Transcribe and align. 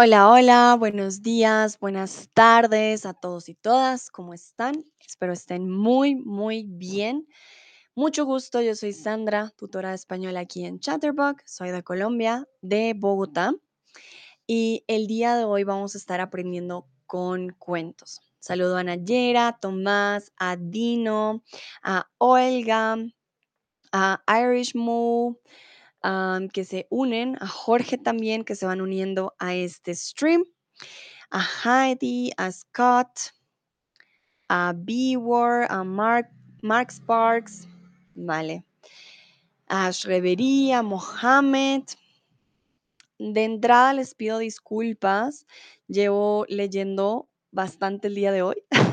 Hola, 0.00 0.30
hola, 0.30 0.76
buenos 0.78 1.22
días, 1.22 1.80
buenas 1.80 2.30
tardes 2.32 3.04
a 3.04 3.14
todos 3.14 3.48
y 3.48 3.56
todas, 3.56 4.10
¿cómo 4.10 4.32
están? 4.32 4.84
Espero 5.04 5.32
estén 5.32 5.68
muy, 5.68 6.14
muy 6.14 6.62
bien. 6.68 7.26
Mucho 7.96 8.24
gusto, 8.24 8.62
yo 8.62 8.76
soy 8.76 8.92
Sandra, 8.92 9.50
tutora 9.56 9.88
de 9.88 9.96
español 9.96 10.36
aquí 10.36 10.64
en 10.64 10.78
Chatterbox, 10.78 11.42
soy 11.52 11.72
de 11.72 11.82
Colombia, 11.82 12.46
de 12.62 12.94
Bogotá, 12.96 13.52
y 14.46 14.84
el 14.86 15.08
día 15.08 15.34
de 15.34 15.42
hoy 15.42 15.64
vamos 15.64 15.96
a 15.96 15.98
estar 15.98 16.20
aprendiendo 16.20 16.86
con 17.06 17.48
cuentos. 17.58 18.20
Saludo 18.38 18.76
a 18.76 18.84
Nayera, 18.84 19.48
a 19.48 19.58
Tomás, 19.58 20.32
a 20.36 20.54
Dino, 20.54 21.42
a 21.82 22.08
Olga, 22.18 22.98
a 23.90 24.22
Irish 24.28 24.76
Moo, 24.76 25.40
que 26.52 26.64
se 26.64 26.86
unen, 26.90 27.36
a 27.40 27.46
Jorge 27.46 27.98
también, 27.98 28.44
que 28.44 28.54
se 28.54 28.66
van 28.66 28.80
uniendo 28.80 29.34
a 29.38 29.54
este 29.54 29.94
stream 29.94 30.44
a 31.30 31.40
Heidi, 31.40 32.32
a 32.36 32.50
Scott, 32.50 33.32
a 34.48 34.72
B-War, 34.74 35.66
a 35.70 35.84
Mark, 35.84 36.30
Mark 36.62 36.90
Sparks, 36.90 37.66
vale, 38.14 38.64
a 39.68 39.90
Shrevery, 39.90 40.72
a 40.72 40.82
Mohamed. 40.82 41.84
De 43.18 43.44
entrada 43.44 43.92
les 43.94 44.14
pido 44.14 44.38
disculpas, 44.38 45.44
llevo 45.88 46.46
leyendo 46.48 47.28
bastante 47.50 48.08
el 48.08 48.14
día 48.14 48.32
de 48.32 48.42
hoy. 48.42 48.62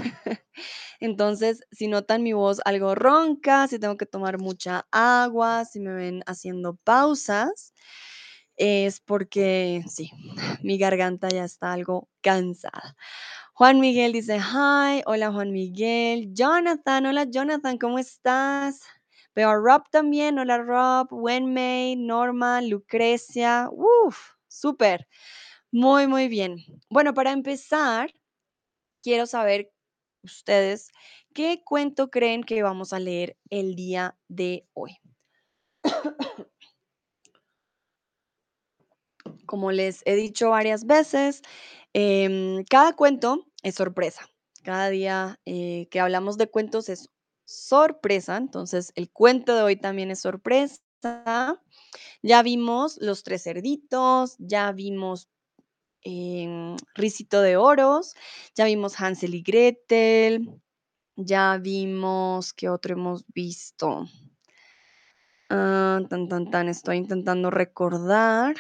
Entonces, 0.99 1.61
si 1.71 1.87
notan 1.87 2.23
mi 2.23 2.33
voz 2.33 2.61
algo 2.65 2.95
ronca, 2.95 3.67
si 3.67 3.79
tengo 3.79 3.97
que 3.97 4.05
tomar 4.05 4.39
mucha 4.39 4.87
agua, 4.91 5.65
si 5.65 5.79
me 5.79 5.93
ven 5.93 6.23
haciendo 6.27 6.75
pausas, 6.83 7.73
es 8.57 9.01
porque 9.01 9.83
sí, 9.87 10.11
mi 10.63 10.77
garganta 10.77 11.29
ya 11.29 11.43
está 11.45 11.73
algo 11.73 12.09
cansada. 12.21 12.95
Juan 13.53 13.79
Miguel 13.79 14.11
dice, 14.13 14.37
hi, 14.39 15.01
hola 15.05 15.31
Juan 15.31 15.51
Miguel. 15.51 16.33
Jonathan, 16.33 17.05
hola 17.05 17.25
Jonathan, 17.25 17.77
¿cómo 17.77 17.99
estás? 17.99 18.81
Veo 19.35 19.49
a 19.49 19.55
Rob 19.55 19.83
también, 19.91 20.39
hola 20.39 20.57
Rob, 20.57 21.07
Wenmei, 21.11 21.95
Norma, 21.97 22.61
Lucrecia, 22.61 23.69
uff, 23.71 24.17
súper, 24.47 25.07
muy, 25.71 26.07
muy 26.07 26.27
bien. 26.29 26.57
Bueno, 26.89 27.13
para 27.13 27.31
empezar, 27.31 28.13
quiero 29.03 29.27
saber 29.27 29.71
ustedes 30.25 30.91
qué 31.33 31.61
cuento 31.63 32.09
creen 32.09 32.43
que 32.43 32.63
vamos 32.63 32.93
a 32.93 32.99
leer 32.99 33.37
el 33.49 33.75
día 33.75 34.17
de 34.27 34.67
hoy. 34.73 34.97
Como 39.45 39.71
les 39.71 40.01
he 40.05 40.15
dicho 40.15 40.49
varias 40.49 40.85
veces, 40.85 41.41
em, 41.93 42.63
cada 42.65 42.93
cuento 42.95 43.45
es 43.63 43.75
sorpresa. 43.75 44.27
Cada 44.63 44.89
día 44.89 45.39
eh, 45.45 45.87
que 45.91 45.99
hablamos 45.99 46.37
de 46.37 46.47
cuentos 46.47 46.89
es 46.89 47.09
sorpresa. 47.45 48.37
Entonces, 48.37 48.91
el 48.95 49.11
cuento 49.11 49.55
de 49.55 49.61
hoy 49.61 49.75
también 49.75 50.09
es 50.11 50.21
sorpresa. 50.21 50.81
Ya 52.23 52.41
vimos 52.43 52.97
Los 52.99 53.23
Tres 53.23 53.43
Cerditos, 53.43 54.35
ya 54.39 54.71
vimos 54.71 55.29
em, 56.05 56.77
Risito 56.93 57.41
de 57.41 57.57
Oros, 57.57 58.15
ya 58.55 58.65
vimos 58.65 59.01
Hansel 59.01 59.35
y 59.35 59.41
Gretel, 59.41 60.61
ya 61.17 61.57
vimos, 61.57 62.53
¿qué 62.53 62.69
otro 62.69 62.93
hemos 62.93 63.25
visto? 63.33 64.05
Ah, 65.49 66.01
tan, 66.09 66.27
tan, 66.29 66.49
tan, 66.49 66.69
estoy 66.69 66.97
intentando 66.97 67.51
recordar. 67.51 68.55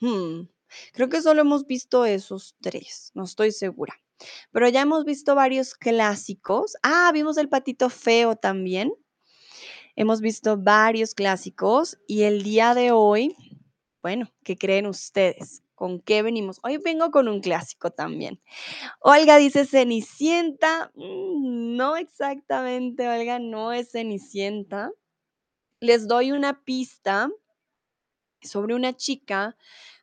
Hmm, 0.00 0.48
creo 0.92 1.08
que 1.08 1.22
solo 1.22 1.42
hemos 1.42 1.66
visto 1.66 2.04
esos 2.04 2.56
tres, 2.60 3.10
no 3.14 3.24
estoy 3.24 3.52
segura. 3.52 3.94
Pero 4.50 4.68
ya 4.68 4.82
hemos 4.82 5.04
visto 5.04 5.34
varios 5.34 5.74
clásicos. 5.74 6.76
Ah, 6.82 7.10
vimos 7.12 7.36
el 7.36 7.48
patito 7.48 7.90
feo 7.90 8.36
también. 8.36 8.92
Hemos 9.96 10.20
visto 10.20 10.56
varios 10.56 11.14
clásicos 11.14 11.98
y 12.06 12.22
el 12.22 12.42
día 12.42 12.74
de 12.74 12.92
hoy, 12.92 13.34
bueno, 14.02 14.30
¿qué 14.44 14.56
creen 14.56 14.86
ustedes? 14.86 15.62
¿Con 15.76 16.00
qué 16.00 16.22
venimos? 16.22 16.58
Hoy 16.64 16.78
vengo 16.78 17.10
con 17.12 17.28
un 17.28 17.40
clásico 17.40 17.90
también. 17.92 18.40
Olga 19.00 19.36
dice 19.36 19.66
Cenicienta. 19.66 20.90
Mm, 20.94 21.76
No 21.76 21.96
exactamente, 21.96 23.08
Olga, 23.08 23.38
no 23.38 23.72
es 23.72 23.92
Cenicienta. 23.92 24.90
Les 25.80 26.08
doy 26.08 26.32
una 26.32 26.64
pista 26.64 27.30
sobre 28.40 28.74
una 28.74 28.96
chica 28.96 29.56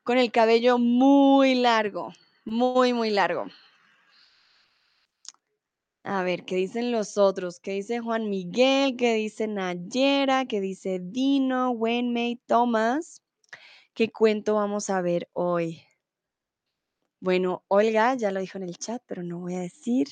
con 0.04 0.20
el 0.20 0.32
cabello 0.32 0.78
muy 0.78 1.56
largo, 1.56 2.14
muy, 2.46 2.94
muy 2.94 3.10
largo. 3.10 3.48
A 6.04 6.22
ver, 6.22 6.46
¿qué 6.46 6.56
dicen 6.58 6.92
los 6.92 7.18
otros? 7.18 7.60
¿Qué 7.60 7.72
dice 7.72 8.00
Juan 8.00 8.30
Miguel? 8.30 8.96
¿Qué 8.96 9.16
dice 9.16 9.48
Nayera? 9.48 10.46
¿Qué 10.46 10.62
dice 10.62 11.00
Dino, 11.02 11.72
Wenmei, 11.72 12.36
Thomas? 12.46 13.23
¿Qué 13.94 14.12
cuento 14.12 14.56
vamos 14.56 14.90
a 14.90 15.02
ver 15.02 15.30
hoy? 15.34 15.84
Bueno, 17.20 17.64
Olga 17.68 18.16
ya 18.16 18.32
lo 18.32 18.40
dijo 18.40 18.58
en 18.58 18.64
el 18.64 18.78
chat, 18.78 19.04
pero 19.06 19.22
no 19.22 19.38
voy 19.38 19.54
a 19.54 19.60
decir. 19.60 20.08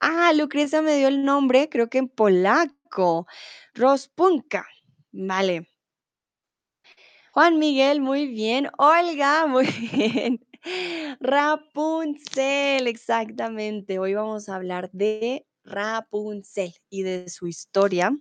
Ah, 0.00 0.32
Lucrecia 0.34 0.82
me 0.82 0.96
dio 0.96 1.08
el 1.08 1.24
nombre, 1.24 1.70
creo 1.70 1.88
que 1.88 1.96
en 1.98 2.08
polaco. 2.08 3.26
Rospunka. 3.72 4.66
Vale. 5.12 5.66
Juan 7.32 7.58
Miguel, 7.58 8.02
muy 8.02 8.26
bien. 8.26 8.68
Olga, 8.76 9.46
muy 9.48 9.66
bien. 9.66 10.46
Rapunzel, 11.20 12.86
exactamente. 12.86 13.98
Hoy 13.98 14.12
vamos 14.12 14.50
a 14.50 14.56
hablar 14.56 14.90
de 14.92 15.46
Rapunzel 15.64 16.74
y 16.90 17.02
de 17.02 17.30
su 17.30 17.46
historia. 17.46 18.14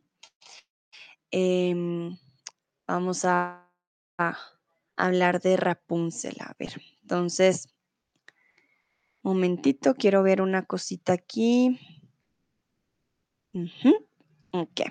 Em, 1.31 2.17
vamos 2.87 3.25
a, 3.25 3.69
a 4.17 4.37
hablar 5.05 5.41
de 5.41 5.57
Rapunzel. 5.57 6.35
A 6.41 6.55
ver, 6.59 6.81
entonces, 7.01 7.69
momentito, 9.23 9.95
quiero 9.95 10.23
ver 10.23 10.41
una 10.41 10.65
cosita 10.65 11.13
aquí. 11.13 11.79
Ujú, 13.53 14.07
Ok. 14.51 14.81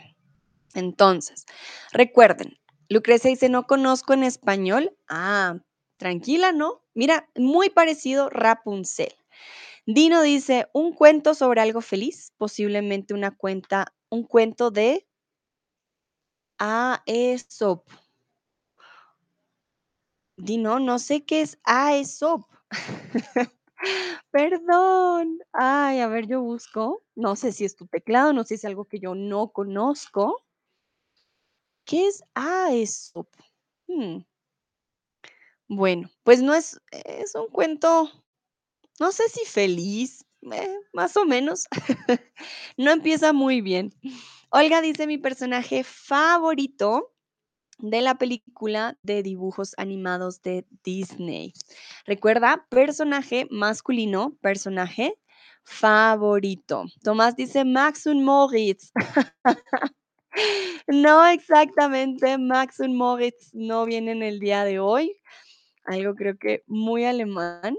Entonces, 0.74 1.46
recuerden, 1.92 2.58
Lucrecia 2.88 3.30
dice, 3.30 3.48
no 3.48 3.66
conozco 3.66 4.14
en 4.14 4.24
español. 4.24 4.96
Ah, 5.08 5.58
tranquila, 5.98 6.52
¿no? 6.52 6.82
Mira, 6.94 7.28
muy 7.36 7.70
parecido 7.70 8.30
Rapunzel. 8.30 9.14
Dino 9.86 10.22
dice, 10.22 10.68
un 10.74 10.94
cuento 10.94 11.34
sobre 11.34 11.60
algo 11.60 11.80
feliz, 11.82 12.32
posiblemente 12.38 13.14
una 13.14 13.32
cuenta, 13.36 13.94
un 14.10 14.24
cuento 14.24 14.70
de 14.70 15.06
Aesop. 16.58 17.82
Dino, 20.42 20.80
no 20.80 20.98
sé 20.98 21.24
qué 21.24 21.42
es 21.42 21.58
Aesop. 21.64 22.44
Perdón. 24.30 25.38
Ay, 25.52 26.00
a 26.00 26.08
ver, 26.08 26.26
yo 26.26 26.40
busco. 26.42 27.02
No 27.14 27.36
sé 27.36 27.52
si 27.52 27.64
es 27.64 27.76
tu 27.76 27.86
teclado, 27.86 28.32
no 28.32 28.42
sé 28.44 28.48
si 28.48 28.54
es 28.54 28.64
algo 28.64 28.86
que 28.86 29.00
yo 29.00 29.14
no 29.14 29.52
conozco. 29.52 30.44
¿Qué 31.84 32.06
es 32.06 32.22
Aesop? 32.34 33.28
Hmm. 33.86 34.20
Bueno, 35.68 36.10
pues 36.24 36.42
no 36.42 36.54
es, 36.54 36.80
es 36.90 37.34
un 37.34 37.46
cuento, 37.46 38.10
no 38.98 39.12
sé 39.12 39.28
si 39.28 39.44
feliz, 39.44 40.24
eh, 40.52 40.78
más 40.92 41.16
o 41.16 41.24
menos. 41.24 41.66
No 42.76 42.90
empieza 42.92 43.32
muy 43.32 43.60
bien. 43.60 43.92
Olga 44.50 44.80
dice 44.80 45.06
mi 45.06 45.18
personaje 45.18 45.84
favorito 45.84 47.12
de 47.82 48.00
la 48.00 48.16
película 48.16 48.96
de 49.02 49.22
dibujos 49.22 49.74
animados 49.76 50.42
de 50.42 50.66
Disney. 50.84 51.52
Recuerda, 52.06 52.66
personaje 52.68 53.46
masculino, 53.50 54.36
personaje 54.40 55.18
favorito. 55.64 56.84
Tomás 57.02 57.36
dice 57.36 57.64
Max 57.64 58.06
und 58.06 58.22
Moritz. 58.24 58.92
No 60.86 61.26
exactamente, 61.26 62.38
Max 62.38 62.80
und 62.80 62.94
Moritz 62.94 63.52
no 63.52 63.84
vienen 63.84 64.22
el 64.22 64.40
día 64.40 64.64
de 64.64 64.78
hoy. 64.78 65.16
Algo 65.84 66.14
creo 66.14 66.38
que 66.38 66.62
muy 66.66 67.04
alemán. 67.04 67.76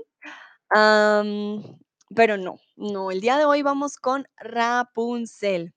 Pero 2.13 2.37
no, 2.37 2.59
no, 2.75 3.11
el 3.11 3.21
día 3.21 3.37
de 3.37 3.45
hoy 3.45 3.61
vamos 3.61 3.97
con 3.97 4.27
Rapunzel. 4.37 5.73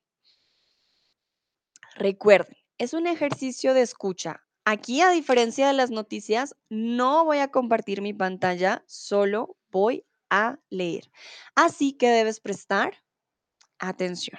Recuerden, 1.96 2.56
es 2.78 2.94
un 2.94 3.06
ejercicio 3.06 3.74
de 3.74 3.82
escucha. 3.82 4.40
Aquí, 4.64 5.02
a 5.02 5.10
diferencia 5.10 5.66
de 5.66 5.74
las 5.74 5.90
noticias, 5.90 6.54
no 6.70 7.24
voy 7.24 7.38
a 7.38 7.48
compartir 7.48 8.00
mi 8.00 8.14
pantalla, 8.14 8.82
solo 8.86 9.56
voy 9.70 10.06
a 10.30 10.58
leer. 10.70 11.10
Así 11.54 11.92
que 11.92 12.08
debes 12.08 12.40
prestar 12.40 12.94
atención. 13.78 14.38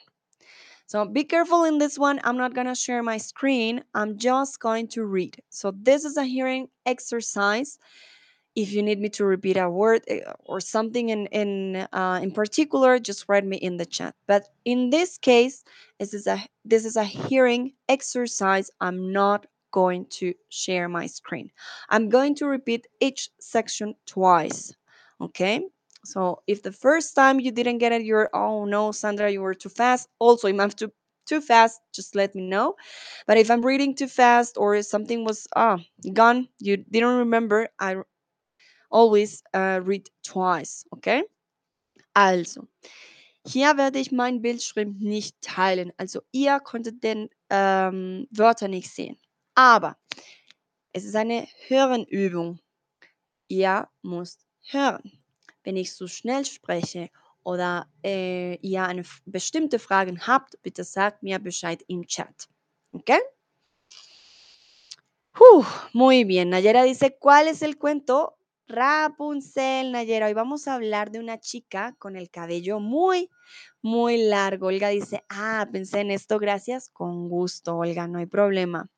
So 0.88 1.06
be 1.06 1.26
careful 1.26 1.66
in 1.66 1.80
this 1.80 1.98
one. 1.98 2.20
I'm 2.24 2.38
not 2.38 2.54
going 2.54 2.68
to 2.68 2.76
share 2.76 3.02
my 3.02 3.18
screen. 3.18 3.84
I'm 3.94 4.18
just 4.18 4.60
going 4.60 4.88
to 4.90 5.04
read. 5.04 5.36
So 5.50 5.72
this 5.72 6.06
is 6.06 6.18
a 6.18 6.24
hearing 6.24 6.70
exercise. 6.86 7.80
If 8.56 8.72
you 8.72 8.82
need 8.84 9.00
me 9.00 9.10
to 9.10 9.26
repeat 9.26 9.58
a 9.58 9.70
word 9.70 10.04
eh, 10.08 10.22
or 10.46 10.60
something 10.62 11.10
in 11.10 11.28
in 11.28 11.88
uh, 11.94 12.20
in 12.22 12.32
particular 12.32 13.00
just 13.00 13.26
write 13.30 13.46
me 13.46 13.58
in 13.58 13.78
the 13.78 13.86
chat. 13.86 14.16
But 14.28 14.50
in 14.66 14.90
this 14.90 15.18
case 15.18 15.64
this 16.00 16.14
is 16.14 16.28
a 16.28 16.40
this 16.66 16.86
is 16.86 16.96
a 16.96 17.04
hearing 17.04 17.74
exercise. 17.90 18.70
I'm 18.82 19.12
not 19.12 19.48
going 19.72 20.06
to 20.08 20.34
share 20.50 20.88
my 20.88 21.08
screen. 21.08 21.52
I'm 21.90 22.10
going 22.10 22.36
to 22.36 22.48
repeat 22.48 22.88
each 23.02 23.30
section 23.40 23.96
twice 24.06 24.74
okay? 25.22 25.62
So 26.06 26.42
if 26.48 26.62
the 26.64 26.72
first 26.72 27.16
time 27.16 27.40
you 27.40 27.52
didn't 27.52 27.80
get 27.80 27.92
it 27.92 28.04
you're 28.04 28.30
oh 28.34 28.66
no 28.66 28.92
sandra 28.92 29.32
you 29.32 29.42
were 29.42 29.56
too 29.56 29.70
fast 29.70 30.08
also 30.20 30.48
if 30.48 30.60
i'm 30.60 30.70
too 30.70 30.92
too 31.26 31.42
fast 31.42 31.82
just 31.94 32.16
let 32.16 32.36
me 32.36 32.44
know. 32.48 32.76
But 33.28 33.38
if 33.38 33.50
i'm 33.50 33.66
reading 33.66 33.96
too 33.96 34.08
fast 34.08 34.58
or 34.58 34.82
something 34.84 35.26
was 35.26 35.48
ah 35.56 35.80
gone 36.14 36.48
you 36.60 36.78
didn't 36.78 37.18
remember 37.18 37.70
i 37.80 37.96
always 38.96 39.44
uh, 39.54 39.82
read 39.84 40.10
twice, 40.24 40.86
okay? 40.92 41.24
Also, 42.14 42.68
hier 43.46 43.78
werde 43.78 44.00
ich 44.00 44.12
meinen 44.12 44.42
Bildschirm 44.42 44.98
nicht 45.00 45.40
teilen. 45.42 45.92
Also 45.98 46.22
ihr 46.32 46.60
konntet 46.60 47.04
den 47.04 47.30
ähm, 47.50 48.28
Wörter 48.32 48.68
nicht 48.68 48.90
sehen. 48.90 49.18
Aber 49.54 49.98
es 50.94 51.04
ist 51.04 51.16
eine 51.16 51.48
Hörenübung. 51.68 52.60
Ihr 53.48 53.88
müsst 54.02 54.48
hören. 54.72 55.12
Wenn 55.64 55.78
ich 55.78 55.94
zu 55.94 56.08
schnell 56.08 56.46
spreche 56.46 57.10
oder 57.44 57.88
äh, 58.04 58.56
ihr 58.62 58.84
eine 58.84 59.04
bestimmte 59.26 59.78
Fragen 59.78 60.26
habt, 60.26 60.60
bitte 60.64 60.84
sagt 60.84 61.22
mir 61.22 61.38
Bescheid 61.38 61.84
im 61.88 62.08
Chat. 62.08 62.48
¿Ok? 62.94 63.12
Uf, 65.38 65.90
muy 65.94 66.24
bien. 66.24 66.50
Nayera 66.50 66.84
dice, 66.84 67.16
¿cuál 67.20 67.48
es 67.48 67.62
el 67.62 67.78
cuento? 67.78 68.38
Rapunzel, 68.68 69.92
Nayera. 69.92 70.26
Hoy 70.28 70.34
vamos 70.34 70.68
a 70.68 70.74
hablar 70.74 71.12
de 71.12 71.20
una 71.20 71.40
chica 71.40 71.96
con 72.00 72.16
el 72.16 72.30
cabello 72.30 72.80
muy, 72.80 73.30
muy 73.82 74.18
largo. 74.18 74.68
Olga 74.68 74.90
dice, 74.90 75.24
ah, 75.30 75.68
pensé 75.72 76.00
en 76.02 76.12
esto, 76.12 76.40
gracias. 76.40 76.90
Con 76.90 77.30
gusto, 77.30 77.78
Olga, 77.78 78.08
no 78.08 78.20
hay 78.20 78.26
problema. 78.26 78.90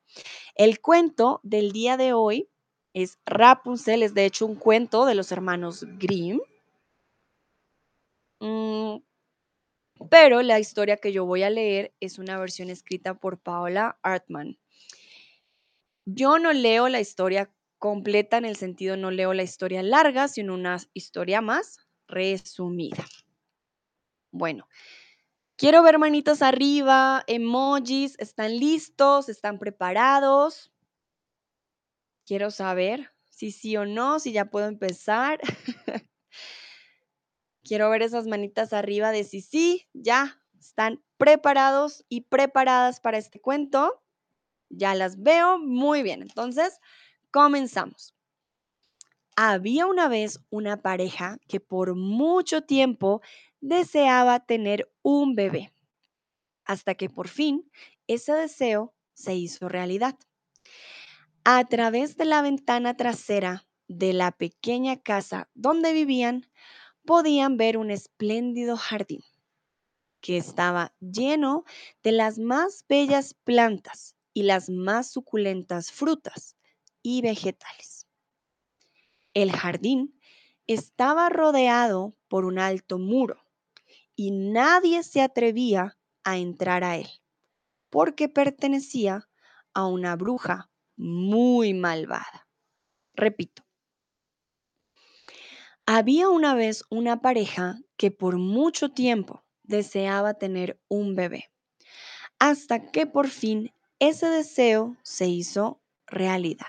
El 0.55 0.79
cuento 0.79 1.41
del 1.43 1.73
día 1.73 1.97
de 1.97 2.13
hoy 2.13 2.49
es 2.93 3.19
Rapunzel, 3.25 4.03
es 4.03 4.13
de 4.13 4.25
hecho 4.25 4.45
un 4.45 4.55
cuento 4.55 5.05
de 5.05 5.15
los 5.15 5.31
hermanos 5.31 5.85
Grimm. 5.99 6.39
Mm, 8.39 8.97
pero 10.09 10.41
la 10.43 10.59
historia 10.59 10.97
que 10.97 11.11
yo 11.11 11.25
voy 11.25 11.43
a 11.43 11.49
leer 11.49 11.93
es 11.99 12.19
una 12.19 12.39
versión 12.39 12.69
escrita 12.69 13.15
por 13.15 13.39
Paola 13.39 13.99
Artman. 14.01 14.57
Yo 16.05 16.39
no 16.39 16.53
leo 16.53 16.87
la 16.87 17.01
historia 17.01 17.51
completa 17.77 18.37
en 18.37 18.45
el 18.45 18.55
sentido, 18.55 18.97
no 18.97 19.11
leo 19.11 19.33
la 19.33 19.43
historia 19.43 19.83
larga, 19.83 20.27
sino 20.27 20.53
una 20.53 20.77
historia 20.93 21.41
más 21.41 21.79
resumida. 22.07 23.05
Bueno, 24.31 24.67
quiero 25.55 25.83
ver 25.83 25.99
manitos 25.99 26.41
arriba, 26.41 27.23
emojis, 27.27 28.15
¿están 28.19 28.57
listos? 28.59 29.29
¿Están 29.29 29.59
preparados? 29.59 30.71
Quiero 32.25 32.51
saber 32.51 33.11
si 33.29 33.51
sí 33.51 33.77
o 33.77 33.85
no, 33.85 34.19
si 34.19 34.31
ya 34.31 34.45
puedo 34.45 34.67
empezar. 34.67 35.39
quiero 37.67 37.89
ver 37.89 38.01
esas 38.01 38.25
manitas 38.27 38.73
arriba 38.73 39.11
de 39.11 39.23
si 39.23 39.41
sí, 39.41 39.87
ya 39.93 40.41
están 40.59 41.03
preparados 41.17 42.05
y 42.09 42.21
preparadas 42.21 42.99
para 42.99 43.17
este 43.17 43.39
cuento. 43.39 44.01
Ya 44.69 44.95
las 44.95 45.21
veo 45.21 45.59
muy 45.59 46.01
bien. 46.01 46.21
Entonces, 46.21 46.79
comenzamos. 47.37 48.15
Había 49.35 49.85
una 49.85 50.07
vez 50.07 50.39
una 50.49 50.81
pareja 50.81 51.37
que 51.47 51.59
por 51.59 51.93
mucho 51.93 52.63
tiempo 52.63 53.21
deseaba 53.61 54.39
tener 54.39 54.91
un 55.03 55.35
bebé, 55.35 55.71
hasta 56.65 56.95
que 56.95 57.11
por 57.11 57.27
fin 57.27 57.69
ese 58.07 58.33
deseo 58.33 58.95
se 59.13 59.35
hizo 59.35 59.69
realidad. 59.69 60.15
A 61.43 61.63
través 61.65 62.17
de 62.17 62.25
la 62.25 62.41
ventana 62.41 62.97
trasera 62.97 63.67
de 63.87 64.13
la 64.13 64.31
pequeña 64.31 64.99
casa 64.99 65.47
donde 65.53 65.93
vivían, 65.93 66.49
podían 67.05 67.55
ver 67.55 67.77
un 67.77 67.91
espléndido 67.91 68.77
jardín 68.77 69.21
que 70.21 70.37
estaba 70.37 70.95
lleno 71.01 71.65
de 72.01 72.13
las 72.13 72.39
más 72.39 72.83
bellas 72.89 73.35
plantas 73.35 74.15
y 74.33 74.41
las 74.41 74.71
más 74.71 75.11
suculentas 75.11 75.91
frutas 75.91 76.56
y 77.09 77.21
vegetales. 77.21 78.05
El 79.33 79.53
jardín 79.53 80.19
estaba 80.67 81.29
rodeado 81.29 82.17
por 82.27 82.43
un 82.43 82.59
alto 82.59 82.99
muro 82.99 83.45
y 84.13 84.31
nadie 84.31 85.03
se 85.03 85.21
atrevía 85.21 85.97
a 86.25 86.37
entrar 86.37 86.83
a 86.83 86.97
él 86.97 87.07
porque 87.89 88.27
pertenecía 88.27 89.29
a 89.73 89.87
una 89.87 90.17
bruja 90.17 90.69
muy 90.97 91.73
malvada. 91.73 92.49
Repito, 93.13 93.63
había 95.85 96.27
una 96.27 96.55
vez 96.55 96.83
una 96.89 97.21
pareja 97.21 97.79
que 97.95 98.11
por 98.11 98.37
mucho 98.37 98.89
tiempo 98.89 99.45
deseaba 99.63 100.33
tener 100.33 100.77
un 100.89 101.15
bebé, 101.15 101.45
hasta 102.37 102.91
que 102.91 103.07
por 103.07 103.29
fin 103.29 103.71
ese 103.99 104.27
deseo 104.27 104.97
se 105.03 105.27
hizo 105.27 105.81
realidad. 106.05 106.67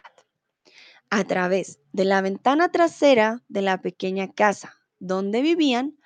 A 1.11 1.25
través 1.25 1.81
de 1.93 2.05
la 2.05 2.21
ventana 2.21 2.71
trasera 2.71 3.43
de 3.49 3.63
la 3.63 3.81
pequeña 3.81 4.31
casa 4.31 4.75
donde 4.99 5.41
vivían, 5.41 5.97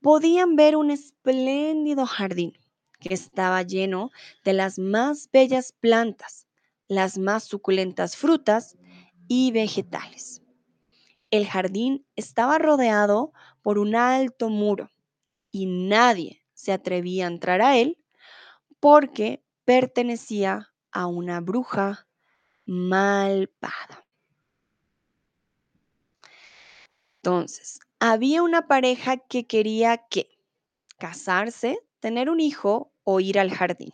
podían 0.00 0.56
ver 0.56 0.74
un 0.76 0.90
espléndido 0.90 2.06
jardín 2.06 2.58
que 2.98 3.14
estaba 3.14 3.62
lleno 3.62 4.10
de 4.44 4.52
las 4.52 4.80
más 4.80 5.30
bellas 5.32 5.72
plantas, 5.72 6.48
las 6.88 7.18
más 7.18 7.44
suculentas 7.44 8.16
frutas 8.16 8.76
y 9.28 9.52
vegetales. 9.52 10.42
El 11.30 11.46
jardín 11.46 12.04
estaba 12.16 12.58
rodeado 12.58 13.32
por 13.62 13.78
un 13.78 13.94
alto 13.94 14.48
muro 14.48 14.90
y 15.52 15.66
nadie 15.66 16.44
se 16.52 16.72
atrevía 16.72 17.26
a 17.26 17.30
entrar 17.30 17.62
a 17.62 17.76
él 17.76 17.96
porque 18.80 19.44
pertenecía 19.64 20.72
a 20.90 21.06
una 21.06 21.40
bruja 21.40 22.08
malvada. 22.66 24.01
Entonces, 27.24 27.78
había 28.00 28.42
una 28.42 28.66
pareja 28.66 29.16
que 29.16 29.46
quería 29.46 29.96
que 30.08 30.28
casarse, 30.98 31.78
tener 32.00 32.28
un 32.28 32.40
hijo 32.40 32.92
o 33.04 33.20
ir 33.20 33.38
al 33.38 33.52
jardín. 33.52 33.92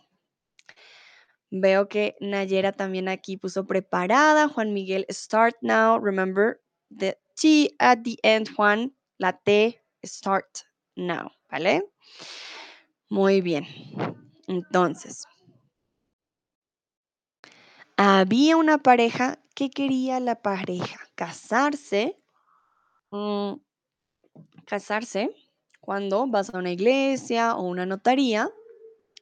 Veo 1.51 1.87
que 1.87 2.15
Nayera 2.19 2.71
también 2.71 3.07
aquí 3.07 3.37
puso 3.37 3.67
preparada. 3.67 4.47
Juan 4.47 4.73
Miguel, 4.73 5.05
start 5.11 5.55
now. 5.61 5.99
Remember 5.99 6.59
the 6.95 7.19
T 7.39 7.75
at 7.77 7.99
the 8.03 8.17
end, 8.23 8.49
Juan. 8.55 8.95
La 9.19 9.33
T, 9.33 9.79
start 10.03 10.61
now. 10.95 11.31
¿Vale? 11.51 11.83
Muy 13.09 13.41
bien. 13.41 13.65
Entonces, 14.47 15.23
había 17.95 18.57
una 18.57 18.79
pareja 18.79 19.39
que 19.53 19.69
quería 19.69 20.19
la 20.19 20.41
pareja 20.41 20.99
casarse. 21.13 22.19
Mm, 23.11 23.53
casarse 24.65 25.35
cuando 25.79 26.27
vas 26.27 26.53
a 26.53 26.57
una 26.57 26.71
iglesia 26.71 27.55
o 27.55 27.63
una 27.63 27.85
notaría, 27.85 28.49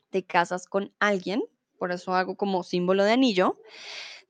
te 0.09 0.23
casas 0.23 0.67
con 0.67 0.93
alguien, 0.99 1.43
por 1.77 1.91
eso 1.91 2.13
hago 2.13 2.35
como 2.35 2.63
símbolo 2.63 3.03
de 3.03 3.11
anillo, 3.13 3.61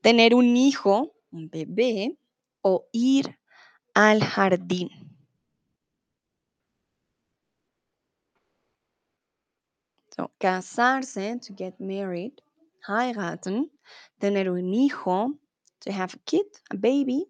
tener 0.00 0.34
un 0.34 0.56
hijo, 0.56 1.14
un 1.32 1.48
bebé 1.50 2.16
o 2.62 2.86
ir 2.92 3.38
al 3.94 4.22
jardín. 4.22 4.90
So, 10.10 10.30
casarse, 10.40 11.40
to 11.42 11.54
get 11.54 11.78
married, 11.78 12.32
heiraten, 12.88 13.70
tener 14.18 14.50
un 14.50 14.74
hijo, 14.74 15.34
to 15.80 15.92
have 15.92 16.14
a 16.14 16.18
kid, 16.24 16.46
a 16.70 16.76
baby, 16.76 17.26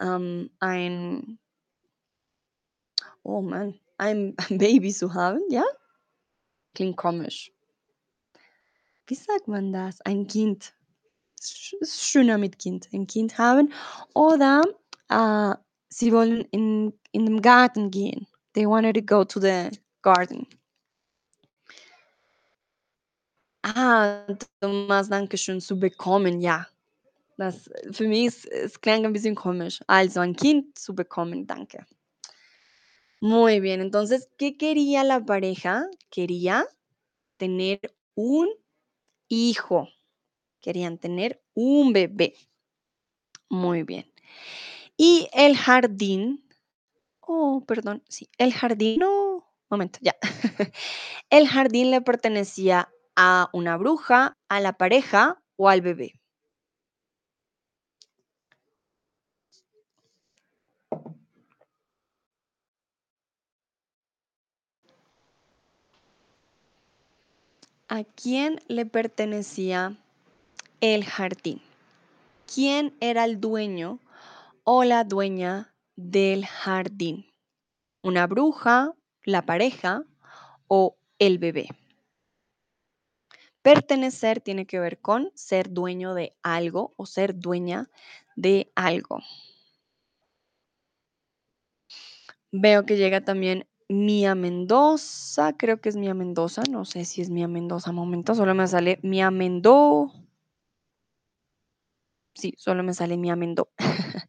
um, 0.00 0.50
ein, 0.60 1.38
oh 3.22 3.40
man, 3.40 3.78
ein 3.98 4.34
Baby 4.50 4.92
zu 4.92 5.14
haben, 5.14 5.40
ja? 5.50 5.64
Klingt 6.74 6.96
komisch. 6.96 7.52
Wie 9.06 9.14
sagt 9.14 9.48
man 9.48 9.72
das? 9.72 10.00
Ein 10.00 10.26
Kind. 10.26 10.74
Ist 11.80 12.02
schöner 12.02 12.38
mit 12.38 12.58
Kind, 12.58 12.88
ein 12.92 13.06
Kind 13.06 13.36
haben. 13.38 13.72
Oder 14.14 14.62
äh, 15.08 15.54
sie 15.90 16.12
wollen 16.12 16.40
in, 16.50 16.98
in 17.12 17.26
den 17.26 17.42
Garten 17.42 17.90
gehen. 17.90 18.26
They 18.54 18.66
wanted 18.66 18.96
to 18.96 19.02
go 19.02 19.24
to 19.24 19.40
the 19.40 19.70
garden. 20.02 20.46
Ah, 23.62 24.26
Thomas, 24.60 25.08
danke 25.08 25.38
schön, 25.38 25.60
zu 25.60 25.78
bekommen, 25.78 26.40
ja. 26.40 26.66
Das 27.36 27.70
für 27.92 28.06
mich 28.06 28.26
es 28.26 28.44
es 28.44 28.80
klang 28.80 29.04
ein 29.04 29.34
komisch. 29.34 29.80
Also, 29.86 30.20
ein 30.20 30.36
Kind 30.36 30.78
zu 30.78 30.94
bekommen, 30.94 31.46
danke. 31.46 31.84
Muy 33.20 33.60
bien, 33.60 33.80
entonces, 33.80 34.28
¿qué 34.38 34.56
quería 34.56 35.02
la 35.02 35.24
pareja? 35.24 35.86
Quería 36.10 36.66
tener 37.38 37.80
un 38.14 38.48
hijo, 39.28 39.88
querían 40.60 40.98
tener 40.98 41.42
un 41.54 41.92
bebé. 41.92 42.34
Muy 43.48 43.82
bien. 43.82 44.12
Y 44.96 45.28
el 45.32 45.56
jardín 45.56 46.44
oh, 47.26 47.64
perdón, 47.66 48.02
sí, 48.08 48.28
el 48.38 48.52
jardín 48.52 49.00
no, 49.00 49.46
momento, 49.70 49.98
ya. 50.02 50.14
El 51.30 51.48
jardín 51.48 51.90
le 51.90 52.00
pertenecía 52.00 52.90
a 53.16 53.48
una 53.52 53.76
bruja, 53.76 54.36
a 54.48 54.60
la 54.60 54.74
pareja 54.74 55.42
o 55.56 55.68
al 55.68 55.80
bebé. 55.80 56.20
¿A 67.94 68.02
quién 68.02 68.60
le 68.66 68.86
pertenecía 68.86 69.96
el 70.80 71.04
jardín? 71.04 71.62
¿Quién 72.52 72.92
era 72.98 73.24
el 73.24 73.40
dueño 73.40 74.00
o 74.64 74.82
la 74.82 75.04
dueña 75.04 75.72
del 75.94 76.44
jardín? 76.44 77.24
¿Una 78.02 78.26
bruja, 78.26 78.94
la 79.22 79.42
pareja 79.42 80.02
o 80.66 80.96
el 81.20 81.38
bebé? 81.38 81.68
Pertenecer 83.62 84.40
tiene 84.40 84.66
que 84.66 84.80
ver 84.80 84.98
con 84.98 85.30
ser 85.36 85.70
dueño 85.70 86.14
de 86.14 86.34
algo 86.42 86.94
o 86.96 87.06
ser 87.06 87.38
dueña 87.38 87.88
de 88.34 88.72
algo. 88.74 89.20
Veo 92.50 92.84
que 92.86 92.96
llega 92.96 93.20
también 93.20 93.68
Mía 93.94 94.34
Mendoza, 94.34 95.56
creo 95.56 95.80
que 95.80 95.88
es 95.88 95.96
Mía 95.96 96.14
Mendoza, 96.14 96.62
no 96.68 96.84
sé 96.84 97.04
si 97.04 97.22
es 97.22 97.30
Mía 97.30 97.48
Mendoza, 97.48 97.92
momento, 97.92 98.34
solo 98.34 98.54
me 98.54 98.66
sale 98.66 98.98
Mía 99.02 99.30
Mendó. 99.30 100.12
Sí, 102.34 102.52
solo 102.56 102.82
me 102.82 102.94
sale 102.94 103.16
Mía 103.16 103.36
Mendó. 103.36 103.68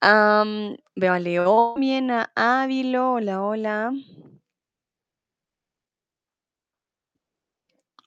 Am, 0.00 0.76
veo 0.96 1.12
a 1.12 1.18
León, 1.20 2.10
a 2.10 2.30
Ávilo, 2.36 3.14
hola, 3.14 3.42
hola. 3.42 3.92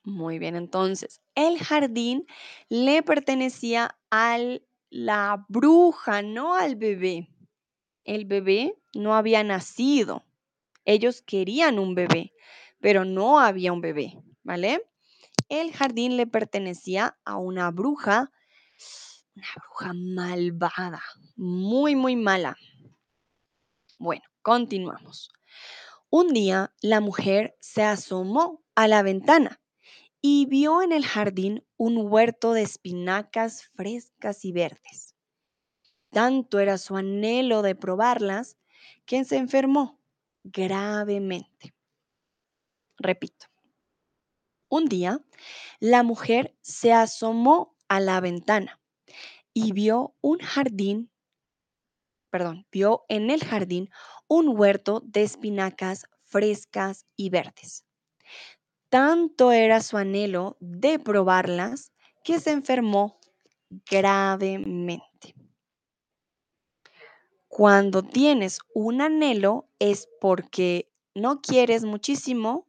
Muy 0.05 0.39
bien, 0.39 0.55
entonces, 0.55 1.19
el 1.33 1.57
jardín 1.59 2.27
le 2.69 3.01
pertenecía 3.03 3.97
a 4.11 4.37
la 4.91 5.45
bruja, 5.49 6.21
no 6.21 6.53
al 6.55 6.75
bebé. 6.75 7.27
El 8.03 8.25
bebé 8.25 8.75
no 8.93 9.15
había 9.15 9.43
nacido. 9.43 10.23
Ellos 10.85 11.23
querían 11.23 11.79
un 11.79 11.95
bebé, 11.95 12.33
pero 12.79 13.05
no 13.05 13.39
había 13.39 13.73
un 13.73 13.81
bebé, 13.81 14.21
¿vale? 14.43 14.87
El 15.49 15.73
jardín 15.73 16.15
le 16.15 16.27
pertenecía 16.27 17.17
a 17.25 17.37
una 17.37 17.71
bruja, 17.71 18.31
una 19.35 19.47
bruja 19.55 19.93
malvada, 19.93 21.03
muy, 21.35 21.95
muy 21.95 22.15
mala. 22.15 22.55
Bueno, 23.97 24.23
continuamos. 24.43 25.29
Un 26.11 26.33
día 26.33 26.73
la 26.81 27.01
mujer 27.01 27.57
se 27.59 27.83
asomó 27.83 28.63
a 28.75 28.87
la 28.87 29.01
ventana 29.01 29.59
y 30.21 30.45
vio 30.45 30.81
en 30.83 30.91
el 30.91 31.05
jardín 31.05 31.65
un 31.77 31.97
huerto 31.97 32.53
de 32.53 32.61
espinacas 32.61 33.69
frescas 33.75 34.45
y 34.45 34.51
verdes. 34.51 35.15
Tanto 36.11 36.59
era 36.59 36.77
su 36.77 36.95
anhelo 36.95 37.63
de 37.63 37.75
probarlas 37.75 38.57
que 39.05 39.25
se 39.25 39.37
enfermó 39.37 39.99
gravemente. 40.45 41.73
Repito. 42.97 43.47
Un 44.69 44.85
día, 44.85 45.19
la 45.79 46.03
mujer 46.03 46.55
se 46.61 46.93
asomó 46.93 47.75
a 47.87 47.99
la 47.99 48.19
ventana 48.19 48.79
y 49.53 49.71
vio 49.73 50.15
un 50.21 50.39
jardín, 50.39 51.11
perdón, 52.29 52.65
vio 52.71 53.05
en 53.09 53.29
el 53.29 53.43
jardín 53.43 53.89
un 54.27 54.57
huerto 54.57 55.01
de 55.05 55.23
espinacas 55.23 56.05
frescas 56.23 57.05
y 57.15 57.29
verdes. 57.29 57.85
Tanto 58.89 59.51
era 59.51 59.81
su 59.81 59.97
anhelo 59.97 60.57
de 60.59 60.99
probarlas 60.99 61.91
que 62.23 62.39
se 62.39 62.51
enfermó 62.51 63.19
gravemente. 63.89 65.35
Cuando 67.57 68.03
tienes 68.03 68.59
un 68.73 68.99
anhelo 68.99 69.69
es 69.79 70.09
porque 70.19 70.91
no 71.13 71.39
quieres 71.39 71.85
muchísimo, 71.85 72.67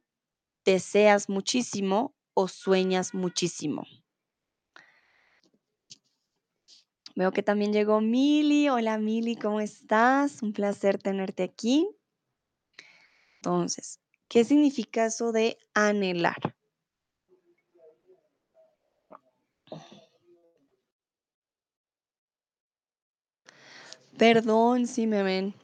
deseas 0.65 1.29
muchísimo 1.29 2.15
o 2.35 2.47
sueñas 2.47 3.13
muchísimo. 3.13 3.83
Veo 7.17 7.33
que 7.33 7.43
también 7.43 7.73
llegó 7.73 8.01
Mili. 8.01 8.69
Hola 8.69 8.97
Mili, 8.97 9.35
¿cómo 9.35 9.59
estás? 9.59 10.41
Un 10.41 10.53
placer 10.53 11.03
tenerte 11.03 11.43
aquí. 11.43 11.89
Entonces, 13.39 13.99
¿qué 14.29 14.45
significa 14.45 15.07
eso 15.07 15.33
de 15.33 15.59
anhelar? 15.75 16.56
Perdón 24.19 24.87
si 24.87 25.07
me 25.07 25.23
ven 25.23 25.55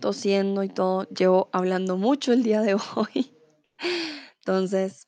tosiendo 0.00 0.62
y 0.62 0.68
todo. 0.68 1.04
Llevo 1.10 1.48
hablando 1.52 1.96
mucho 1.96 2.32
el 2.32 2.42
día 2.42 2.60
de 2.60 2.74
hoy. 2.96 3.32
Entonces, 4.40 5.06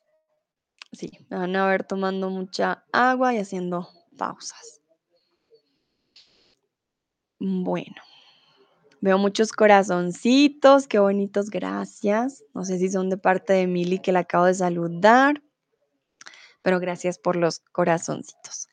sí, 0.93 1.11
me 1.29 1.37
van 1.37 1.55
a 1.55 1.67
ver 1.67 1.83
tomando 1.83 2.29
mucha 2.29 2.85
agua 2.91 3.33
y 3.33 3.39
haciendo 3.39 3.89
pausas. 4.17 4.81
Bueno, 7.39 7.95
veo 9.01 9.17
muchos 9.17 9.51
corazoncitos, 9.51 10.87
qué 10.87 10.99
bonitos, 10.99 11.49
gracias. 11.49 12.43
No 12.53 12.63
sé 12.63 12.77
si 12.77 12.89
son 12.89 13.09
de 13.09 13.17
parte 13.17 13.53
de 13.53 13.65
Mili 13.65 13.97
que 13.97 14.11
la 14.11 14.19
acabo 14.19 14.45
de 14.45 14.53
saludar, 14.53 15.41
pero 16.61 16.79
gracias 16.79 17.17
por 17.17 17.35
los 17.35 17.59
corazoncitos. 17.71 18.70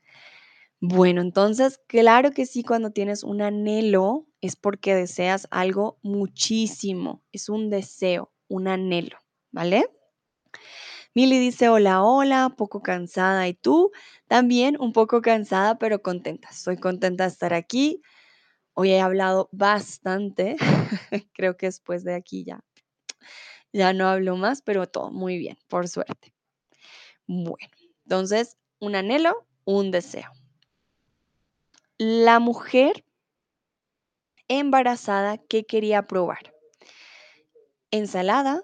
Bueno, 0.80 1.23
entonces, 1.23 1.80
claro 1.88 2.30
que 2.30 2.47
sí, 2.47 2.62
cuando 2.62 2.92
tienes 2.92 3.25
un 3.25 3.42
anhelo 3.42 4.26
es 4.40 4.54
porque 4.54 4.94
deseas 4.94 5.49
algo 5.50 5.99
muchísimo, 6.02 7.25
es 7.32 7.49
un 7.49 7.68
deseo, 7.68 8.32
un 8.47 8.68
anhelo, 8.68 9.18
¿vale? 9.50 9.88
Mili 11.14 11.38
dice, 11.38 11.68
hola, 11.68 12.02
hola, 12.02 12.54
poco 12.56 12.82
cansada. 12.82 13.49
¿Y 13.49 13.54
tú? 13.54 13.90
También 14.28 14.76
un 14.80 14.92
poco 14.92 15.20
cansada, 15.23 15.78
pero 15.78 16.02
contenta. 16.02 16.49
Estoy 16.50 16.76
contenta 16.76 17.25
de 17.25 17.30
estar 17.30 17.54
aquí. 17.54 18.02
Hoy 18.75 18.92
he 18.92 19.00
hablado 19.00 19.49
bastante. 19.52 20.56
Creo 21.35 21.56
que 21.56 21.66
después 21.66 22.04
de 22.04 22.14
aquí 22.14 22.44
ya, 22.44 22.61
ya 23.73 23.92
no 23.92 24.08
hablo 24.08 24.37
más, 24.37 24.62
pero 24.62 24.87
todo 24.87 25.11
muy 25.11 25.38
bien, 25.38 25.58
por 25.68 25.88
suerte. 25.88 26.35
Bueno, 27.26 27.70
entonces, 28.04 28.56
un 28.80 28.97
anhelo, 28.97 29.47
un 29.64 29.90
deseo. 29.90 30.30
La 32.00 32.38
mujer 32.38 33.04
embarazada 34.46 35.36
que 35.36 35.64
quería 35.64 36.06
probar. 36.06 36.54
Ensalada, 37.90 38.62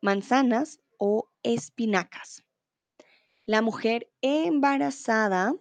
manzanas 0.00 0.80
o 0.98 1.30
espinacas. 1.44 2.42
La 3.46 3.62
mujer 3.62 4.10
embarazada 4.20 5.54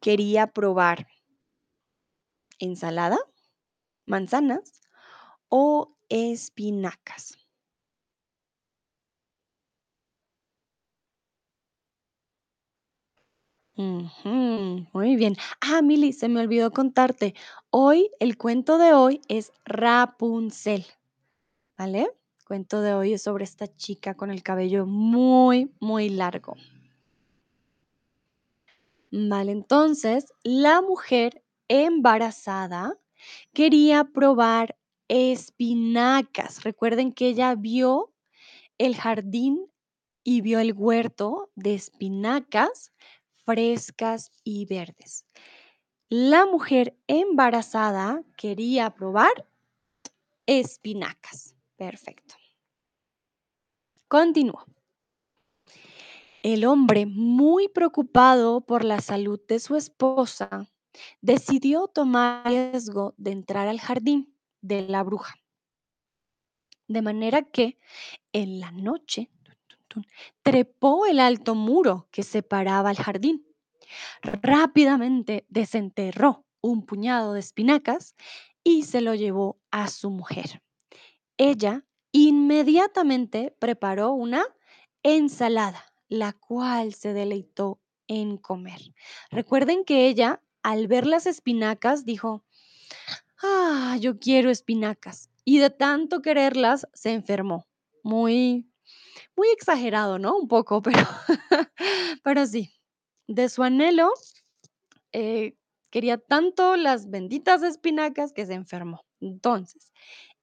quería 0.00 0.48
probar 0.48 1.06
ensalada, 2.58 3.18
manzanas 4.04 4.80
o 5.48 5.96
espinacas. 6.08 7.43
Muy 13.76 15.16
bien. 15.16 15.36
Ah, 15.60 15.82
Mili, 15.82 16.12
se 16.12 16.28
me 16.28 16.40
olvidó 16.40 16.70
contarte. 16.70 17.34
Hoy, 17.70 18.10
el 18.20 18.36
cuento 18.36 18.78
de 18.78 18.92
hoy 18.92 19.20
es 19.28 19.52
Rapunzel, 19.64 20.86
¿vale? 21.76 22.08
Cuento 22.46 22.82
de 22.82 22.94
hoy 22.94 23.14
es 23.14 23.22
sobre 23.22 23.44
esta 23.44 23.66
chica 23.76 24.14
con 24.14 24.30
el 24.30 24.42
cabello 24.42 24.86
muy, 24.86 25.72
muy 25.80 26.08
largo. 26.08 26.54
Vale, 29.10 29.52
entonces 29.52 30.26
la 30.42 30.82
mujer 30.82 31.42
embarazada 31.68 32.96
quería 33.52 34.04
probar 34.04 34.76
espinacas. 35.08 36.62
Recuerden 36.62 37.12
que 37.12 37.28
ella 37.28 37.54
vio 37.54 38.12
el 38.78 38.96
jardín 38.96 39.66
y 40.24 40.40
vio 40.40 40.58
el 40.58 40.72
huerto 40.72 41.50
de 41.54 41.74
espinacas 41.74 42.92
frescas 43.44 44.32
y 44.42 44.66
verdes. 44.66 45.24
La 46.08 46.46
mujer 46.46 46.96
embarazada 47.06 48.22
quería 48.36 48.90
probar 48.90 49.48
espinacas. 50.46 51.54
Perfecto. 51.76 52.34
Continúo. 54.08 54.64
El 56.42 56.66
hombre, 56.66 57.06
muy 57.06 57.68
preocupado 57.68 58.60
por 58.60 58.84
la 58.84 59.00
salud 59.00 59.40
de 59.48 59.58
su 59.58 59.76
esposa, 59.76 60.68
decidió 61.20 61.88
tomar 61.88 62.46
riesgo 62.46 63.14
de 63.16 63.32
entrar 63.32 63.66
al 63.66 63.80
jardín 63.80 64.36
de 64.60 64.82
la 64.82 65.02
bruja. 65.02 65.34
De 66.86 67.00
manera 67.00 67.42
que 67.42 67.78
en 68.32 68.60
la 68.60 68.70
noche 68.72 69.30
trepó 70.42 71.06
el 71.06 71.20
alto 71.20 71.54
muro 71.54 72.08
que 72.10 72.22
separaba 72.22 72.90
el 72.90 72.96
jardín. 72.96 73.46
Rápidamente 74.22 75.46
desenterró 75.48 76.44
un 76.60 76.84
puñado 76.84 77.34
de 77.34 77.40
espinacas 77.40 78.14
y 78.62 78.84
se 78.84 79.00
lo 79.00 79.14
llevó 79.14 79.60
a 79.70 79.88
su 79.88 80.10
mujer. 80.10 80.62
Ella 81.36 81.84
inmediatamente 82.12 83.54
preparó 83.58 84.12
una 84.12 84.44
ensalada, 85.02 85.84
la 86.08 86.32
cual 86.32 86.94
se 86.94 87.12
deleitó 87.12 87.80
en 88.06 88.36
comer. 88.36 88.80
Recuerden 89.30 89.84
que 89.84 90.06
ella, 90.08 90.40
al 90.62 90.86
ver 90.86 91.06
las 91.06 91.26
espinacas, 91.26 92.04
dijo, 92.04 92.44
ah, 93.42 93.96
yo 94.00 94.18
quiero 94.18 94.50
espinacas. 94.50 95.30
Y 95.44 95.58
de 95.58 95.70
tanto 95.70 96.22
quererlas, 96.22 96.86
se 96.94 97.12
enfermó. 97.12 97.66
Muy, 98.02 98.66
muy 99.36 99.48
exagerado, 99.50 100.18
¿no? 100.18 100.36
Un 100.36 100.48
poco, 100.48 100.82
pero, 100.82 100.98
pero 102.24 102.46
sí. 102.46 102.70
De 103.26 103.48
su 103.48 103.62
anhelo, 103.62 104.12
eh, 105.12 105.56
quería 105.90 106.18
tanto 106.18 106.76
las 106.76 107.08
benditas 107.10 107.62
espinacas 107.62 108.32
que 108.32 108.46
se 108.46 108.54
enfermó. 108.54 109.04
Entonces, 109.20 109.92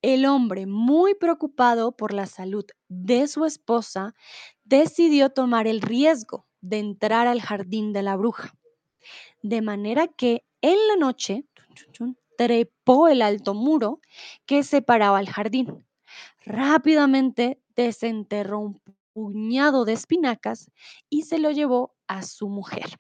el 0.02 0.26
hombre, 0.26 0.66
muy 0.66 1.14
preocupado 1.14 1.92
por 1.96 2.14
la 2.14 2.26
salud 2.26 2.66
de 2.88 3.28
su 3.28 3.46
esposa, 3.46 4.16
decidió 4.64 5.30
tomar 5.30 5.68
el 5.68 5.82
riesgo 5.82 6.48
de 6.62 6.80
entrar 6.80 7.28
al 7.28 7.42
jardín 7.42 7.94
de 7.94 8.02
la 8.02 8.16
bruja. 8.16 8.54
De 9.44 9.62
manera 9.62 10.08
que 10.08 10.44
en 10.62 10.78
la 10.88 10.96
noche 10.96 11.46
trepó 12.38 13.08
el 13.08 13.22
alto 13.22 13.54
muro 13.54 14.00
que 14.46 14.64
separaba 14.64 15.20
el 15.20 15.30
jardín. 15.30 15.86
Rápidamente 16.46 17.62
desenterró 17.76 18.60
un 18.60 18.82
puñado 19.14 19.86
de 19.86 19.94
espinacas 19.94 20.72
y 21.10 21.24
se 21.24 21.40
lo 21.40 21.52
llevó 21.52 21.96
a 22.08 22.24
su 22.24 22.48
mujer. 22.50 23.00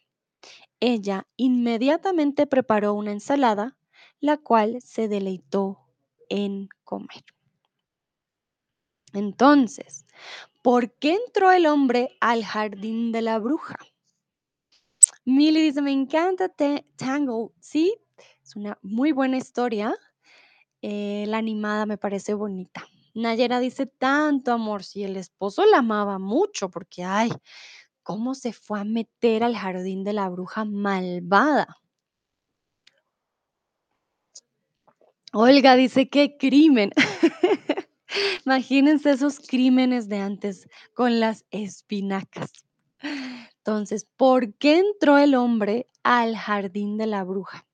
Ella 0.79 1.27
inmediatamente 1.37 2.47
preparó 2.47 2.93
una 2.93 3.11
ensalada, 3.11 3.77
la 4.19 4.37
cual 4.37 4.81
se 4.81 5.07
deleitó 5.07 5.79
en 6.29 6.69
comer. 6.83 7.23
Entonces, 9.13 10.05
¿por 10.61 10.91
qué 10.93 11.15
entró 11.25 11.51
el 11.51 11.65
hombre 11.65 12.17
al 12.21 12.45
jardín 12.45 13.11
de 13.11 13.21
la 13.21 13.39
bruja? 13.39 13.75
Milly 15.25 15.61
dice, 15.61 15.81
me 15.81 15.91
encanta 15.91 16.49
Tangle. 16.49 17.49
Sí, 17.59 17.95
es 18.43 18.55
una 18.55 18.77
muy 18.81 19.11
buena 19.11 19.37
historia. 19.37 19.93
Eh, 20.81 21.25
la 21.27 21.37
animada 21.37 21.85
me 21.85 21.97
parece 21.97 22.33
bonita. 22.33 22.83
Nayera 23.13 23.59
dice, 23.59 23.85
tanto 23.85 24.51
amor, 24.51 24.83
si 24.83 25.03
el 25.03 25.17
esposo 25.17 25.65
la 25.65 25.79
amaba 25.79 26.19
mucho, 26.19 26.69
porque, 26.69 27.03
ay, 27.03 27.31
cómo 28.03 28.35
se 28.35 28.53
fue 28.53 28.79
a 28.79 28.83
meter 28.83 29.43
al 29.43 29.55
jardín 29.55 30.03
de 30.03 30.13
la 30.13 30.29
bruja 30.29 30.65
malvada. 30.65 31.77
Olga 35.33 35.75
dice, 35.75 36.09
qué 36.09 36.37
crimen. 36.37 36.91
Imagínense 38.45 39.11
esos 39.11 39.39
crímenes 39.39 40.09
de 40.09 40.17
antes 40.17 40.67
con 40.93 41.19
las 41.19 41.45
espinacas. 41.51 42.51
Entonces, 43.57 44.07
¿por 44.17 44.53
qué 44.55 44.79
entró 44.79 45.17
el 45.17 45.35
hombre 45.35 45.87
al 46.03 46.35
jardín 46.35 46.97
de 46.97 47.07
la 47.07 47.23
bruja? 47.23 47.65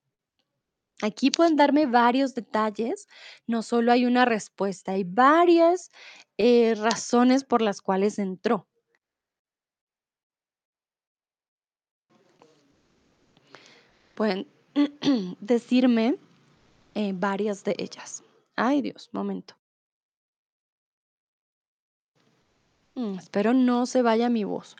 Aquí 1.02 1.30
pueden 1.30 1.56
darme 1.56 1.86
varios 1.86 2.34
detalles, 2.34 3.08
no 3.46 3.62
solo 3.62 3.92
hay 3.92 4.06
una 4.06 4.26
respuesta, 4.26 4.94
hay 4.94 5.04
varias 5.04 5.92
eh, 6.38 6.74
razones 6.76 7.44
por 7.44 7.62
las 7.62 7.82
cuales 7.82 8.18
entró. 8.18 8.68
Pueden 14.16 14.48
decirme 15.40 16.18
eh, 16.96 17.12
varias 17.14 17.64
de 17.64 17.76
ellas. 17.78 18.24
Ay 18.56 18.82
Dios, 18.82 19.10
momento. 19.12 19.56
Mm, 22.96 23.20
espero 23.20 23.54
no 23.54 23.86
se 23.86 24.02
vaya 24.02 24.28
mi 24.30 24.44
voz. 24.44 24.76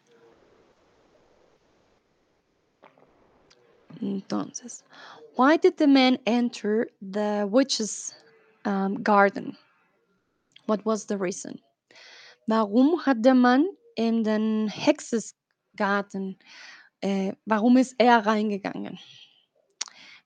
Entonces, 4.02 4.84
why 5.38 5.56
did 5.56 5.78
the 5.78 5.88
man 5.88 6.18
enter 6.26 6.88
the 7.02 7.48
witch's 7.50 8.14
um, 8.66 9.02
garden? 9.04 9.56
What 10.66 10.84
was 10.86 11.06
the 11.06 11.18
reason? 11.18 11.60
Warum 12.48 13.00
hat 13.06 13.22
der 13.22 13.36
Mann 13.36 13.68
in 13.96 14.24
den 14.24 14.68
Hexesgarten, 14.68 16.38
äh, 17.02 17.34
warum 17.46 17.78
ist 17.78 17.96
er 18.00 18.26
reingegangen? 18.26 18.98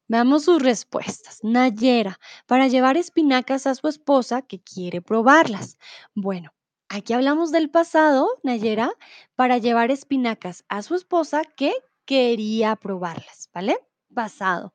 Veamos 0.08 0.46
sus 0.46 0.62
respuestas. 0.62 1.42
Nayera, 1.44 2.18
para 2.46 2.68
llevar 2.68 2.98
espinacas 2.98 3.66
a 3.66 3.76
su 3.76 3.88
esposa 3.88 4.42
que 4.42 4.60
quiere 4.60 5.02
probarlas. 5.02 5.78
Bueno, 6.16 6.52
aquí 6.90 7.14
hablamos 7.14 7.52
del 7.52 7.70
pasado, 7.70 8.28
Nayera, 8.44 8.92
para 9.36 9.58
llevar 9.58 9.90
espinacas 9.90 10.66
a 10.68 10.82
su 10.82 10.96
esposa 10.96 11.44
que 11.56 11.74
quería 12.06 12.76
probarlas, 12.76 13.50
¿vale? 13.54 13.78
Pasado. 14.14 14.74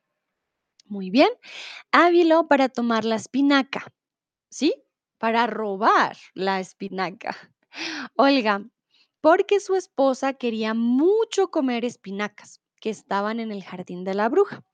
Muy 0.89 1.11
bien. 1.11 1.29
Ávilo 1.93 2.49
para 2.49 2.69
tomar 2.69 3.05
la 3.05 3.17
espinaca, 3.17 3.93
¿sí? 4.51 4.75
Para 5.19 5.47
robar 5.47 6.17
la 6.35 6.61
espinaca. 6.61 7.37
Olga, 8.17 8.65
porque 9.21 9.61
su 9.61 9.77
esposa 9.77 10.35
quería 10.35 10.75
mucho 10.75 11.51
comer 11.51 11.85
espinacas 11.85 12.61
que 12.81 12.91
estaban 12.91 13.41
en 13.41 13.53
el 13.53 13.65
jardín 13.65 14.05
de 14.05 14.15
la 14.15 14.29
bruja 14.29 14.65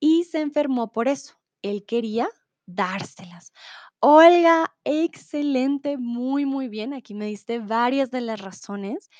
y 0.00 0.24
se 0.24 0.40
enfermó 0.40 0.92
por 0.92 1.08
eso. 1.08 1.36
Él 1.62 1.84
quería 1.86 2.28
dárselas. 2.66 3.52
Olga, 4.00 4.74
excelente, 4.84 5.98
muy, 5.98 6.46
muy 6.46 6.68
bien. 6.68 6.94
Aquí 6.94 7.14
me 7.14 7.26
diste 7.26 7.60
varias 7.60 8.10
de 8.10 8.22
las 8.22 8.40
razones. 8.40 9.10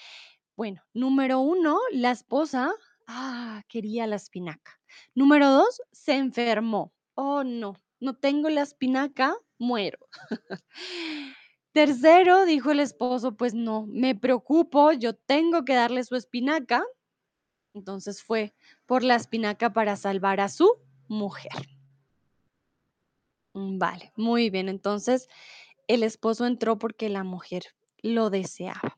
Bueno, 0.57 0.83
número 0.95 1.41
uno, 1.41 1.79
la 1.93 2.13
esposa 2.13 2.73
ah, 3.07 3.63
quería 3.69 4.07
la 4.07 4.17
espinaca. 4.17 4.80
Número 5.15 5.51
dos, 5.51 5.83
se 5.93 6.17
enfermó. 6.17 6.93
Oh, 7.15 7.45
no, 7.45 7.75
no 8.01 8.15
tengo 8.15 8.49
la 8.49 8.63
espinaca, 8.63 9.37
muero. 9.59 9.99
Tercero, 11.73 12.45
dijo 12.47 12.73
el 12.73 12.81
esposo, 12.81 13.37
pues 13.37 13.55
no, 13.55 13.87
me 13.87 14.15
preocupo, 14.15 14.93
yo 14.93 15.15
tengo 15.15 15.65
que 15.65 15.75
darle 15.75 16.03
su 16.03 16.17
espinaca. 16.17 16.85
Entonces 17.75 18.23
fue 18.23 18.55
por 18.87 19.05
la 19.05 19.15
espinaca 19.15 19.73
para 19.73 19.97
salvar 19.97 20.41
a 20.41 20.49
su 20.49 20.69
mujer. 21.07 21.69
Mm, 23.55 23.79
Vale, 23.79 24.13
muy 24.17 24.51
bien. 24.51 24.69
Entonces 24.69 25.29
el 25.87 26.03
esposo 26.03 26.47
entró 26.47 26.79
porque 26.79 27.09
la 27.09 27.25
mujer 27.25 27.65
lo 28.03 28.31
deseaba. 28.31 28.97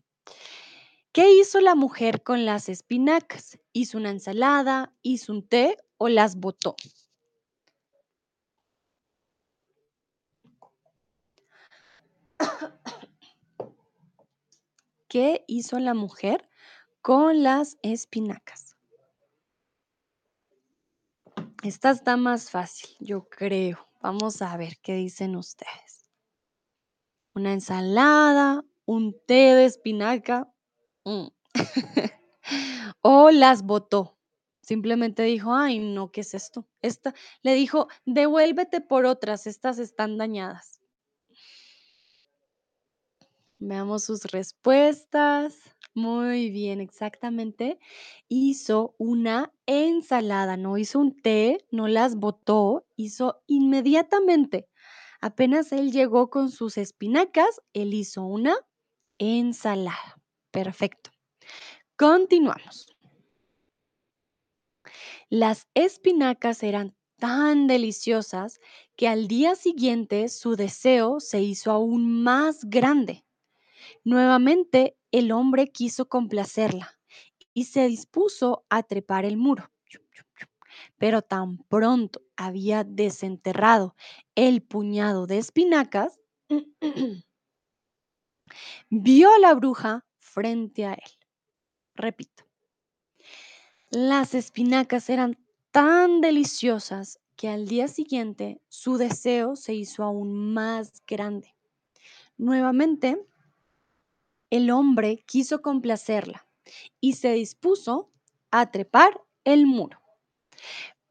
¿Qué 1.12 1.31
hizo 1.31 1.61
la 1.61 1.75
mujer 1.75 2.22
con 2.22 2.46
las 2.46 2.70
espinacas? 2.70 3.59
¿Hizo 3.75 3.98
una 3.98 4.09
ensalada? 4.09 4.94
¿Hizo 5.03 5.33
un 5.35 5.46
té 5.46 5.77
o 5.98 6.09
las 6.09 6.37
botó? 6.37 6.75
¿Qué 15.09 15.44
hizo 15.46 15.79
la 15.79 15.92
mujer 15.92 16.48
con 17.03 17.42
las 17.42 17.77
espinacas? 17.83 18.75
Esta 21.62 21.90
está 21.90 22.16
más 22.16 22.51
fácil, 22.51 22.88
yo 23.01 23.29
creo. 23.29 23.87
Vamos 24.01 24.40
a 24.40 24.57
ver 24.57 24.79
qué 24.83 24.94
dicen 24.94 25.37
ustedes. 25.37 26.11
Una 27.35 27.53
ensalada, 27.53 28.64
un 28.87 29.14
té 29.27 29.55
de 29.55 29.66
espinaca. 29.66 30.51
Mm. 31.04 31.26
o 33.02 33.30
las 33.30 33.62
botó. 33.62 34.18
Simplemente 34.62 35.24
dijo, 35.24 35.54
ay, 35.54 35.80
no, 35.80 36.12
¿qué 36.12 36.20
es 36.20 36.34
esto? 36.34 36.68
Esta, 36.82 37.14
le 37.42 37.54
dijo, 37.54 37.88
devuélvete 38.06 38.80
por 38.80 39.06
otras, 39.06 39.46
estas 39.46 39.78
están 39.78 40.18
dañadas. 40.18 40.80
Veamos 43.58 44.04
sus 44.04 44.24
respuestas. 44.24 45.56
Muy 45.94 46.50
bien, 46.50 46.80
exactamente. 46.80 47.78
Hizo 48.28 48.94
una 48.98 49.52
ensalada, 49.66 50.56
no 50.56 50.78
hizo 50.78 50.98
un 50.98 51.20
té, 51.20 51.58
no 51.70 51.86
las 51.86 52.16
botó, 52.16 52.86
hizo 52.96 53.42
inmediatamente. 53.46 54.68
Apenas 55.20 55.70
él 55.70 55.92
llegó 55.92 56.30
con 56.30 56.50
sus 56.50 56.76
espinacas, 56.78 57.60
él 57.72 57.94
hizo 57.94 58.24
una 58.24 58.56
ensalada. 59.18 60.21
Perfecto. 60.52 61.10
Continuamos. 61.96 62.86
Las 65.30 65.66
espinacas 65.74 66.62
eran 66.62 66.94
tan 67.16 67.66
deliciosas 67.66 68.60
que 68.94 69.08
al 69.08 69.28
día 69.28 69.54
siguiente 69.54 70.28
su 70.28 70.54
deseo 70.56 71.20
se 71.20 71.40
hizo 71.40 71.70
aún 71.70 72.22
más 72.22 72.64
grande. 72.64 73.24
Nuevamente 74.04 74.96
el 75.10 75.32
hombre 75.32 75.68
quiso 75.72 76.08
complacerla 76.08 76.98
y 77.54 77.64
se 77.64 77.86
dispuso 77.86 78.66
a 78.68 78.82
trepar 78.82 79.24
el 79.24 79.38
muro. 79.38 79.70
Pero 80.98 81.22
tan 81.22 81.58
pronto 81.58 82.20
había 82.36 82.84
desenterrado 82.84 83.96
el 84.34 84.62
puñado 84.62 85.26
de 85.26 85.38
espinacas, 85.38 86.20
vio 88.90 89.32
a 89.32 89.38
la 89.38 89.54
bruja 89.54 90.04
frente 90.32 90.86
a 90.86 90.94
él. 90.94 91.12
Repito, 91.94 92.44
las 93.90 94.34
espinacas 94.34 95.10
eran 95.10 95.36
tan 95.70 96.22
deliciosas 96.22 97.20
que 97.36 97.48
al 97.48 97.68
día 97.68 97.88
siguiente 97.88 98.62
su 98.68 98.96
deseo 98.96 99.56
se 99.56 99.74
hizo 99.74 100.02
aún 100.02 100.54
más 100.54 101.02
grande. 101.06 101.54
Nuevamente, 102.38 103.22
el 104.48 104.70
hombre 104.70 105.22
quiso 105.26 105.60
complacerla 105.60 106.46
y 107.00 107.14
se 107.14 107.32
dispuso 107.32 108.10
a 108.50 108.70
trepar 108.70 109.20
el 109.44 109.66
muro. 109.66 110.00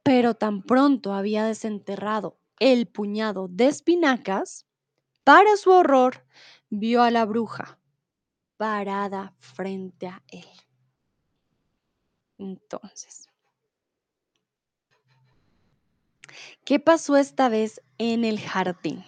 Pero 0.04 0.34
tan 0.34 0.64
pronto 0.64 1.14
había 1.14 1.46
desenterrado 1.46 2.40
el 2.60 2.88
puñado 2.88 3.48
de 3.48 3.68
espinacas, 3.68 4.66
para 5.24 5.56
su 5.58 5.72
horror 5.72 6.26
vio 6.70 7.04
a 7.04 7.12
la 7.12 7.26
bruja 7.26 7.81
parada 8.62 9.34
frente 9.40 10.06
a 10.06 10.22
él. 10.28 10.46
Entonces, 12.38 13.28
¿qué 16.64 16.80
pasó 16.80 17.18
esta 17.18 17.50
vez 17.50 17.82
en 17.98 18.24
el 18.24 18.40
jardín? 18.40 19.04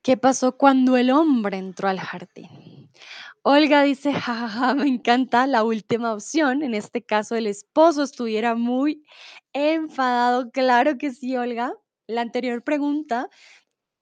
¿Qué 0.00 0.16
pasó 0.16 0.56
cuando 0.56 0.96
el 0.96 1.10
hombre 1.10 1.58
entró 1.58 1.88
al 1.90 2.00
jardín? 2.00 2.90
Olga 3.42 3.82
dice, 3.82 4.14
jajaja, 4.14 4.72
me 4.72 4.88
encanta 4.88 5.46
la 5.46 5.64
última 5.64 6.14
opción. 6.14 6.62
En 6.62 6.72
este 6.72 7.04
caso, 7.04 7.36
el 7.36 7.48
esposo 7.48 8.02
estuviera 8.02 8.54
muy 8.54 9.04
enfadado. 9.52 10.50
Claro 10.50 10.96
que 10.96 11.10
sí, 11.10 11.36
Olga. 11.36 11.74
La 12.06 12.22
anterior 12.22 12.64
pregunta 12.64 13.28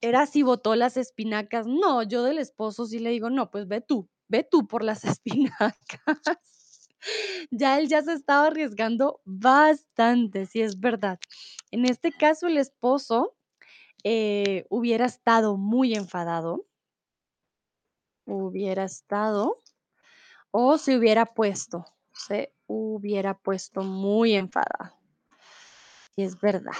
era 0.01 0.25
si 0.25 0.43
votó 0.43 0.75
las 0.75 0.97
espinacas. 0.97 1.67
No, 1.67 2.03
yo 2.03 2.23
del 2.23 2.39
esposo 2.39 2.85
sí 2.85 2.99
le 2.99 3.11
digo, 3.11 3.29
no, 3.29 3.51
pues 3.51 3.67
ve 3.67 3.81
tú, 3.81 4.09
ve 4.27 4.43
tú 4.43 4.67
por 4.67 4.83
las 4.83 5.03
espinacas. 5.05 6.89
ya 7.51 7.79
él 7.79 7.87
ya 7.87 8.01
se 8.01 8.13
estaba 8.13 8.47
arriesgando 8.47 9.21
bastante, 9.25 10.45
sí 10.45 10.61
es 10.61 10.79
verdad. 10.79 11.19
En 11.71 11.85
este 11.85 12.11
caso, 12.11 12.47
el 12.47 12.57
esposo 12.57 13.35
eh, 14.03 14.65
hubiera 14.69 15.05
estado 15.05 15.57
muy 15.57 15.93
enfadado, 15.93 16.65
hubiera 18.25 18.83
estado, 18.83 19.61
o 20.51 20.77
se 20.77 20.97
hubiera 20.97 21.25
puesto, 21.25 21.85
se 22.13 22.53
hubiera 22.67 23.37
puesto 23.37 23.81
muy 23.81 24.33
enfadado. 24.33 24.97
Y 26.15 26.23
es 26.23 26.39
verdad. 26.39 26.73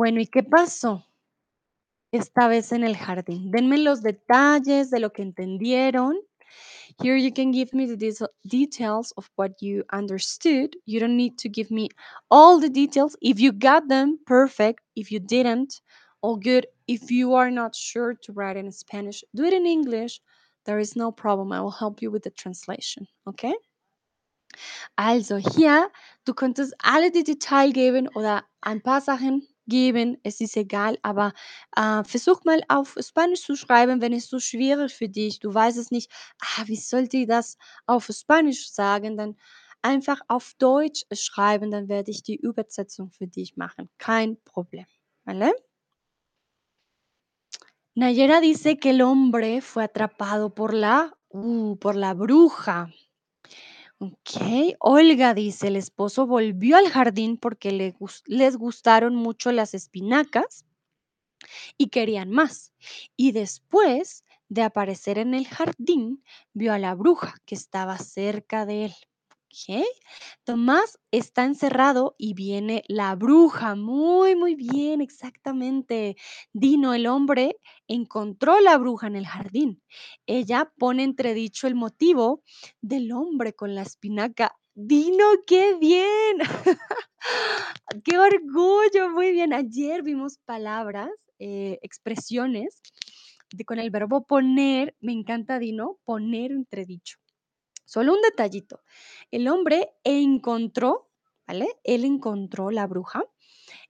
Bueno, 0.00 0.18
¿y 0.18 0.26
qué 0.26 0.42
pasó 0.42 1.04
esta 2.10 2.48
vez 2.48 2.72
en 2.72 2.84
el 2.84 2.96
jardín? 2.96 3.50
Denme 3.50 3.76
los 3.76 4.00
detalles 4.00 4.88
de 4.88 4.98
lo 4.98 5.12
que 5.12 5.20
entendieron 5.20 6.16
Here 7.02 7.18
you 7.18 7.30
can 7.30 7.52
give 7.52 7.74
me 7.74 7.84
the 7.84 7.98
deta- 7.98 8.30
details 8.46 9.12
of 9.18 9.28
what 9.36 9.60
you 9.60 9.84
understood. 9.92 10.74
You 10.86 11.00
don't 11.00 11.18
need 11.18 11.36
to 11.40 11.50
give 11.50 11.70
me 11.70 11.90
all 12.30 12.58
the 12.58 12.70
details. 12.70 13.14
If 13.20 13.40
you 13.40 13.52
got 13.52 13.88
them, 13.88 14.18
perfect. 14.24 14.80
If 14.96 15.12
you 15.12 15.20
didn't, 15.20 15.82
all 16.22 16.36
good. 16.36 16.66
If 16.86 17.10
you 17.10 17.34
are 17.34 17.50
not 17.50 17.76
sure 17.76 18.14
to 18.22 18.32
write 18.32 18.56
in 18.56 18.72
Spanish, 18.72 19.22
do 19.34 19.44
it 19.44 19.52
in 19.52 19.66
English. 19.66 20.18
There 20.64 20.78
is 20.78 20.96
no 20.96 21.12
problem. 21.12 21.52
I 21.52 21.60
will 21.60 21.76
help 21.78 22.00
you 22.00 22.10
with 22.10 22.22
the 22.22 22.30
translation. 22.30 23.06
Okay? 23.26 23.54
Also 24.96 25.36
hier, 25.36 25.90
du 26.24 26.32
könntest 26.32 26.74
alle 26.78 27.10
die 27.10 27.22
Detail 27.22 27.72
geben 27.72 28.08
oder 28.08 28.44
ein 28.62 28.80
paar 28.80 29.02
Sachen 29.02 29.46
geben, 29.70 30.18
es 30.22 30.42
ist 30.42 30.56
egal, 30.58 30.98
aber 31.02 31.32
äh, 31.76 32.04
versuch 32.04 32.44
mal 32.44 32.60
auf 32.68 32.96
Spanisch 33.00 33.42
zu 33.42 33.56
schreiben, 33.56 34.02
wenn 34.02 34.12
es 34.12 34.28
so 34.28 34.38
schwierig 34.38 34.94
für 34.94 35.08
dich, 35.08 35.40
du 35.40 35.54
weißt 35.54 35.78
es 35.78 35.90
nicht, 35.90 36.12
ah, 36.42 36.64
wie 36.66 36.76
sollte 36.76 37.16
ich 37.16 37.26
das 37.26 37.56
auf 37.86 38.10
Spanisch 38.12 38.70
sagen, 38.70 39.16
dann 39.16 39.36
einfach 39.80 40.20
auf 40.28 40.52
Deutsch 40.58 41.04
schreiben, 41.12 41.70
dann 41.70 41.88
werde 41.88 42.10
ich 42.10 42.22
die 42.22 42.36
Übersetzung 42.36 43.10
für 43.10 43.26
dich 43.26 43.56
machen, 43.56 43.88
kein 43.96 44.36
Problem, 44.44 44.86
¿vale? 45.24 45.54
Nayera 47.94 48.40
dice 48.40 48.78
que 48.78 48.90
el 48.90 49.02
hombre 49.02 49.60
fue 49.62 49.84
atrapado 49.84 50.54
por 50.54 50.74
la, 50.74 51.12
uh, 51.30 51.76
por 51.76 51.96
la 51.96 52.14
bruja. 52.14 52.88
Ok, 54.02 54.76
Olga 54.78 55.34
dice, 55.34 55.68
el 55.68 55.76
esposo 55.76 56.26
volvió 56.26 56.78
al 56.78 56.88
jardín 56.88 57.36
porque 57.36 57.70
les 58.26 58.56
gustaron 58.56 59.14
mucho 59.14 59.52
las 59.52 59.74
espinacas 59.74 60.64
y 61.76 61.88
querían 61.88 62.30
más. 62.30 62.72
Y 63.16 63.32
después 63.32 64.24
de 64.48 64.62
aparecer 64.62 65.18
en 65.18 65.34
el 65.34 65.46
jardín, 65.46 66.24
vio 66.54 66.72
a 66.72 66.78
la 66.78 66.94
bruja 66.94 67.34
que 67.44 67.54
estaba 67.54 67.98
cerca 67.98 68.64
de 68.64 68.86
él. 68.86 68.94
Ok, 69.52 69.84
Tomás 70.44 71.00
está 71.10 71.44
encerrado 71.44 72.14
y 72.18 72.34
viene 72.34 72.84
la 72.86 73.16
bruja. 73.16 73.74
Muy, 73.74 74.36
muy 74.36 74.54
bien, 74.54 75.00
exactamente. 75.00 76.16
Dino, 76.52 76.94
el 76.94 77.08
hombre, 77.08 77.56
encontró 77.88 78.60
la 78.60 78.78
bruja 78.78 79.08
en 79.08 79.16
el 79.16 79.26
jardín. 79.26 79.82
Ella 80.26 80.72
pone 80.78 81.02
entredicho 81.02 81.66
el 81.66 81.74
motivo 81.74 82.44
del 82.80 83.10
hombre 83.10 83.52
con 83.52 83.74
la 83.74 83.82
espinaca. 83.82 84.54
Dino, 84.74 85.24
qué 85.48 85.74
bien. 85.74 86.38
qué 88.04 88.18
orgullo, 88.18 89.10
muy 89.10 89.32
bien. 89.32 89.52
Ayer 89.52 90.04
vimos 90.04 90.38
palabras, 90.44 91.10
eh, 91.40 91.80
expresiones 91.82 92.80
de, 93.52 93.64
con 93.64 93.80
el 93.80 93.90
verbo 93.90 94.24
poner. 94.24 94.94
Me 95.00 95.12
encanta, 95.12 95.58
Dino, 95.58 95.98
poner 96.04 96.52
entredicho. 96.52 97.19
Solo 97.90 98.12
un 98.12 98.22
detallito. 98.22 98.84
El 99.32 99.48
hombre 99.48 99.90
encontró, 100.04 101.10
¿vale? 101.44 101.66
Él 101.82 102.04
encontró 102.04 102.70
la 102.70 102.86
bruja 102.86 103.24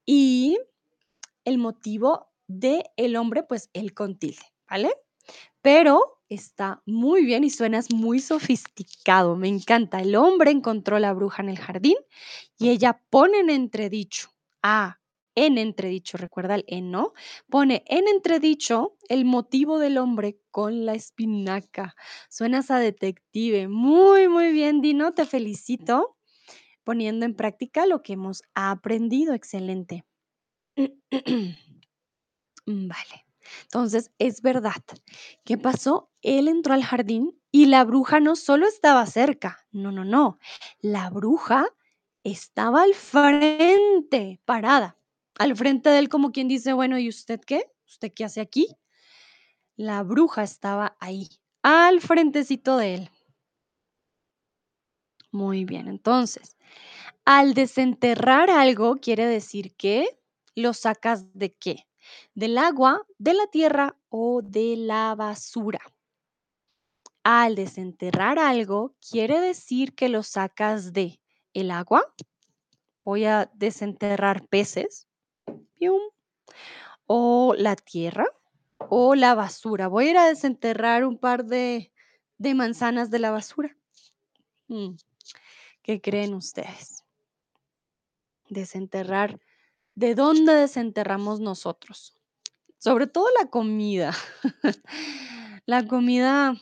y 0.07 0.59
el 1.45 1.59
motivo 1.59 2.31
de 2.47 2.85
el 2.97 3.15
hombre, 3.17 3.43
pues 3.43 3.69
el 3.75 3.93
con 3.93 4.19
tilde, 4.19 4.41
¿vale? 4.71 4.91
Pero 5.61 6.23
está 6.31 6.83
muy 6.87 7.27
bien 7.27 7.45
y 7.45 7.51
suenas 7.51 7.93
muy 7.93 8.21
sofisticado. 8.21 9.37
Me 9.37 9.49
encanta. 9.49 10.01
El 10.01 10.17
hombre 10.17 10.51
encontró 10.51 10.99
la 10.99 11.13
bruja 11.13 11.43
en 11.43 11.51
el 11.51 11.59
jardín 11.59 11.97
y 12.57 12.71
ella 12.71 13.03
pone 13.11 13.41
en 13.41 13.51
entredicho. 13.51 14.31
Ah, 14.63 14.99
en 15.47 15.59
entredicho, 15.59 16.19
recuerda 16.19 16.55
el 16.57 16.65
en, 16.67 16.91
¿no? 16.91 17.13
Pone 17.49 17.83
en 17.87 18.09
entredicho 18.09 18.97
el 19.09 19.25
motivo 19.25 19.79
del 19.79 19.99
hombre 19.99 20.39
con 20.51 20.85
la 20.87 20.95
espinaca. 20.95 21.95
Suenas 22.29 22.71
a 22.71 22.79
detective. 22.79 23.69
Muy, 23.69 24.29
muy 24.29 24.53
bien, 24.53 24.81
Dino. 24.81 25.13
Te 25.15 25.27
felicito 25.27 26.17
poniendo 26.85 27.27
en 27.27 27.35
práctica 27.35 27.87
lo 27.87 28.03
que 28.03 28.15
hemos 28.15 28.43
aprendido. 28.55 29.35
Excelente. 29.35 30.05
Mm, 32.67 32.89
Vale. 32.89 33.27
Entonces, 33.63 34.11
es 34.19 34.43
verdad. 34.43 34.83
¿Qué 35.45 35.59
pasó? 35.59 36.11
Él 36.23 36.47
entró 36.47 36.75
al 36.75 36.85
jardín 36.85 37.41
y 37.51 37.67
la 37.67 37.85
bruja 37.85 38.21
no 38.21 38.37
solo 38.37 38.67
estaba 38.69 39.07
cerca, 39.07 39.67
no, 39.73 39.91
no, 39.91 40.05
no. 40.05 40.39
La 40.81 41.11
bruja 41.11 41.67
estaba 42.23 42.83
al 42.83 42.95
frente, 42.95 44.41
parada. 44.45 45.00
Al 45.39 45.57
frente 45.57 45.91
de 45.91 45.99
él, 45.99 46.09
como 46.09 46.33
quien 46.33 46.49
dice, 46.49 46.73
bueno, 46.73 46.99
¿y 46.99 47.09
usted 47.09 47.41
qué? 47.41 47.65
¿Usted 47.87 48.13
qué 48.15 48.25
hace 48.25 48.41
aquí? 48.41 48.69
La 49.77 50.03
bruja 50.03 50.43
estaba 50.43 50.97
ahí, 51.01 51.29
al 51.63 52.01
frentecito 52.01 52.77
de 52.77 52.95
él. 52.95 53.11
Muy 55.33 55.65
bien, 55.65 55.89
entonces, 55.89 56.57
al 57.25 57.55
desenterrar 57.55 58.51
algo 58.51 58.97
quiere 58.97 59.27
decir 59.27 59.75
que 59.77 60.19
lo 60.57 60.75
sacas 60.75 61.33
de 61.33 61.55
qué? 61.55 61.87
¿Del 62.35 62.59
agua, 62.59 63.07
de 63.19 63.35
la 63.35 63.47
tierra 63.47 63.97
o 64.09 64.43
de 64.43 64.77
la 64.77 65.15
basura? 65.15 65.81
Al 67.23 67.55
desenterrar 67.55 68.39
algo, 68.39 68.97
quiere 69.11 69.41
decir 69.41 69.95
que 69.95 70.09
lo 70.09 70.23
sacas 70.23 70.93
de 70.93 71.21
el 71.53 71.71
agua. 71.71 72.03
Voy 73.05 73.25
a 73.27 73.51
desenterrar 73.55 74.47
peces. 74.49 75.07
Pium, 75.81 76.01
O 77.07 77.55
la 77.57 77.75
tierra 77.75 78.27
o 78.79 79.15
la 79.15 79.35
basura. 79.35 79.89
Voy 79.89 80.07
a 80.07 80.11
ir 80.11 80.19
a 80.19 80.29
desenterrar 80.29 81.05
un 81.05 81.19
par 81.19 81.45
de, 81.45 81.93
de 82.39 82.55
manzanas 82.55 83.11
de 83.11 83.19
la 83.19 83.31
basura. 83.31 83.77
Mm, 84.69 84.95
¿Qué 85.83 86.01
creen 86.01 86.35
ustedes? 86.35 87.05
Desenterrar. 88.49 89.41
¿De 89.95 90.15
dónde 90.15 90.53
desenterramos 90.55 91.41
nosotros? 91.41 92.15
Sobre 92.79 93.07
todo 93.07 93.27
la 93.41 93.51
comida. 93.51 94.15
la 95.67 95.87
comida, 95.87 96.55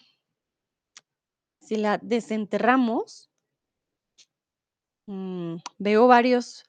si 1.60 1.76
la 1.76 1.98
desenterramos, 1.98 3.30
mm, 5.06 5.56
veo 5.78 6.06
varios, 6.06 6.64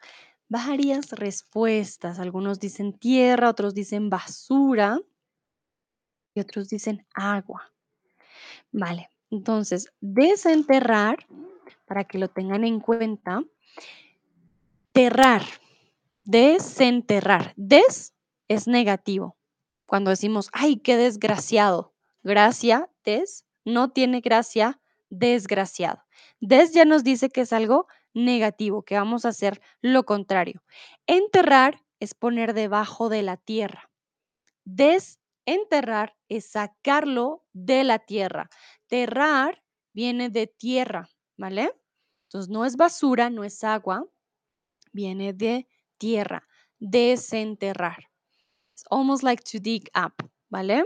varias 0.49 1.11
respuestas. 1.11 2.19
Algunos 2.19 2.59
dicen 2.59 2.93
tierra, 2.93 3.49
otros 3.49 3.73
dicen 3.73 4.09
basura 4.09 4.99
y 6.33 6.41
otros 6.41 6.67
dicen 6.67 7.05
agua. 7.13 7.71
Vale, 8.71 9.09
entonces 9.29 9.91
desenterrar, 10.01 11.25
para 11.85 12.03
que 12.03 12.17
lo 12.19 12.27
tengan 12.27 12.63
en 12.63 12.79
cuenta, 12.79 13.43
terrar, 14.91 15.43
desenterrar. 16.23 17.53
Des 17.55 18.13
es 18.47 18.67
negativo. 18.67 19.37
Cuando 19.85 20.11
decimos, 20.11 20.49
ay, 20.51 20.77
qué 20.77 20.97
desgraciado. 20.97 21.93
Gracia, 22.21 22.89
des, 23.05 23.45
no 23.65 23.91
tiene 23.91 24.21
gracia, 24.21 24.79
desgraciado. 25.09 26.03
Des 26.39 26.73
ya 26.73 26.85
nos 26.85 27.03
dice 27.03 27.29
que 27.29 27.41
es 27.41 27.53
algo 27.53 27.87
negativo, 28.13 28.83
que 28.83 28.95
vamos 28.95 29.25
a 29.25 29.29
hacer 29.29 29.61
lo 29.81 30.03
contrario. 30.03 30.63
Enterrar 31.07 31.83
es 31.99 32.13
poner 32.13 32.53
debajo 32.53 33.09
de 33.09 33.21
la 33.21 33.37
tierra. 33.37 33.89
Desenterrar 34.65 36.15
es 36.27 36.45
sacarlo 36.51 37.43
de 37.53 37.83
la 37.83 37.99
tierra. 37.99 38.49
Terrar 38.87 39.63
viene 39.93 40.29
de 40.29 40.47
tierra, 40.47 41.09
¿vale? 41.37 41.73
Entonces 42.27 42.49
no 42.49 42.65
es 42.65 42.75
basura, 42.75 43.29
no 43.29 43.43
es 43.43 43.63
agua, 43.63 44.05
viene 44.91 45.33
de 45.33 45.67
tierra. 45.97 46.47
Desenterrar. 46.79 48.09
It's 48.73 48.85
almost 48.89 49.23
like 49.23 49.43
to 49.51 49.59
dig 49.59 49.89
up, 49.95 50.13
¿vale? 50.49 50.85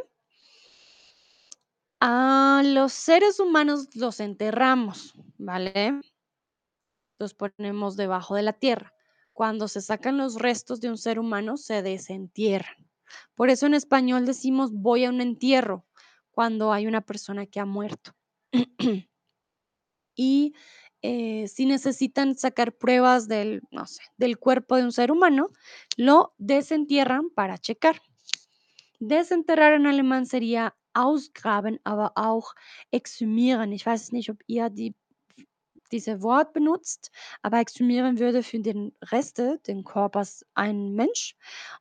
A 2.00 2.62
los 2.66 2.94
seres 2.94 3.40
humanos 3.40 3.88
los 3.96 4.20
enterramos, 4.20 5.14
¿vale? 5.38 6.02
Los 7.20 7.34
ponemos 7.34 7.96
debajo 7.96 8.36
de 8.36 8.44
la 8.44 8.54
tierra. 8.54 8.94
Cuando 9.34 9.68
se 9.68 9.82
sacan 9.82 10.18
los 10.18 10.36
restos 10.36 10.80
de 10.80 10.90
un 10.90 10.98
ser 10.98 11.20
humano, 11.20 11.58
se 11.58 11.82
desentierran. 11.82 12.88
Por 13.36 13.50
eso 13.50 13.66
en 13.66 13.74
español 13.74 14.26
decimos 14.26 14.72
voy 14.72 15.06
a 15.06 15.10
un 15.10 15.22
entierro 15.22 15.86
cuando 16.32 16.72
hay 16.72 16.88
una 16.88 17.02
persona 17.02 17.46
que 17.46 17.60
ha 17.60 17.66
muerto. 17.66 18.12
y 20.16 20.54
eh, 21.02 21.48
si 21.48 21.66
necesitan 21.66 22.36
sacar 22.36 22.78
pruebas 22.78 23.28
del, 23.28 23.62
no 23.72 23.86
sé, 23.86 24.02
del 24.18 24.38
cuerpo 24.38 24.78
de 24.78 24.84
un 24.84 24.92
ser 24.92 25.12
humano, 25.12 25.50
lo 25.98 26.34
desentierran 26.38 27.30
para 27.30 27.58
checar. 27.58 28.02
Desenterrar 29.00 29.74
en 29.74 29.86
alemán 29.86 30.26
sería 30.26 30.78
ausgraben, 30.94 31.82
aber 31.84 32.14
auch 32.16 32.54
exhumieren. 32.92 33.74
Ich 33.74 33.86
weiß 33.86 34.14
nicht, 34.14 34.30
ob 34.30 34.42
ihr 34.48 34.70
die, 34.70 34.96
diese 35.94 36.22
Wort 36.22 36.54
benutzt, 36.54 37.12
aber 37.42 37.60
exhumieren 37.60 38.20
würde 38.20 38.44
für 38.44 38.60
den 38.60 38.92
Reste, 39.12 39.60
den 39.68 39.84
Körpers 39.84 40.46
ein 40.56 40.94
Mensch 40.94 41.36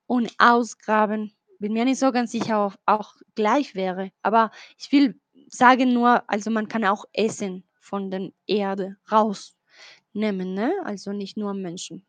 und 0.06 0.32
ausgraben, 0.38 1.32
bin 1.58 1.72
mir 1.72 1.84
nicht 1.84 1.98
so 1.98 2.12
ganz 2.12 2.32
sicher, 2.32 2.66
ob 2.66 2.78
auch 2.86 3.14
gleich 3.34 3.74
wäre. 3.74 4.10
Aber 4.22 4.50
ich 4.78 4.92
will 4.92 5.18
sagen 5.48 5.92
nur, 5.92 6.22
also 6.28 6.50
man 6.50 6.68
kann 6.68 6.84
auch 6.84 7.04
essen 7.12 7.64
von 7.80 8.10
der 8.10 8.30
Erde 8.46 8.96
rausnehmen, 9.10 10.54
ne? 10.54 10.74
also 10.84 11.12
nicht 11.12 11.36
nur 11.36 11.54
Menschen. 11.54 12.04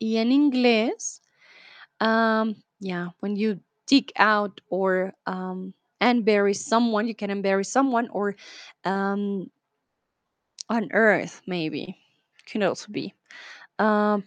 Y 0.00 0.16
en 0.16 0.30
inglés, 0.30 1.20
um, 2.00 2.54
yeah, 2.80 3.14
when 3.20 3.36
you 3.36 3.60
dig 3.86 4.12
out 4.18 4.60
or 4.68 5.14
um, 5.26 5.72
and 6.00 6.24
bury 6.24 6.54
someone, 6.54 7.08
you 7.08 7.14
can 7.14 7.42
bury 7.42 7.64
someone 7.64 8.08
or 8.10 8.34
um, 8.84 9.50
on 10.68 10.88
earth, 10.92 11.42
maybe 11.46 11.96
could 12.50 12.62
also 12.62 12.92
be. 12.92 13.14
Um, 13.78 14.24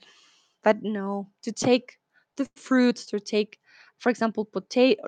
but 0.63 0.84
no, 0.84 1.28
to 1.43 1.52
take 1.52 1.97
the 2.38 2.47
fruits, 2.56 3.06
to 3.08 3.19
take, 3.19 3.60
for 3.99 4.10
example, 4.10 4.45
potato 4.45 5.02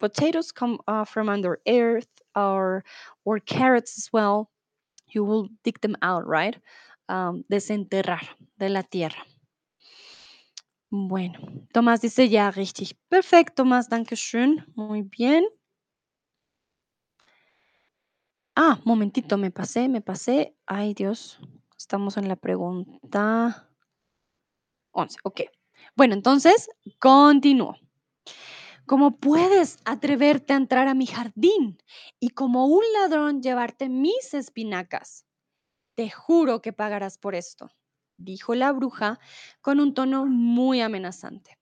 potatoes 0.00 0.52
come 0.52 0.78
uh, 0.86 1.04
from 1.04 1.28
under 1.28 1.60
earth 1.68 2.08
or 2.36 2.84
or 3.24 3.40
carrots 3.40 3.98
as 3.98 4.12
well. 4.12 4.50
You 5.08 5.24
will 5.24 5.48
dig 5.64 5.80
them 5.80 5.96
out, 6.02 6.26
right? 6.26 6.56
Um, 7.08 7.44
desenterrar 7.50 8.28
de 8.58 8.68
la 8.68 8.82
tierra. 8.82 9.24
Bueno, 10.90 11.38
Tomás 11.72 12.00
dice 12.00 12.28
ya, 12.28 12.50
richtig. 12.50 12.96
Perfekt, 13.08 13.56
Tomás, 13.56 13.88
danke 13.88 14.16
schön. 14.16 14.64
Muy 14.74 15.02
bien. 15.02 15.44
Ah, 18.60 18.80
momentito, 18.84 19.38
me 19.38 19.52
pasé, 19.52 19.88
me 19.88 20.00
pasé. 20.00 20.56
Ay, 20.66 20.92
Dios, 20.92 21.38
estamos 21.78 22.16
en 22.16 22.26
la 22.26 22.34
pregunta 22.34 23.70
11. 24.90 25.16
Ok. 25.22 25.42
Bueno, 25.94 26.14
entonces, 26.14 26.68
continúo. 26.98 27.76
¿Cómo 28.84 29.16
puedes 29.20 29.78
atreverte 29.84 30.54
a 30.54 30.56
entrar 30.56 30.88
a 30.88 30.94
mi 30.94 31.06
jardín 31.06 31.78
y 32.18 32.30
como 32.30 32.66
un 32.66 32.82
ladrón 32.94 33.42
llevarte 33.42 33.88
mis 33.88 34.34
espinacas? 34.34 35.24
Te 35.94 36.10
juro 36.10 36.60
que 36.60 36.72
pagarás 36.72 37.16
por 37.16 37.36
esto, 37.36 37.70
dijo 38.16 38.56
la 38.56 38.72
bruja 38.72 39.20
con 39.60 39.78
un 39.78 39.94
tono 39.94 40.26
muy 40.26 40.80
amenazante. 40.80 41.57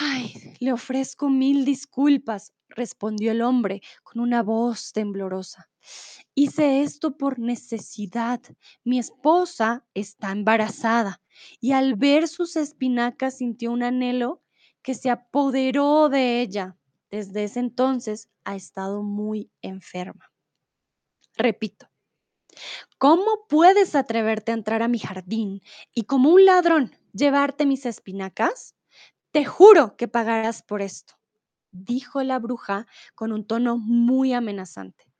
Ay, 0.00 0.56
le 0.58 0.72
ofrezco 0.72 1.28
mil 1.30 1.64
disculpas, 1.64 2.52
respondió 2.68 3.30
el 3.30 3.42
hombre 3.42 3.80
con 4.02 4.20
una 4.20 4.42
voz 4.42 4.92
temblorosa. 4.92 5.70
Hice 6.34 6.82
esto 6.82 7.16
por 7.16 7.38
necesidad. 7.38 8.40
Mi 8.82 8.98
esposa 8.98 9.86
está 9.94 10.32
embarazada 10.32 11.22
y 11.60 11.72
al 11.72 11.94
ver 11.94 12.26
sus 12.26 12.56
espinacas 12.56 13.38
sintió 13.38 13.70
un 13.70 13.84
anhelo 13.84 14.42
que 14.82 14.94
se 14.94 15.10
apoderó 15.10 16.08
de 16.08 16.40
ella. 16.40 16.76
Desde 17.10 17.44
ese 17.44 17.60
entonces 17.60 18.28
ha 18.42 18.56
estado 18.56 19.04
muy 19.04 19.52
enferma. 19.62 20.32
Repito, 21.36 21.88
¿cómo 22.98 23.46
puedes 23.48 23.94
atreverte 23.94 24.50
a 24.50 24.54
entrar 24.54 24.82
a 24.82 24.88
mi 24.88 24.98
jardín 24.98 25.62
y 25.94 26.02
como 26.02 26.30
un 26.30 26.44
ladrón 26.44 26.96
llevarte 27.12 27.64
mis 27.64 27.86
espinacas? 27.86 28.74
Te 29.34 29.44
juro 29.44 29.96
que 29.96 30.06
pagarás 30.06 30.62
por 30.62 30.80
esto, 30.80 31.14
dijo 31.72 32.22
la 32.22 32.38
bruja 32.38 32.86
con 33.16 33.32
un 33.32 33.44
tono 33.44 33.76
muy 33.76 34.32
amenazante. 34.32 35.12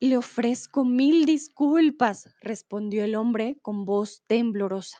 Le 0.00 0.16
ofrezco 0.16 0.84
mil 0.84 1.24
disculpas, 1.24 2.34
respondió 2.40 3.04
el 3.04 3.14
hombre 3.14 3.60
con 3.62 3.84
voz 3.84 4.24
temblorosa. 4.26 4.98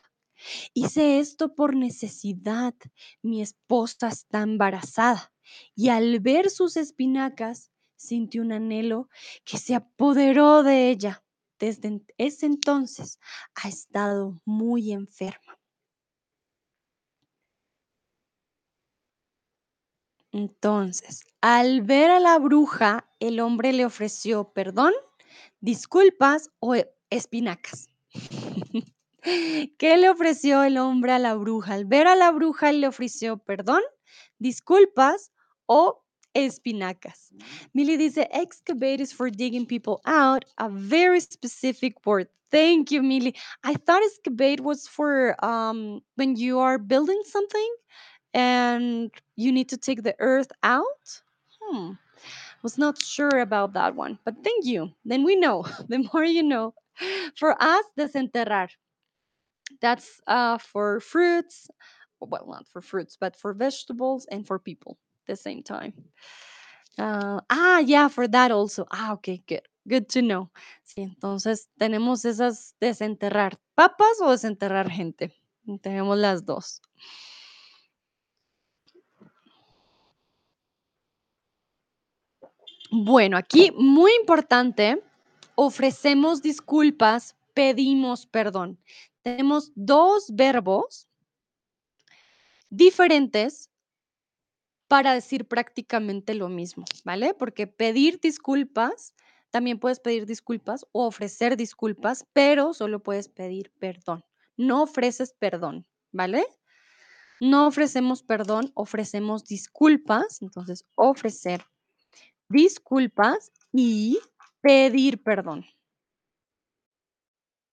Hice 0.73 1.19
esto 1.19 1.53
por 1.53 1.75
necesidad. 1.75 2.73
Mi 3.21 3.41
esposa 3.41 4.07
está 4.07 4.39
embarazada 4.39 5.33
y 5.75 5.89
al 5.89 6.21
ver 6.21 6.49
sus 6.49 6.77
espinacas 6.77 7.71
sintió 7.97 8.41
un 8.41 8.53
anhelo 8.53 9.09
que 9.43 9.57
se 9.57 9.75
apoderó 9.75 10.63
de 10.63 10.91
ella. 10.91 11.25
Desde 11.59 12.01
ese 12.17 12.45
entonces 12.45 13.19
ha 13.53 13.67
estado 13.67 14.41
muy 14.45 14.93
enferma. 14.93 15.50
Entonces, 20.31 21.25
al 21.41 21.81
ver 21.81 22.09
a 22.09 22.19
la 22.19 22.39
bruja, 22.39 23.05
el 23.19 23.39
hombre 23.39 23.73
le 23.73 23.85
ofreció 23.85 24.51
perdón, 24.53 24.93
disculpas 25.59 26.49
o 26.59 26.75
espinacas. 27.09 27.89
¿Qué 29.23 29.97
le 29.97 30.09
ofreció 30.09 30.63
el 30.63 30.77
hombre 30.77 31.11
a 31.11 31.19
la 31.19 31.35
bruja? 31.35 31.73
Al 31.73 31.85
ver 31.85 32.07
a 32.07 32.15
la 32.15 32.31
bruja, 32.31 32.71
le 32.71 32.87
ofreció 32.87 33.37
perdón, 33.37 33.81
disculpas 34.39 35.31
o 35.65 36.03
espinacas. 36.33 37.33
Millie 37.73 37.97
dice, 37.97 38.27
excavate 38.31 39.01
is 39.01 39.13
for 39.13 39.29
digging 39.29 39.65
people 39.65 40.01
out, 40.05 40.45
a 40.57 40.69
very 40.69 41.19
specific 41.19 41.95
word. 42.05 42.27
Thank 42.51 42.91
you, 42.91 43.01
Millie. 43.01 43.35
I 43.63 43.75
thought 43.75 44.01
excavate 44.03 44.61
was 44.61 44.87
for 44.87 45.35
um, 45.43 46.01
when 46.15 46.35
you 46.35 46.59
are 46.59 46.77
building 46.77 47.21
something 47.25 47.75
and 48.33 49.11
you 49.35 49.51
need 49.51 49.69
to 49.69 49.77
take 49.77 50.03
the 50.03 50.15
earth 50.19 50.51
out. 50.63 51.21
Hmm. 51.61 51.93
Was 52.63 52.77
not 52.77 53.01
sure 53.01 53.39
about 53.39 53.73
that 53.73 53.95
one, 53.95 54.19
but 54.23 54.43
thank 54.43 54.65
you. 54.65 54.91
Then 55.05 55.23
we 55.23 55.35
know. 55.35 55.65
The 55.89 56.07
more 56.13 56.23
you 56.23 56.43
know. 56.43 56.73
For 57.35 57.55
us, 57.61 57.85
desenterrar. 57.97 58.69
That's 59.81 60.21
uh, 60.27 60.57
for 60.57 60.99
fruits. 60.99 61.69
Well, 62.19 62.45
not 62.47 62.67
for 62.67 62.81
fruits, 62.81 63.17
but 63.19 63.35
for 63.35 63.53
vegetables 63.53 64.27
and 64.31 64.45
for 64.45 64.59
people 64.59 64.99
at 65.23 65.33
the 65.33 65.35
same 65.35 65.63
time. 65.63 65.93
Ah, 66.99 67.41
ah, 67.49 67.79
yeah, 67.79 68.07
for 68.09 68.27
that 68.27 68.51
also. 68.51 68.85
Ah, 68.91 69.13
okay, 69.13 69.41
good. 69.47 69.65
Good 69.87 70.09
to 70.09 70.21
know. 70.21 70.51
Sí, 70.83 71.01
entonces 71.01 71.69
tenemos 71.79 72.23
esas 72.25 72.75
desenterrar 72.79 73.57
papas 73.73 74.21
o 74.21 74.29
desenterrar 74.29 74.89
gente. 74.91 75.33
Tenemos 75.81 76.17
las 76.19 76.45
dos. 76.45 76.81
Bueno, 82.93 83.37
aquí 83.37 83.71
muy 83.77 84.11
importante, 84.19 85.01
ofrecemos 85.55 86.41
disculpas, 86.41 87.37
pedimos 87.53 88.25
perdón. 88.25 88.77
Tenemos 89.21 89.71
dos 89.75 90.25
verbos 90.35 91.07
diferentes 92.69 93.69
para 94.89 95.13
decir 95.13 95.47
prácticamente 95.47 96.33
lo 96.33 96.49
mismo, 96.49 96.83
¿vale? 97.05 97.33
Porque 97.33 97.65
pedir 97.65 98.19
disculpas, 98.19 99.13
también 99.51 99.79
puedes 99.79 100.01
pedir 100.01 100.25
disculpas 100.25 100.85
o 100.91 101.05
ofrecer 101.07 101.55
disculpas, 101.55 102.25
pero 102.33 102.73
solo 102.73 103.01
puedes 103.01 103.29
pedir 103.29 103.71
perdón. 103.79 104.25
No 104.57 104.83
ofreces 104.83 105.33
perdón, 105.39 105.87
¿vale? 106.11 106.45
No 107.39 107.67
ofrecemos 107.67 108.21
perdón, 108.21 108.69
ofrecemos 108.73 109.45
disculpas. 109.45 110.41
Entonces, 110.41 110.85
ofrecer 110.95 111.63
disculpas 112.51 113.51
y 113.71 114.19
pedir 114.61 115.23
perdón. 115.23 115.65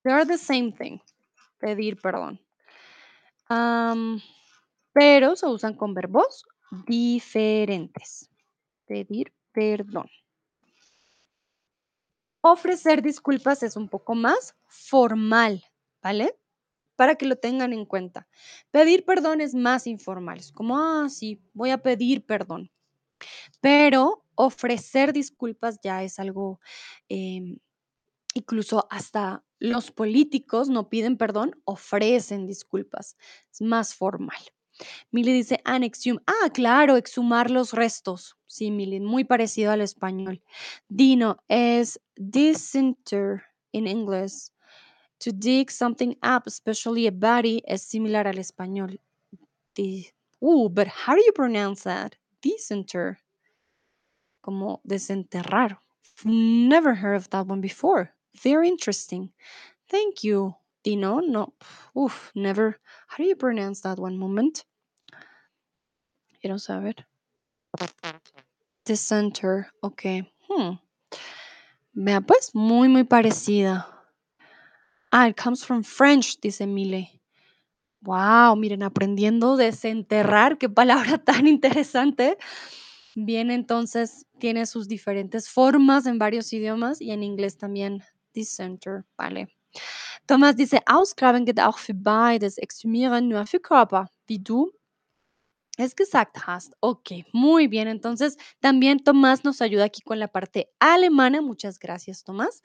They're 0.04 0.24
the 0.24 0.38
same 0.38 0.72
thing. 0.72 0.98
Pedir 1.58 2.00
perdón. 2.00 2.40
Pero 4.92 5.36
se 5.36 5.46
usan 5.46 5.74
con 5.74 5.94
verbos 5.94 6.44
diferentes. 6.86 8.30
Pedir 8.86 9.32
perdón. 9.52 10.08
Ofrecer 12.40 13.02
disculpas 13.02 13.62
es 13.62 13.76
un 13.76 13.88
poco 13.88 14.14
más 14.14 14.54
formal, 14.66 15.64
¿vale? 16.02 16.38
Para 16.96 17.16
que 17.16 17.26
lo 17.26 17.36
tengan 17.36 17.72
en 17.72 17.84
cuenta. 17.84 18.28
Pedir 18.70 19.04
perdón 19.04 19.40
es 19.40 19.54
más 19.54 19.86
informal. 19.86 20.38
Es 20.38 20.52
como, 20.52 20.78
ah, 20.78 21.08
sí, 21.08 21.42
voy 21.52 21.70
a 21.70 21.78
pedir 21.78 22.24
perdón. 22.24 22.70
Pero 23.60 24.24
ofrecer 24.38 25.12
disculpas 25.12 25.81
ya 25.83 26.03
es 26.05 26.18
algo, 26.18 26.61
em, 27.09 27.59
incluso 28.35 28.87
hasta 28.90 29.44
los 29.59 29.90
políticos 29.90 30.68
no 30.68 30.88
piden 30.88 31.16
perdón, 31.16 31.61
ofrecen 31.64 32.46
disculpas. 32.46 33.16
Es 33.53 33.61
más 33.61 33.94
formal. 33.94 34.38
Mili 35.11 35.33
dice 35.33 35.61
anexium. 35.64 36.18
Ah, 36.27 36.51
claro, 36.51 36.96
exhumar 36.96 37.51
los 37.51 37.72
restos. 37.72 38.37
Sí, 38.46 38.70
Mili, 38.70 39.01
muy 39.01 39.24
parecido 39.24 39.72
al 39.72 39.81
español. 39.81 40.40
Dino 40.88 41.38
es 41.48 42.01
disinter 42.16 43.42
in 43.72 43.88
English. 43.88 44.53
To 45.18 45.33
dig 45.33 45.72
something 45.72 46.14
up, 46.22 46.44
especially 46.46 47.09
a 47.09 47.11
body, 47.11 47.61
es 47.66 47.83
similar 47.83 48.29
al 48.29 48.38
español. 48.38 49.01
Uh, 50.40 50.68
but 50.68 50.87
how 50.87 51.16
do 51.16 51.20
you 51.27 51.33
pronounce 51.33 51.83
that? 51.83 52.14
Disinter. 52.40 53.18
Como 54.48 54.80
desenterrar. 54.82 55.78
Never 56.24 56.94
heard 56.94 57.16
of 57.16 57.28
that 57.28 57.46
one 57.46 57.61
before. 57.61 58.14
Very 58.42 58.68
interesting. 58.68 59.30
Thank 59.90 60.24
you, 60.24 60.54
Dino. 60.82 61.20
No, 61.20 61.52
oof, 61.94 62.32
never. 62.34 62.80
How 63.08 63.18
do 63.18 63.24
you 63.24 63.37
pronounce 63.37 63.82
that 63.82 63.98
one 63.98 64.16
moment? 64.16 64.64
Quiero 66.40 66.56
saber. 66.56 66.94
Dissenter, 68.87 69.66
ok. 69.82 70.24
Hmm. 70.48 70.76
Vea, 71.92 72.22
pues, 72.22 72.54
muy, 72.54 72.88
muy 72.88 73.04
parecida. 73.04 73.84
Ah, 75.12 75.28
it 75.28 75.37
comes 75.37 75.62
from 75.62 75.82
French, 75.82 76.40
dice 76.40 76.66
Mile. 76.66 77.20
Wow, 78.00 78.56
miren, 78.56 78.82
aprendiendo 78.82 79.58
desenterrar, 79.58 80.56
qué 80.56 80.70
palabra 80.70 81.18
tan 81.22 81.46
interesante. 81.46 82.38
Bien, 83.20 83.50
entonces 83.50 84.26
tiene 84.38 84.64
sus 84.64 84.87
diferentes 84.87 85.48
formas 85.48 86.07
en 86.07 86.20
varios 86.20 86.52
idiomas 86.52 87.00
y 87.00 87.11
en 87.11 87.24
inglés 87.24 87.59
también 87.59 88.00
dissenter, 88.33 89.04
vale. 89.16 89.48
Thomas 90.26 90.57
dice, 90.57 90.83
ausgraben 90.87 91.44
geht 91.44 91.61
auch 91.61 91.78
für 91.78 91.94
beides, 91.94 92.59
exhumieren 92.59 93.28
nur 93.28 93.46
für 93.46 93.61
Körper, 93.61 94.09
wie 94.28 94.38
du 94.38 94.70
es 95.78 95.94
gesagt 95.96 96.46
hast. 96.46 96.74
Ok, 96.81 97.11
muy 97.33 97.68
bien. 97.68 97.88
Entonces, 97.88 98.37
también 98.61 98.98
Tomás 99.02 99.44
nos 99.44 99.62
ayuda 99.62 99.85
aquí 99.85 100.02
con 100.02 100.18
la 100.18 100.28
parte 100.28 100.70
alemana. 100.81 101.40
Muchas 101.40 101.78
gracias, 101.78 102.24
Tomás. 102.24 102.62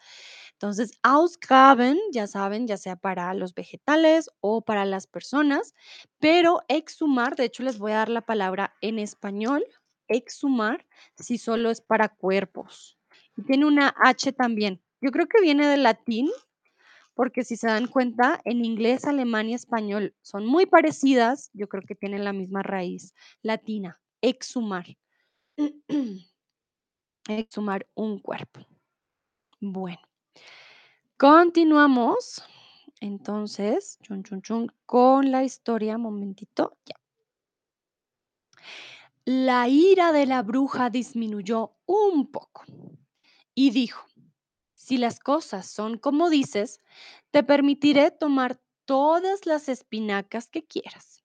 Entonces, 0.54 0.92
ausgraben, 1.04 2.00
ya 2.12 2.28
saben, 2.28 2.68
ya 2.68 2.78
sea 2.78 2.96
para 2.96 3.34
los 3.34 3.54
vegetales 3.54 4.30
o 4.42 4.62
para 4.62 4.86
las 4.86 5.08
personas, 5.08 5.74
pero 6.20 6.62
exhumar, 6.68 7.36
de 7.36 7.46
hecho, 7.46 7.64
les 7.64 7.78
voy 7.80 7.92
a 7.94 7.98
dar 7.98 8.10
la 8.10 8.22
palabra 8.22 8.76
en 8.82 9.00
español, 9.00 9.64
exhumar, 10.08 10.86
si 11.16 11.38
solo 11.38 11.70
es 11.70 11.82
para 11.82 12.10
cuerpos. 12.10 12.98
Y 13.38 13.44
tiene 13.44 13.66
una 13.66 13.94
H 14.04 14.32
también. 14.34 14.82
Yo 15.02 15.12
creo 15.12 15.28
que 15.28 15.42
viene 15.42 15.68
del 15.68 15.84
latín, 15.84 16.30
porque 17.14 17.44
si 17.44 17.58
se 17.58 17.68
dan 17.68 17.88
cuenta, 17.88 18.42
en 18.46 18.64
inglés, 18.66 19.06
alemán 19.06 19.50
y 19.50 19.54
español 19.54 20.16
son 20.22 20.46
muy 20.46 20.66
parecidas, 20.66 21.50
yo 21.54 21.68
creo 21.68 21.84
que 21.84 21.96
tienen 21.96 22.24
la 22.24 22.34
misma 22.34 22.64
raíz 22.64 23.14
latina, 23.42 24.00
exhumar. 24.22 24.86
exhumar 27.28 27.88
un 27.94 28.20
cuerpo. 28.20 28.62
Bueno, 29.60 30.02
continuamos 31.18 32.44
entonces, 33.04 34.00
chun, 34.02 34.24
chun, 34.24 34.42
chun, 34.42 34.72
con 34.86 35.30
la 35.30 35.44
historia, 35.44 35.98
momentito, 35.98 36.78
ya. 36.86 36.96
La 39.26 39.70
ira 39.70 40.12
de 40.12 40.26
la 40.26 40.42
bruja 40.42 40.90
disminuyó 40.90 41.78
un 41.86 42.30
poco 42.30 42.66
y 43.56 43.72
dijo, 43.72 44.06
si 44.74 44.98
las 44.98 45.22
cosas 45.22 45.66
son 45.66 45.98
como 45.98 46.30
dices, 46.30 46.82
te 47.32 47.42
permitiré 47.42 48.12
tomar 48.12 48.60
todas 48.84 49.46
las 49.46 49.70
espinacas 49.70 50.50
que 50.50 50.66
quieras. 50.66 51.24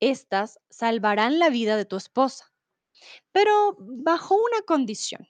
Estas 0.00 0.58
salvarán 0.70 1.38
la 1.38 1.50
vida 1.50 1.76
de 1.76 1.84
tu 1.84 1.94
esposa, 1.94 2.52
pero 3.30 3.76
bajo 3.78 4.34
una 4.34 4.62
condición. 4.66 5.28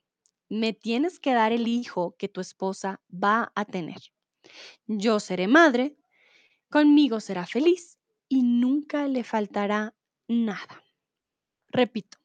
Me 0.48 0.72
tienes 0.72 1.20
que 1.20 1.34
dar 1.34 1.52
el 1.52 1.68
hijo 1.68 2.16
que 2.16 2.30
tu 2.30 2.40
esposa 2.40 3.02
va 3.12 3.52
a 3.54 3.66
tener. 3.66 4.00
Yo 4.86 5.20
seré 5.20 5.48
madre, 5.48 5.98
conmigo 6.70 7.20
será 7.20 7.46
feliz 7.46 7.98
y 8.26 8.40
nunca 8.42 9.06
le 9.06 9.22
faltará 9.22 9.94
nada. 10.28 10.82
Repito. 11.70 12.18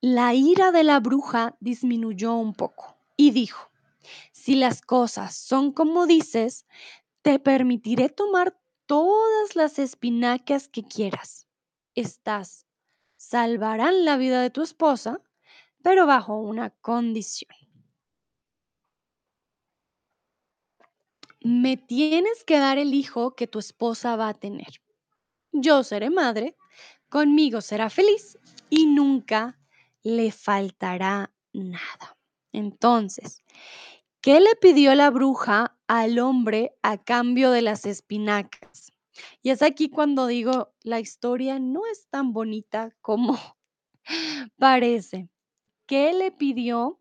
La 0.00 0.34
ira 0.34 0.70
de 0.72 0.84
la 0.84 1.00
bruja 1.00 1.56
disminuyó 1.60 2.34
un 2.34 2.54
poco 2.54 2.96
y 3.16 3.30
dijo, 3.30 3.70
si 4.32 4.54
las 4.54 4.80
cosas 4.80 5.36
son 5.36 5.72
como 5.72 6.06
dices, 6.06 6.66
te 7.22 7.38
permitiré 7.38 8.08
tomar 8.08 8.58
todas 8.86 9.56
las 9.56 9.78
espinacas 9.78 10.68
que 10.68 10.82
quieras. 10.82 11.48
Estas 11.94 12.66
salvarán 13.16 14.04
la 14.04 14.16
vida 14.16 14.40
de 14.40 14.50
tu 14.50 14.62
esposa, 14.62 15.20
pero 15.82 16.06
bajo 16.06 16.38
una 16.38 16.70
condición. 16.70 17.50
Me 21.40 21.76
tienes 21.76 22.44
que 22.44 22.58
dar 22.58 22.78
el 22.78 22.94
hijo 22.94 23.34
que 23.34 23.46
tu 23.46 23.58
esposa 23.58 24.16
va 24.16 24.28
a 24.28 24.34
tener. 24.34 24.80
Yo 25.52 25.82
seré 25.82 26.10
madre, 26.10 26.56
conmigo 27.08 27.60
será 27.60 27.90
feliz 27.90 28.38
y 28.68 28.86
nunca 28.86 29.58
le 30.02 30.30
faltará 30.30 31.32
nada. 31.52 32.16
Entonces, 32.52 33.42
¿qué 34.20 34.40
le 34.40 34.54
pidió 34.60 34.94
la 34.94 35.10
bruja 35.10 35.76
al 35.86 36.18
hombre 36.18 36.76
a 36.82 36.98
cambio 36.98 37.50
de 37.50 37.62
las 37.62 37.86
espinacas? 37.86 38.92
Y 39.42 39.50
es 39.50 39.62
aquí 39.62 39.88
cuando 39.88 40.26
digo, 40.26 40.72
la 40.82 41.00
historia 41.00 41.58
no 41.58 41.82
es 41.90 42.08
tan 42.08 42.32
bonita 42.32 42.94
como 43.00 43.38
parece. 44.58 45.28
¿Qué 45.86 46.12
le 46.12 46.30
pidió 46.30 47.00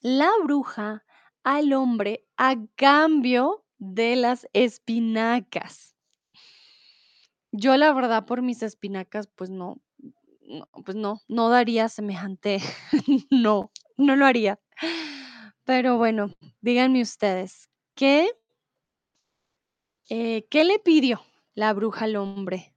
la 0.00 0.30
bruja 0.44 1.04
al 1.42 1.72
hombre 1.72 2.24
a 2.36 2.54
cambio 2.76 3.64
de 3.78 4.16
las 4.16 4.46
espinacas? 4.52 5.95
Yo, 7.58 7.76
la 7.76 7.92
verdad, 7.92 8.26
por 8.26 8.42
mis 8.42 8.62
espinacas, 8.62 9.28
pues 9.28 9.48
no, 9.50 9.80
no, 10.42 10.68
pues 10.84 10.94
no, 10.96 11.22
no 11.28 11.48
daría 11.48 11.88
semejante 11.88 12.58
no, 13.30 13.70
no 13.96 14.16
lo 14.16 14.26
haría. 14.26 14.60
Pero 15.64 15.96
bueno, 15.98 16.30
díganme 16.60 17.02
ustedes, 17.02 17.68
¿qué 17.94 18.30
eh, 20.08 20.46
qué 20.50 20.64
le 20.64 20.78
pidió 20.78 21.20
la 21.54 21.72
bruja 21.72 22.04
al 22.06 22.16
hombre? 22.16 22.74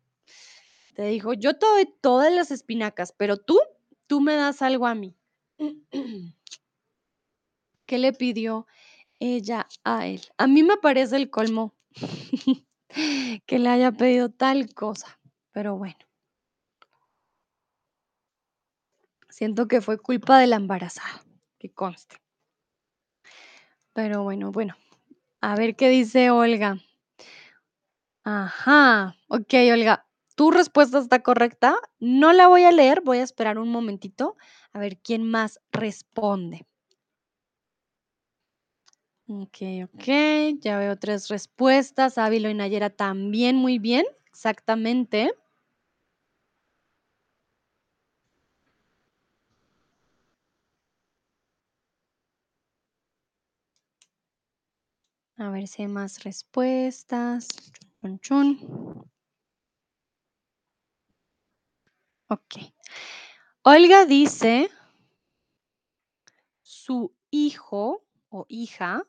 Te 0.96 1.04
dijo: 1.06 1.34
"Yo 1.34 1.56
te 1.58 1.66
doy 1.66 1.86
todas 2.02 2.32
las 2.34 2.52
espinacas, 2.52 3.14
pero 3.18 3.38
tú, 3.38 3.60
tú 4.08 4.22
me 4.22 4.36
das 4.36 4.62
algo 4.62 4.88
a 4.88 4.96
mí". 4.96 5.16
¿Qué 7.86 7.98
le 7.98 8.14
pidió 8.14 8.68
ella 9.20 9.68
a 9.84 10.08
él? 10.08 10.22
A 10.38 10.48
mí 10.48 10.64
me 10.64 10.78
parece 10.78 11.18
el 11.18 11.30
colmo 11.30 11.76
que 13.46 13.60
le 13.60 13.70
haya 13.70 13.92
pedido 13.92 14.30
tal 14.30 14.74
cosa, 14.74 15.20
pero 15.52 15.78
bueno. 15.78 15.98
Siento 19.30 19.68
que 19.68 19.82
fue 19.82 19.98
culpa 19.98 20.40
de 20.40 20.48
la 20.48 20.56
embarazada, 20.56 21.24
que 21.60 21.70
conste. 21.72 22.18
Pero 23.96 24.24
bueno, 24.24 24.52
bueno, 24.52 24.76
a 25.42 25.56
ver 25.56 25.76
qué 25.76 25.90
dice 25.90 26.32
Olga. 26.32 26.78
Ajá, 28.26 29.16
okey, 29.30 29.72
Olga, 29.72 30.06
tu 30.36 30.52
respuesta 30.52 31.00
está 31.00 31.22
correcta. 31.24 31.76
No 32.00 32.34
la 32.34 32.48
voy 32.48 32.64
a 32.64 32.72
leer, 32.72 33.02
voy 33.02 33.20
a 33.20 33.24
esperar 33.24 33.58
un 33.58 33.70
momentito 33.70 34.36
a 34.74 34.80
ver 34.80 34.98
quién 35.00 35.24
más 35.24 35.60
responde. 35.72 36.66
Okey, 39.30 39.84
okey, 39.84 40.58
ya 40.60 40.80
veo 40.80 40.96
3 40.98 41.28
respuestas. 41.30 42.18
Ávilo 42.18 42.50
y 42.50 42.56
Nayera 42.56 42.90
también 42.90 43.56
muy 43.58 43.78
bien, 43.78 44.06
exactamente. 44.28 45.32
A 55.38 55.50
ver 55.50 55.68
si 55.68 55.82
hay 55.82 55.88
más 55.88 56.24
respuestas. 56.24 57.48
Chun, 58.02 58.20
chun. 58.20 59.10
Olga 63.64 64.06
dice 64.06 64.70
su 66.66 67.14
hijo 67.32 68.04
o 68.30 68.46
hija 68.50 69.04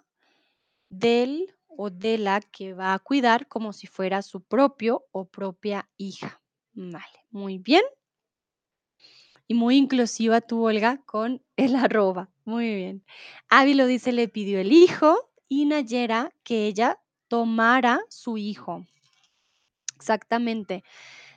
del 0.90 1.54
o 1.66 1.88
de 1.88 2.18
la 2.18 2.40
que 2.40 2.74
va 2.74 2.92
a 2.92 2.98
cuidar 2.98 3.48
como 3.48 3.72
si 3.72 3.86
fuera 3.86 4.20
su 4.22 4.42
propio 4.42 5.06
o 5.12 5.24
propia 5.24 5.88
hija. 5.96 6.42
Vale, 6.72 7.24
muy 7.30 7.58
bien. 7.58 7.82
Y 9.48 9.54
muy 9.54 9.76
inclusiva 9.76 10.40
tú, 10.40 10.66
Olga, 10.66 10.98
con 11.06 11.42
el 11.56 11.74
arroba. 11.76 12.30
Muy 12.44 12.74
bien. 12.74 13.04
Ávilo 13.48 13.86
dice, 13.86 14.12
le 14.12 14.28
pidió 14.28 14.60
el 14.60 14.72
hijo 14.72 15.30
y 15.48 15.64
Nayera 15.64 16.32
que 16.42 16.66
ella 16.66 17.00
tomara 17.28 18.00
su 18.08 18.36
hijo. 18.36 18.84
Exactamente. 19.96 20.84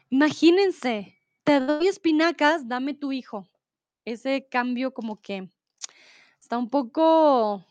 Imagínense, 0.10 1.18
te 1.44 1.60
doy 1.60 1.88
espinacas, 1.88 2.68
dame 2.68 2.94
tu 2.94 3.12
hijo. 3.12 3.48
Ese 4.06 4.48
cambio 4.48 4.94
como 4.94 5.22
que 5.22 5.50
está 6.40 6.58
un 6.58 6.70
poco, 6.70 7.66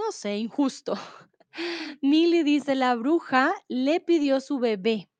no 0.00 0.12
sé, 0.12 0.36
injusto. 0.38 0.94
Mili 2.02 2.42
dice, 2.42 2.74
la 2.74 2.94
bruja 2.94 3.54
le 3.68 4.00
pidió 4.00 4.40
su 4.40 4.58
bebé. 4.58 5.10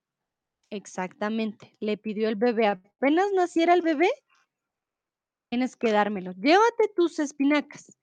Exactamente, 0.70 1.76
le 1.81 1.97
pidió 1.97 2.28
el 2.28 2.37
bebé. 2.37 2.68
Apenas 2.68 3.33
naciera 3.33 3.74
el 3.74 3.83
bebé, 3.83 4.09
tienes 5.51 5.76
que 5.76 5.93
dármelo. 5.93 6.33
Llévate 6.33 6.89
tus 6.95 7.18
espinacas 7.18 7.99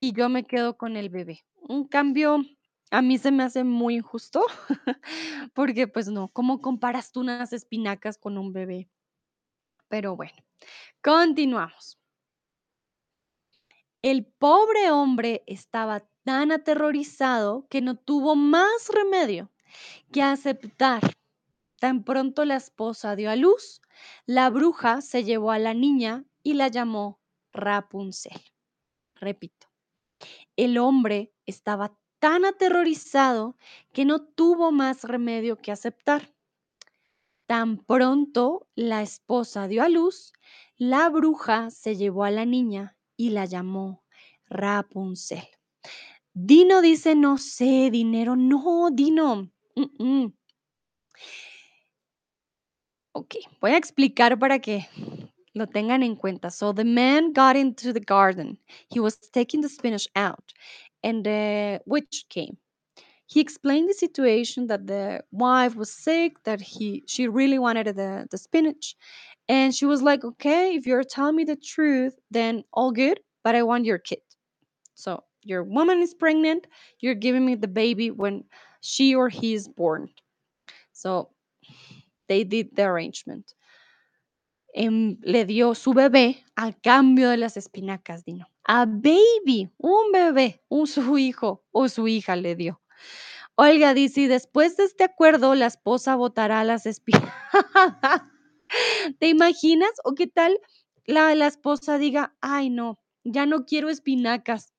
y 0.00 0.12
yo 0.12 0.28
me 0.28 0.44
quedo 0.44 0.76
con 0.76 0.96
el 0.96 1.08
bebé. 1.08 1.44
Un 1.54 1.88
cambio 1.88 2.40
a 2.90 3.02
mí 3.02 3.18
se 3.18 3.32
me 3.32 3.42
hace 3.42 3.64
muy 3.64 3.96
injusto 3.96 4.44
porque 5.54 5.88
pues 5.88 6.08
no, 6.08 6.28
¿cómo 6.28 6.60
comparas 6.60 7.10
tú 7.12 7.20
unas 7.20 7.52
espinacas 7.52 8.18
con 8.18 8.38
un 8.38 8.52
bebé? 8.52 8.88
Pero 9.88 10.16
bueno, 10.16 10.36
continuamos. 11.02 11.98
El 14.06 14.24
pobre 14.24 14.92
hombre 14.92 15.42
estaba 15.48 16.08
tan 16.22 16.52
aterrorizado 16.52 17.66
que 17.68 17.80
no 17.80 17.96
tuvo 17.96 18.36
más 18.36 18.88
remedio 18.88 19.50
que 20.12 20.22
aceptar. 20.22 21.02
Tan 21.80 22.04
pronto 22.04 22.44
la 22.44 22.54
esposa 22.54 23.16
dio 23.16 23.32
a 23.32 23.34
luz, 23.34 23.82
la 24.24 24.48
bruja 24.48 25.00
se 25.00 25.24
llevó 25.24 25.50
a 25.50 25.58
la 25.58 25.74
niña 25.74 26.24
y 26.44 26.54
la 26.54 26.68
llamó 26.68 27.18
Rapunzel. 27.52 28.40
Repito, 29.16 29.66
el 30.54 30.78
hombre 30.78 31.32
estaba 31.44 31.98
tan 32.20 32.44
aterrorizado 32.44 33.56
que 33.92 34.04
no 34.04 34.22
tuvo 34.22 34.70
más 34.70 35.02
remedio 35.02 35.56
que 35.56 35.72
aceptar. 35.72 36.32
Tan 37.46 37.78
pronto 37.78 38.68
la 38.76 39.02
esposa 39.02 39.66
dio 39.66 39.82
a 39.82 39.88
luz, 39.88 40.32
la 40.76 41.08
bruja 41.08 41.70
se 41.70 41.96
llevó 41.96 42.22
a 42.22 42.30
la 42.30 42.44
niña 42.44 42.95
y 43.16 43.30
la 43.30 43.44
llamó 43.46 44.04
Rapunzel. 44.48 45.42
Dino 46.34 46.82
dice, 46.82 47.14
no 47.14 47.38
sé, 47.38 47.90
dinero, 47.90 48.36
no, 48.36 48.90
Dino. 48.92 49.50
mm, 49.76 50.04
mm. 50.04 50.32
Ok, 53.14 53.36
voy 53.60 53.70
a 53.72 53.78
explicar 53.78 54.38
para 54.38 54.58
que 54.58 54.86
lo 55.54 55.66
tengan 55.66 56.02
en 56.02 56.16
cuenta. 56.16 56.50
So 56.50 56.74
the 56.74 56.84
man 56.84 57.32
got 57.32 57.56
into 57.56 57.92
the 57.92 58.00
garden. 58.00 58.58
He 58.90 59.00
was 59.00 59.18
taking 59.32 59.62
the 59.62 59.68
spinach 59.68 60.06
out, 60.14 60.52
and 61.02 61.24
the 61.24 61.80
witch 61.86 62.26
came. 62.28 62.58
He 63.26 63.40
explained 63.40 63.88
the 63.88 63.94
situation 63.94 64.68
that 64.68 64.86
the 64.86 65.24
wife 65.32 65.76
was 65.76 65.90
sick, 65.90 66.42
that 66.44 66.60
he 66.60 67.04
she 67.08 67.28
really 67.28 67.58
wanted 67.58 67.86
the, 67.96 68.26
the 68.30 68.38
spinach. 68.38 68.96
And 69.48 69.74
she 69.74 69.86
was 69.86 70.02
like, 70.02 70.24
Okay, 70.24 70.74
if 70.74 70.86
you're 70.86 71.04
telling 71.04 71.36
me 71.36 71.44
the 71.44 71.56
truth, 71.56 72.14
then 72.30 72.64
all 72.72 72.92
good, 72.92 73.20
but 73.44 73.54
I 73.54 73.62
want 73.62 73.84
your 73.84 73.98
kid. 73.98 74.18
So 74.94 75.22
your 75.42 75.62
woman 75.62 76.00
is 76.00 76.14
pregnant, 76.14 76.66
you're 77.00 77.14
giving 77.14 77.46
me 77.46 77.54
the 77.54 77.68
baby 77.68 78.10
when 78.10 78.44
she 78.80 79.14
or 79.14 79.28
he 79.28 79.54
is 79.54 79.68
born. 79.68 80.08
So 80.92 81.30
they 82.28 82.44
did 82.44 82.74
the 82.74 82.84
arrangement. 82.84 83.54
Em, 84.74 85.18
le 85.22 85.44
dio 85.44 85.74
su 85.74 85.94
bebé 85.94 86.44
a 86.56 86.72
cambio 86.72 87.30
de 87.30 87.36
las 87.36 87.56
espinacas, 87.56 88.24
Dino. 88.24 88.46
A 88.68 88.84
baby, 88.84 89.70
un 89.78 90.12
bebé, 90.12 90.60
un 90.68 90.86
su 90.86 91.16
hijo 91.16 91.64
o 91.72 91.88
su 91.88 92.08
hija 92.08 92.36
le 92.36 92.56
dio. 92.56 92.80
Olga 93.56 93.94
dice, 93.94 94.28
después 94.28 94.76
de 94.76 94.84
este 94.84 95.04
acuerdo, 95.04 95.54
la 95.54 95.66
esposa 95.66 96.14
votará 96.16 96.62
las 96.64 96.84
espinacas. 96.84 97.30
¿Te 99.18 99.28
imaginas? 99.28 99.92
¿O 100.04 100.14
qué 100.14 100.26
tal 100.26 100.58
la, 101.04 101.34
la 101.34 101.46
esposa 101.46 101.98
diga, 101.98 102.36
ay 102.40 102.70
no, 102.70 102.98
ya 103.24 103.46
no 103.46 103.64
quiero 103.64 103.88
espinacas? 103.88 104.72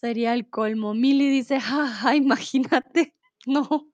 Sería 0.00 0.34
el 0.34 0.50
colmo. 0.50 0.94
Mili 0.94 1.28
dice, 1.28 1.60
jaja, 1.60 2.16
imagínate. 2.16 3.14
No, 3.44 3.90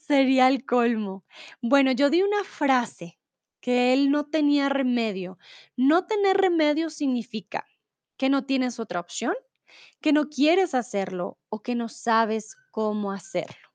sería 0.00 0.48
el 0.48 0.66
colmo. 0.66 1.24
Bueno, 1.62 1.92
yo 1.92 2.10
di 2.10 2.22
una 2.22 2.42
frase 2.42 3.16
que 3.60 3.92
él 3.92 4.10
no 4.10 4.26
tenía 4.26 4.68
remedio. 4.68 5.38
No 5.76 6.06
tener 6.06 6.36
remedio 6.36 6.90
significa 6.90 7.64
que 8.16 8.28
no 8.28 8.44
tienes 8.46 8.80
otra 8.80 8.98
opción, 8.98 9.36
que 10.00 10.12
no 10.12 10.28
quieres 10.28 10.74
hacerlo 10.74 11.38
o 11.48 11.62
que 11.62 11.76
no 11.76 11.88
sabes 11.88 12.56
cómo 12.72 13.12
hacerlo. 13.12 13.69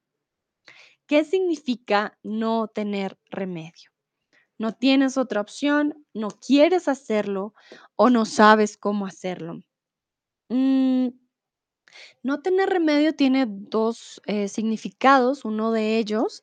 ¿Qué 1.07 1.23
significa 1.23 2.17
no 2.23 2.67
tener 2.67 3.19
remedio? 3.29 3.91
No 4.57 4.73
tienes 4.73 5.17
otra 5.17 5.41
opción, 5.41 6.05
no 6.13 6.29
quieres 6.29 6.87
hacerlo 6.87 7.53
o 7.95 8.09
no 8.09 8.25
sabes 8.25 8.77
cómo 8.77 9.05
hacerlo. 9.05 9.59
Mm, 10.49 11.09
no 12.23 12.41
tener 12.41 12.69
remedio 12.69 13.13
tiene 13.13 13.45
dos 13.47 14.21
eh, 14.25 14.47
significados. 14.47 15.45
Uno 15.45 15.71
de 15.71 15.97
ellos 15.97 16.41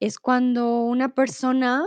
es 0.00 0.18
cuando 0.18 0.80
una 0.82 1.14
persona 1.14 1.84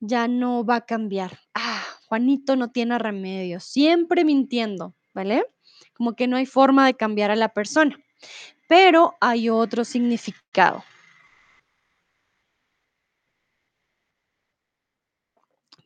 ya 0.00 0.28
no 0.28 0.64
va 0.64 0.76
a 0.76 0.86
cambiar. 0.86 1.38
Ah, 1.54 1.82
Juanito 2.06 2.56
no 2.56 2.70
tiene 2.70 2.98
remedio, 2.98 3.60
siempre 3.60 4.24
mintiendo, 4.24 4.94
¿vale? 5.14 5.44
Como 5.94 6.14
que 6.14 6.28
no 6.28 6.36
hay 6.36 6.46
forma 6.46 6.86
de 6.86 6.94
cambiar 6.94 7.30
a 7.30 7.36
la 7.36 7.50
persona. 7.50 7.96
Pero 8.68 9.14
hay 9.20 9.48
otro 9.48 9.84
significado. 9.84 10.84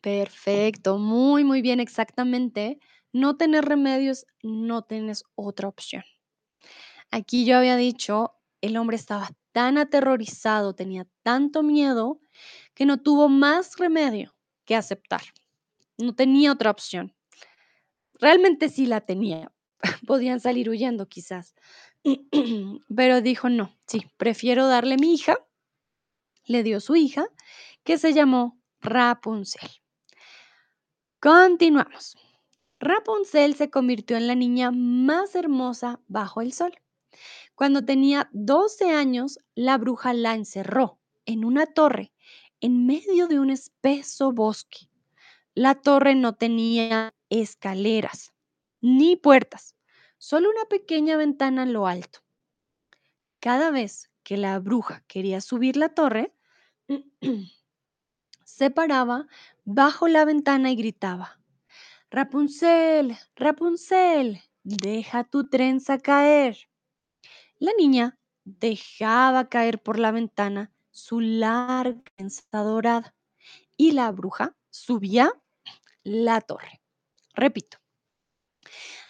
Perfecto, 0.07 0.99
muy, 0.99 1.43
muy 1.43 1.61
bien, 1.61 1.81
exactamente. 1.81 2.79
No 3.11 3.35
tener 3.35 3.65
remedios, 3.65 4.25
no 4.41 4.83
tienes 4.83 5.25
otra 5.35 5.67
opción. 5.67 6.05
Aquí 7.11 7.43
yo 7.43 7.57
había 7.57 7.75
dicho, 7.75 8.33
el 8.61 8.77
hombre 8.77 8.95
estaba 8.95 9.27
tan 9.51 9.77
aterrorizado, 9.77 10.73
tenía 10.73 11.05
tanto 11.23 11.61
miedo, 11.61 12.21
que 12.73 12.85
no 12.85 13.01
tuvo 13.01 13.27
más 13.27 13.75
remedio 13.75 14.33
que 14.63 14.77
aceptar. 14.77 15.23
No 15.97 16.15
tenía 16.15 16.53
otra 16.53 16.71
opción. 16.71 17.13
Realmente 18.13 18.69
sí 18.69 18.85
la 18.85 19.01
tenía. 19.01 19.51
Podían 20.07 20.39
salir 20.39 20.69
huyendo 20.69 21.09
quizás. 21.09 21.53
Pero 22.95 23.19
dijo, 23.19 23.49
no, 23.49 23.77
sí, 23.85 24.05
prefiero 24.15 24.67
darle 24.67 24.95
mi 24.95 25.15
hija. 25.15 25.37
Le 26.45 26.63
dio 26.63 26.79
su 26.79 26.95
hija, 26.95 27.27
que 27.83 27.97
se 27.97 28.13
llamó 28.13 28.57
Rapunzel. 28.79 29.69
Continuamos. 31.27 32.15
Rapunzel 32.79 33.53
se 33.55 33.69
convirtió 33.69 34.15
en 34.15 34.27
la 34.27 34.35
niña 34.35 34.71
más 34.71 35.35
hermosa 35.35 35.99
bajo 36.07 36.39
el 36.39 36.53
sol. 36.53 36.71
Cuando 37.53 37.83
tenía 37.83 38.29
12 38.31 38.91
años, 38.91 39.37
la 39.53 39.77
bruja 39.77 40.13
la 40.13 40.35
encerró 40.35 41.01
en 41.25 41.43
una 41.43 41.65
torre 41.65 42.13
en 42.61 42.85
medio 42.85 43.27
de 43.27 43.41
un 43.41 43.49
espeso 43.49 44.31
bosque. 44.31 44.87
La 45.53 45.75
torre 45.75 46.15
no 46.15 46.35
tenía 46.35 47.13
escaleras 47.29 48.31
ni 48.79 49.17
puertas, 49.17 49.75
solo 50.17 50.49
una 50.49 50.63
pequeña 50.69 51.17
ventana 51.17 51.63
en 51.63 51.73
lo 51.73 51.87
alto. 51.87 52.19
Cada 53.41 53.69
vez 53.69 54.09
que 54.23 54.37
la 54.37 54.57
bruja 54.59 55.03
quería 55.09 55.41
subir 55.41 55.75
la 55.75 55.89
torre, 55.89 56.33
se 58.57 58.71
paraba 58.71 59.27
bajo 59.65 60.07
la 60.07 60.25
ventana 60.25 60.71
y 60.71 60.75
gritaba, 60.75 61.39
Rapunzel, 62.09 63.15
Rapunzel, 63.35 64.41
deja 64.63 65.23
tu 65.25 65.47
trenza 65.47 65.99
caer. 65.99 66.57
La 67.59 67.71
niña 67.77 68.17
dejaba 68.45 69.47
caer 69.47 69.79
por 69.79 69.99
la 69.99 70.11
ventana 70.11 70.71
su 70.89 71.19
larga 71.19 72.01
trenza 72.15 72.63
dorada 72.63 73.13
y 73.75 73.91
la 73.91 74.11
bruja 74.11 74.55
subía 74.71 75.31
la 76.03 76.41
torre. 76.41 76.81
Repito, 77.35 77.77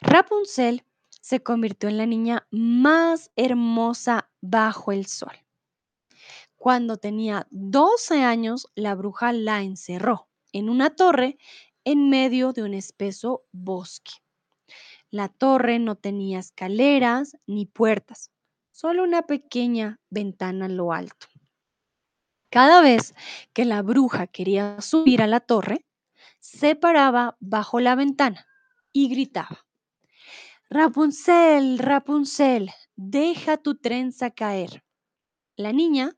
Rapunzel 0.01 0.83
se 1.21 1.41
convirtió 1.41 1.87
en 1.87 1.97
la 1.97 2.05
niña 2.05 2.45
más 2.51 3.31
hermosa 3.37 4.29
bajo 4.41 4.91
el 4.91 5.05
sol. 5.05 5.46
Cuando 6.67 6.97
tenía 6.97 7.47
12 7.51 8.25
años, 8.25 8.67
la 8.75 8.93
bruja 8.93 9.31
la 9.31 9.61
encerró 9.61 10.27
en 10.51 10.67
una 10.67 10.89
torre 10.89 11.37
en 11.85 12.09
medio 12.09 12.51
de 12.51 12.61
un 12.63 12.73
espeso 12.73 13.45
bosque. 13.53 14.11
La 15.09 15.29
torre 15.29 15.79
no 15.79 15.95
tenía 15.95 16.39
escaleras 16.39 17.37
ni 17.45 17.67
puertas, 17.67 18.33
solo 18.69 19.05
una 19.05 19.21
pequeña 19.21 20.01
ventana 20.09 20.65
en 20.65 20.75
lo 20.75 20.91
alto. 20.91 21.27
Cada 22.49 22.81
vez 22.81 23.15
que 23.53 23.63
la 23.63 23.81
bruja 23.81 24.27
quería 24.27 24.81
subir 24.81 25.21
a 25.21 25.27
la 25.27 25.39
torre, 25.39 25.85
se 26.41 26.75
paraba 26.75 27.37
bajo 27.39 27.79
la 27.79 27.95
ventana 27.95 28.45
y 28.91 29.07
gritaba, 29.07 29.65
Rapunzel, 30.69 31.79
Rapunzel, 31.79 32.71
deja 32.97 33.55
tu 33.55 33.75
trenza 33.75 34.31
caer. 34.31 34.83
La 35.55 35.71
niña 35.71 36.11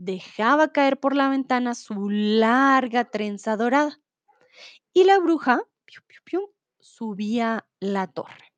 dejaba 0.00 0.72
caer 0.72 0.98
por 0.98 1.14
la 1.14 1.28
ventana 1.28 1.74
su 1.74 2.08
larga 2.08 3.04
trenza 3.04 3.56
dorada 3.56 4.00
y 4.94 5.04
la 5.04 5.18
bruja 5.18 5.62
subía 6.78 7.66
la 7.80 8.06
torre. 8.06 8.52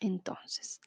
Entonces, 0.00 0.80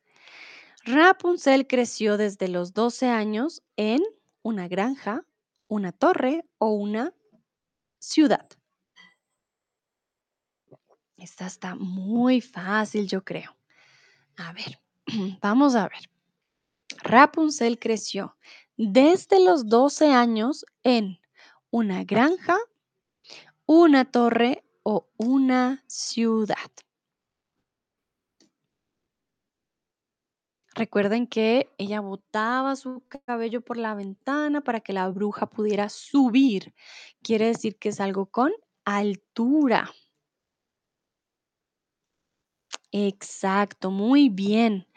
Rapunzel 0.84 1.66
creció 1.66 2.18
desde 2.18 2.50
los 2.50 2.74
12 2.74 3.08
años 3.08 3.64
en 3.78 4.02
una 4.44 4.68
granja, 4.68 5.26
una 5.68 5.92
torre 5.92 6.46
o 6.58 6.72
una 6.72 7.14
ciudad. 8.00 8.48
Esta 11.18 11.48
está 11.48 11.76
muy 11.76 12.42
fácil, 12.42 13.08
yo 13.08 13.24
creo. 13.24 13.58
A 14.38 14.52
ver, 14.54 14.80
vamos 15.42 15.76
a 15.76 15.84
ver. 15.84 16.19
Rapunzel 17.10 17.80
creció 17.80 18.38
desde 18.78 19.44
los 19.44 19.68
12 19.68 20.14
años 20.14 20.64
en 20.84 21.20
una 21.72 22.04
granja, 22.04 22.56
una 23.66 24.06
torre 24.06 24.64
o 24.84 25.10
una 25.18 25.84
ciudad. 25.88 26.72
Recuerden 30.76 31.26
que 31.26 31.74
ella 31.80 32.00
botaba 32.00 32.76
su 32.76 33.02
cabello 33.26 33.62
por 33.62 33.78
la 33.78 33.96
ventana 33.96 34.62
para 34.62 34.80
que 34.80 34.94
la 34.94 35.10
bruja 35.10 35.48
pudiera 35.50 35.90
subir. 35.90 36.76
Quiere 37.24 37.48
decir 37.48 37.78
que 37.80 37.90
es 37.90 38.00
algo 38.00 38.28
con 38.28 38.52
altura. 38.86 39.92
Exacto, 42.92 43.90
muy 43.90 44.30
bien. 44.30 44.88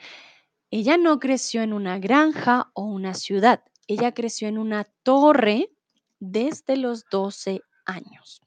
Ella 0.75 0.97
no 0.97 1.21
creció 1.21 1.61
en 1.61 1.75
una 1.75 1.99
granja 1.99 2.71
o 2.73 2.85
una 2.85 3.13
ciudad. 3.13 3.63
Ella 3.87 4.15
creció 4.15 4.49
en 4.49 4.57
una 4.57 4.85
torre 5.03 5.71
desde 6.19 6.79
los 6.79 7.05
12 7.11 7.61
años. 7.85 8.41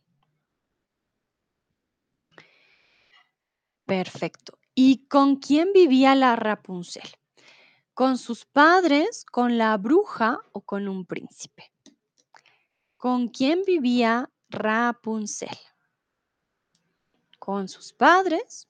Perfecto. 3.85 4.57
¿Y 4.73 5.05
con 5.05 5.35
quién 5.35 5.71
vivía 5.71 6.15
la 6.15 6.35
Rapunzel? 6.35 7.07
¿Con 7.93 8.17
sus 8.17 8.45
padres, 8.45 9.23
con 9.23 9.59
la 9.59 9.77
bruja 9.77 10.39
o 10.51 10.61
con 10.61 10.87
un 10.87 11.05
príncipe? 11.05 11.71
¿Con 12.97 13.27
quién 13.27 13.61
vivía 13.67 14.31
Rapunzel? 14.49 15.55
¿Con 17.37 17.67
sus 17.67 17.93
padres? 17.93 18.67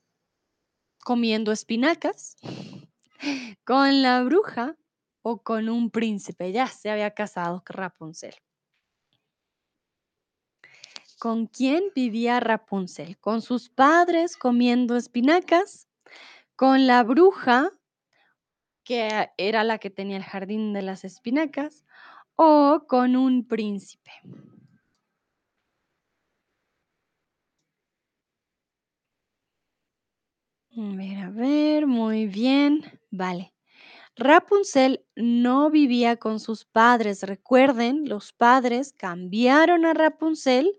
¿Comiendo 1.05 1.53
espinacas? 1.53 2.35
¿Con 3.65 4.01
la 4.01 4.23
bruja 4.23 4.75
o 5.21 5.41
con 5.41 5.69
un 5.69 5.89
príncipe? 5.89 6.51
Ya 6.51 6.67
se 6.67 6.89
había 6.89 7.11
casado 7.11 7.63
Rapunzel. 7.65 8.35
¿Con 11.19 11.47
quién 11.47 11.85
vivía 11.95 12.39
Rapunzel? 12.39 13.17
¿Con 13.17 13.41
sus 13.41 13.69
padres 13.69 14.37
comiendo 14.37 14.95
espinacas? 14.95 15.87
¿Con 16.55 16.87
la 16.87 17.03
bruja, 17.03 17.71
que 18.83 19.29
era 19.37 19.63
la 19.63 19.77
que 19.77 19.89
tenía 19.89 20.17
el 20.17 20.23
jardín 20.23 20.73
de 20.73 20.81
las 20.81 21.03
espinacas? 21.03 21.85
¿O 22.35 22.85
con 22.87 23.15
un 23.15 23.47
príncipe? 23.47 24.11
A 30.77 30.95
ver, 30.95 31.17
a 31.19 31.29
ver, 31.29 31.87
muy 31.87 32.27
bien. 32.27 32.83
Vale. 33.11 33.53
Rapunzel 34.17 35.05
no 35.15 35.69
vivía 35.71 36.17
con 36.17 36.39
sus 36.39 36.65
padres. 36.65 37.23
Recuerden, 37.23 38.09
los 38.09 38.33
padres 38.33 38.93
cambiaron 38.93 39.85
a 39.85 39.93
Rapunzel 39.93 40.71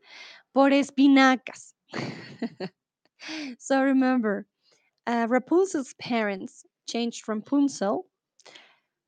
por 0.53 0.72
espinacas. 0.72 1.76
so 3.59 3.82
remember, 3.82 4.47
uh, 5.07 5.26
Rapunzel's 5.28 5.94
parents 5.94 6.66
changed 6.86 7.28
Rapunzel 7.28 8.07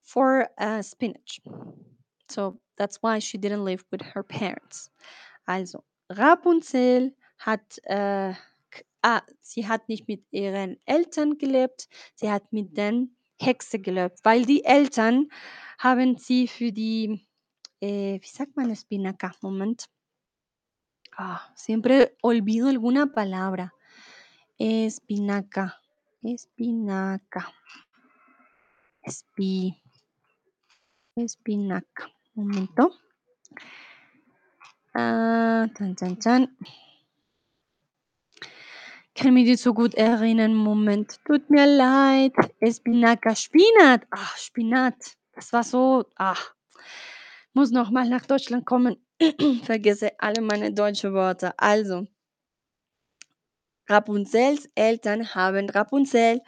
for 0.02 0.48
uh, 0.58 0.82
spinach. 0.82 1.40
So 2.28 2.58
that's 2.76 2.98
why 3.02 3.18
she 3.18 3.38
didn't 3.38 3.64
live 3.64 3.84
with 3.90 4.02
her 4.02 4.22
parents. 4.22 4.90
Also, 5.48 5.84
Rapunzel 6.16 7.12
hat 7.38 7.78
äh, 7.90 8.34
Ah, 9.02 9.22
sie 9.40 9.68
hat 9.68 9.88
nicht 9.88 10.08
mit 10.08 10.24
ihren 10.32 10.76
Eltern 10.84 11.38
gelebt, 11.38 11.88
sie 12.16 12.30
hat 12.30 12.52
mit 12.52 12.76
den 12.76 13.16
Hexe 13.40 13.78
gelebt, 13.78 14.18
weil 14.24 14.44
die 14.44 14.64
Eltern 14.64 15.28
haben 15.78 16.18
sie 16.18 16.48
für 16.48 16.72
die, 16.72 17.24
eh, 17.80 18.20
wie 18.20 18.26
sagt 18.26 18.56
man 18.56 18.70
espinaca? 18.70 19.32
Moment. 19.40 19.86
Ah, 21.16 21.40
siempre 21.54 22.16
olvido 22.22 22.68
alguna 22.68 23.12
palabra. 23.12 23.72
Espinaca, 24.58 25.80
espinaca, 26.22 27.52
espi, 29.02 29.80
espinaca. 31.16 32.10
Momento. 32.34 32.90
Ah, 34.94 35.66
chan, 35.76 35.94
chan, 35.94 36.18
chan. 36.18 36.56
Kann 39.18 39.34
mich 39.34 39.46
nicht 39.46 39.62
so 39.62 39.74
gut 39.74 39.94
erinnern. 39.94 40.54
Moment, 40.54 41.18
tut 41.26 41.50
mir 41.50 41.66
leid. 41.66 42.32
Espinaca, 42.60 43.34
Spinat. 43.34 44.06
Ach, 44.10 44.36
Spinat. 44.36 44.94
Das 45.34 45.52
war 45.52 45.64
so. 45.64 46.04
Ach, 46.16 46.54
muss 47.52 47.70
noch 47.72 47.90
mal 47.90 48.08
nach 48.08 48.26
Deutschland 48.26 48.64
kommen. 48.64 48.96
Vergesse 49.64 50.12
alle 50.18 50.40
meine 50.40 50.72
deutschen 50.72 51.12
Worte. 51.14 51.52
Also, 51.58 52.06
Rapunzels 53.88 54.68
Eltern 54.76 55.34
haben 55.34 55.68
Rapunzel 55.68 56.40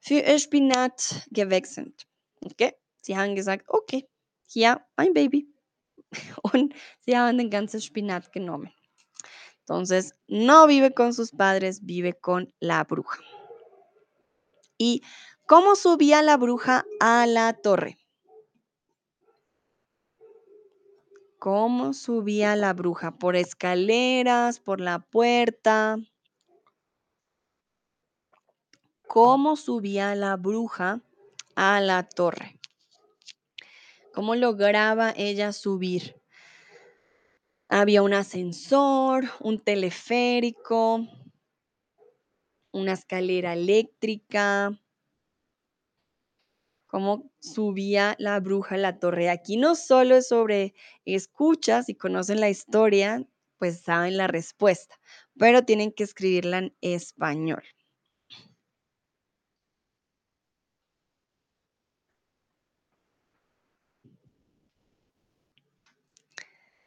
für 0.00 0.38
Spinat 0.38 1.28
gewechselt. 1.30 2.06
Okay? 2.44 2.72
Sie 3.02 3.16
haben 3.16 3.36
gesagt: 3.36 3.66
„Okay, 3.68 4.08
hier 4.48 4.80
ein 4.96 5.14
Baby.“ 5.14 5.46
Und 6.52 6.74
sie 7.00 7.16
haben 7.16 7.38
den 7.38 7.50
ganzen 7.50 7.80
Spinat 7.80 8.32
genommen. 8.32 8.70
Entonces, 9.68 10.14
no 10.28 10.68
vive 10.68 10.94
con 10.94 11.12
sus 11.12 11.32
padres, 11.32 11.84
vive 11.84 12.14
con 12.14 12.54
la 12.60 12.84
bruja. 12.84 13.18
¿Y 14.78 15.02
cómo 15.44 15.74
subía 15.74 16.22
la 16.22 16.36
bruja 16.36 16.84
a 17.00 17.26
la 17.26 17.52
torre? 17.52 17.98
¿Cómo 21.40 21.94
subía 21.94 22.54
la 22.54 22.74
bruja? 22.74 23.18
¿Por 23.18 23.34
escaleras, 23.34 24.60
por 24.60 24.80
la 24.80 25.00
puerta? 25.00 25.98
¿Cómo 29.08 29.56
subía 29.56 30.14
la 30.14 30.36
bruja 30.36 31.00
a 31.56 31.80
la 31.80 32.04
torre? 32.08 32.60
¿Cómo 34.14 34.36
lograba 34.36 35.12
ella 35.16 35.52
subir? 35.52 36.14
Había 37.68 38.02
un 38.02 38.12
ascensor, 38.14 39.24
un 39.40 39.58
teleférico, 39.60 41.06
una 42.72 42.92
escalera 42.92 43.54
eléctrica. 43.54 44.78
¿Cómo 46.88 47.30
subía 47.40 48.14
la 48.18 48.38
bruja 48.40 48.76
a 48.76 48.78
la 48.78 48.98
torre? 48.98 49.28
Aquí 49.28 49.56
no 49.56 49.74
solo 49.74 50.16
es 50.16 50.28
sobre 50.28 50.74
escuchas 51.04 51.88
y 51.88 51.94
conocen 51.96 52.40
la 52.40 52.48
historia, 52.50 53.26
pues 53.58 53.80
saben 53.80 54.16
la 54.16 54.28
respuesta, 54.28 54.96
pero 55.38 55.64
tienen 55.64 55.92
que 55.92 56.04
escribirla 56.04 56.58
en 56.58 56.76
español. 56.80 57.62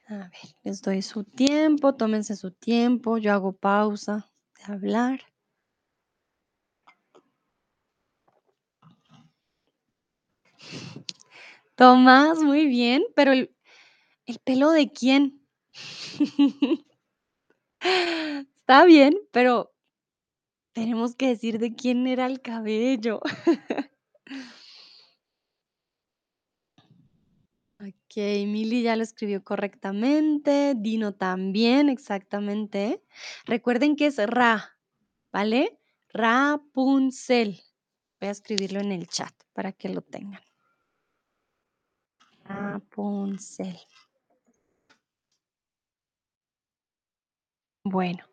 A 0.09 0.17
ver, 0.17 0.31
les 0.63 0.81
doy 0.81 1.01
su 1.01 1.23
tiempo, 1.23 1.95
tómense 1.95 2.35
su 2.35 2.51
tiempo, 2.51 3.17
yo 3.17 3.31
hago 3.31 3.53
pausa 3.53 4.29
de 4.57 4.73
hablar. 4.73 5.21
Tomás, 11.75 12.39
muy 12.39 12.67
bien, 12.67 13.03
pero 13.15 13.31
el, 13.31 13.55
¿el 14.27 14.39
pelo 14.39 14.71
de 14.71 14.91
quién? 14.91 15.41
Está 18.61 18.85
bien, 18.85 19.17
pero 19.31 19.71
tenemos 20.73 21.15
que 21.15 21.27
decir 21.27 21.59
de 21.59 21.75
quién 21.75 22.07
era 22.07 22.25
el 22.25 22.41
cabello. 22.41 23.21
Ok, 27.89 28.17
Mili 28.45 28.83
ya 28.83 28.95
lo 28.95 29.01
escribió 29.01 29.43
correctamente, 29.43 30.75
Dino 30.77 31.15
también, 31.15 31.89
exactamente. 31.89 33.01
Recuerden 33.45 33.95
que 33.95 34.05
es 34.07 34.17
Ra, 34.17 34.77
¿vale? 35.31 35.79
Rapunzel. 36.09 37.59
Voy 38.19 38.27
a 38.27 38.31
escribirlo 38.31 38.79
en 38.79 38.91
el 38.91 39.07
chat 39.07 39.33
para 39.53 39.71
que 39.71 39.89
lo 39.89 40.01
tengan. 40.01 40.41
Rapunzel. 42.43 43.79
Bueno, 47.83 48.23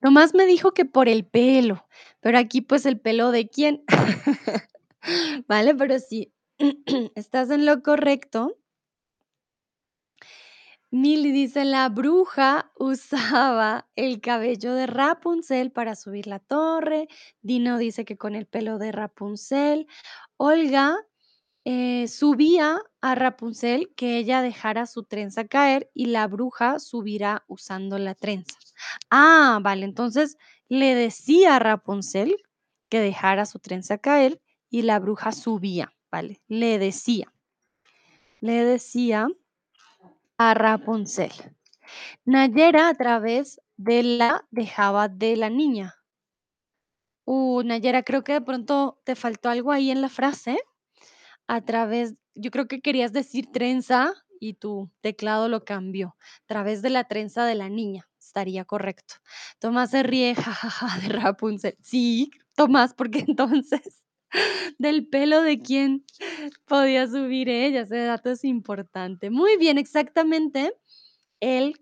Tomás 0.00 0.34
me 0.34 0.46
dijo 0.46 0.72
que 0.72 0.86
por 0.86 1.08
el 1.08 1.24
pelo, 1.24 1.86
pero 2.20 2.38
aquí 2.38 2.62
pues 2.62 2.84
el 2.84 2.98
pelo 2.98 3.30
de 3.30 3.48
quién. 3.48 3.84
Vale, 5.46 5.74
pero 5.76 6.00
sí, 6.00 6.32
estás 7.14 7.50
en 7.50 7.64
lo 7.64 7.80
correcto. 7.82 8.56
Milly 10.94 11.32
dice, 11.32 11.64
la 11.64 11.88
bruja 11.88 12.70
usaba 12.78 13.88
el 13.96 14.20
cabello 14.20 14.74
de 14.74 14.86
Rapunzel 14.86 15.72
para 15.72 15.96
subir 15.96 16.28
la 16.28 16.38
torre. 16.38 17.08
Dino 17.42 17.78
dice 17.78 18.04
que 18.04 18.16
con 18.16 18.36
el 18.36 18.46
pelo 18.46 18.78
de 18.78 18.92
Rapunzel. 18.92 19.88
Olga 20.36 20.96
eh, 21.64 22.06
subía 22.06 22.80
a 23.00 23.14
Rapunzel 23.16 23.92
que 23.96 24.18
ella 24.18 24.40
dejara 24.40 24.86
su 24.86 25.02
trenza 25.02 25.48
caer 25.48 25.90
y 25.94 26.06
la 26.06 26.28
bruja 26.28 26.78
subirá 26.78 27.44
usando 27.48 27.98
la 27.98 28.14
trenza. 28.14 28.56
Ah, 29.10 29.58
vale, 29.62 29.86
entonces 29.86 30.36
le 30.68 30.94
decía 30.94 31.56
a 31.56 31.58
Rapunzel 31.58 32.36
que 32.88 33.00
dejara 33.00 33.46
su 33.46 33.58
trenza 33.58 33.98
caer 33.98 34.40
y 34.70 34.82
la 34.82 35.00
bruja 35.00 35.32
subía, 35.32 35.92
vale, 36.08 36.40
le 36.46 36.78
decía. 36.78 37.32
Le 38.38 38.64
decía 38.64 39.26
a 40.38 40.54
Rapunzel. 40.54 41.32
Nayera 42.24 42.88
a 42.88 42.94
través 42.94 43.60
de 43.76 44.02
la 44.02 44.44
dejaba 44.50 45.08
de 45.08 45.36
la 45.36 45.50
niña. 45.50 45.94
Uh, 47.24 47.62
Nayera, 47.62 48.02
creo 48.02 48.22
que 48.24 48.34
de 48.34 48.40
pronto 48.40 49.00
te 49.04 49.14
faltó 49.14 49.48
algo 49.48 49.72
ahí 49.72 49.90
en 49.90 50.00
la 50.00 50.08
frase. 50.08 50.58
A 51.46 51.60
través, 51.62 52.14
yo 52.34 52.50
creo 52.50 52.66
que 52.68 52.80
querías 52.80 53.12
decir 53.12 53.50
trenza 53.52 54.12
y 54.40 54.54
tu 54.54 54.90
teclado 55.00 55.48
lo 55.48 55.64
cambió. 55.64 56.16
A 56.42 56.46
través 56.46 56.82
de 56.82 56.90
la 56.90 57.04
trenza 57.04 57.44
de 57.46 57.54
la 57.54 57.68
niña, 57.68 58.08
estaría 58.18 58.64
correcto. 58.64 59.14
Tomás 59.58 59.90
se 59.90 60.02
ríe, 60.02 60.34
jajaja, 60.34 60.98
de 61.00 61.08
Rapunzel. 61.08 61.76
Sí, 61.82 62.30
Tomás, 62.54 62.94
porque 62.94 63.24
entonces, 63.28 64.03
del 64.78 65.06
pelo 65.06 65.42
de 65.42 65.60
quién 65.60 66.04
podía 66.66 67.06
subir 67.06 67.48
ella, 67.48 67.82
ese 67.82 67.98
dato 67.98 68.30
es 68.30 68.44
importante. 68.44 69.30
Muy 69.30 69.56
bien, 69.56 69.78
exactamente. 69.78 70.74
El, 71.40 71.74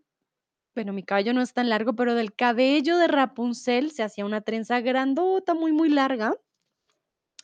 bueno, 0.75 0.93
mi 0.93 1.03
cabello 1.03 1.33
no 1.35 1.43
es 1.43 1.53
tan 1.53 1.69
largo, 1.69 1.95
pero 1.95 2.15
del 2.15 2.35
cabello 2.35 2.97
de 2.99 3.09
Rapunzel 3.09 3.91
se 3.91 4.03
hacía 4.03 4.25
una 4.25 4.41
trenza 4.41 4.81
grandota, 4.81 5.55
muy, 5.55 5.73
muy 5.73 5.89
larga 5.89 6.35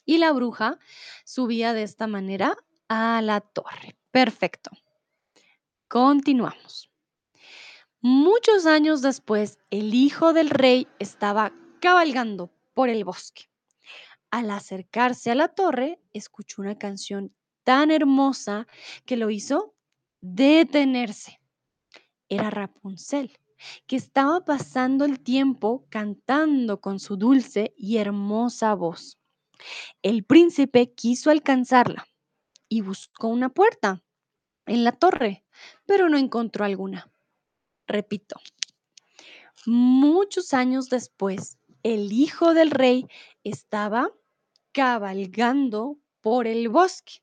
y 0.09 0.17
la 0.17 0.33
bruja 0.33 0.79
subía 1.27 1.75
de 1.75 1.83
esta 1.83 2.07
manera 2.07 2.57
a 2.89 3.21
la 3.23 3.43
torre. 3.43 3.95
Perfecto. 4.11 4.71
Continuamos. 5.87 6.91
Muchos 8.01 8.65
años 8.65 9.03
después, 9.03 9.59
el 9.71 9.93
hijo 9.93 10.33
del 10.33 10.49
rey 10.49 10.89
estaba 10.99 11.53
cabalgando 11.81 12.51
por 12.73 12.89
el 12.89 13.05
bosque. 13.05 13.51
Al 14.31 14.51
acercarse 14.51 15.31
a 15.31 15.35
la 15.35 15.49
torre, 15.49 16.01
escuchó 16.13 16.63
una 16.63 16.79
canción 16.79 17.35
tan 17.65 17.91
hermosa 17.91 18.67
que 19.07 19.17
lo 19.17 19.31
hizo 19.31 19.75
detenerse. 20.21 21.41
Era 22.29 22.51
Rapunzel, 22.51 23.39
que 23.87 23.97
estaba 23.97 24.45
pasando 24.45 25.05
el 25.05 25.21
tiempo 25.21 25.87
cantando 25.89 26.81
con 26.81 27.01
su 27.01 27.17
dulce 27.17 27.75
y 27.77 27.97
hermosa 27.97 28.75
voz. 28.75 29.19
El 30.03 30.25
príncipe 30.25 30.93
quiso 30.93 31.31
alcanzarla 31.31 32.07
y 32.69 32.83
buscó 32.83 33.29
una 33.29 33.49
puerta 33.49 34.03
en 34.67 34.85
la 34.85 34.93
torre, 34.93 35.45
pero 35.87 36.09
no 36.09 36.19
encontró 36.19 36.65
alguna. 36.65 37.11
Repito, 37.87 38.37
muchos 39.67 40.53
años 40.53 40.91
después, 40.91 41.59
el 41.83 42.13
hijo 42.13 42.55
del 42.55 42.71
rey 42.71 43.07
estaba 43.49 44.11
cabalgando 44.73 45.99
por 46.21 46.47
el 46.47 46.69
bosque. 46.69 47.23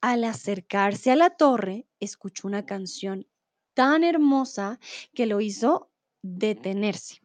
Al 0.00 0.24
acercarse 0.24 1.10
a 1.10 1.16
la 1.16 1.30
torre, 1.30 1.86
escuchó 2.00 2.46
una 2.48 2.66
canción 2.66 3.26
tan 3.74 4.04
hermosa 4.04 4.78
que 5.14 5.26
lo 5.26 5.40
hizo 5.40 5.90
detenerse. 6.22 7.20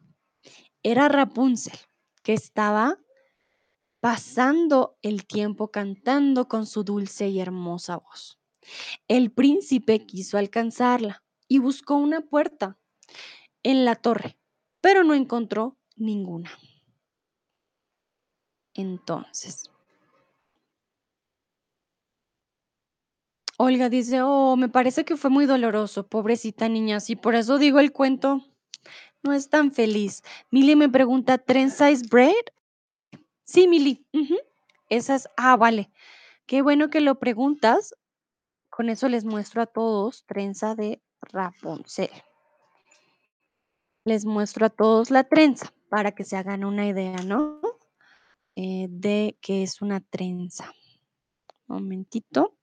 Era 0.82 1.08
Rapunzel, 1.08 1.78
que 2.22 2.32
estaba 2.32 2.98
pasando 4.00 4.98
el 5.02 5.26
tiempo 5.26 5.70
cantando 5.70 6.48
con 6.48 6.66
su 6.66 6.82
dulce 6.82 7.28
y 7.28 7.40
hermosa 7.40 7.98
voz. 7.98 8.38
El 9.08 9.32
príncipe 9.32 10.06
quiso 10.06 10.38
alcanzarla 10.38 11.22
y 11.48 11.58
buscó 11.58 11.94
una 11.96 12.20
puerta 12.20 12.78
en 13.62 13.84
la 13.84 13.94
torre, 13.94 14.38
pero 14.80 15.04
no 15.04 15.14
encontró 15.14 15.78
ninguna. 15.96 16.50
Entonces, 18.74 19.70
Olga 23.58 23.88
dice, 23.88 24.22
oh, 24.22 24.56
me 24.56 24.68
parece 24.68 25.04
que 25.04 25.16
fue 25.16 25.30
muy 25.30 25.46
doloroso, 25.46 26.06
pobrecita 26.06 26.68
niña, 26.68 27.00
sí, 27.00 27.16
por 27.16 27.34
eso 27.34 27.58
digo 27.58 27.78
el 27.80 27.92
cuento 27.92 28.42
no 29.22 29.32
es 29.32 29.48
tan 29.48 29.72
feliz. 29.72 30.22
Milly 30.50 30.76
me 30.76 30.88
pregunta, 30.88 31.38
¿trenza 31.38 31.90
is 31.90 32.08
bread? 32.08 32.34
Sí, 33.44 33.68
Milly, 33.68 34.04
ujú, 34.12 34.36
esa 34.88 35.14
es, 35.14 35.28
ah, 35.36 35.56
vale, 35.56 35.90
qué 36.46 36.62
bueno 36.62 36.90
que 36.90 37.00
lo 37.00 37.18
preguntas. 37.18 37.94
Con 38.70 38.88
eso 38.88 39.08
les 39.08 39.24
muestro 39.24 39.62
a 39.62 39.66
todos 39.66 40.24
trenza 40.26 40.74
de 40.74 41.02
Rapunzel. 41.20 42.10
Les 44.04 44.24
muestro 44.24 44.66
a 44.66 44.70
todos 44.70 45.10
la 45.10 45.24
trenza 45.24 45.72
para 45.88 46.12
que 46.12 46.24
se 46.24 46.36
hagan 46.36 46.64
una 46.64 46.86
idea, 46.86 47.18
¿no? 47.18 47.61
Eh, 48.54 48.86
de 48.90 49.36
que 49.40 49.62
es 49.62 49.80
una 49.80 50.00
trenza. 50.00 50.72
un 51.68 51.76
Momentito. 51.76 52.54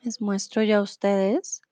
Les 0.00 0.20
muestro 0.20 0.62
ya 0.62 0.78
a 0.78 0.82
ustedes 0.82 1.62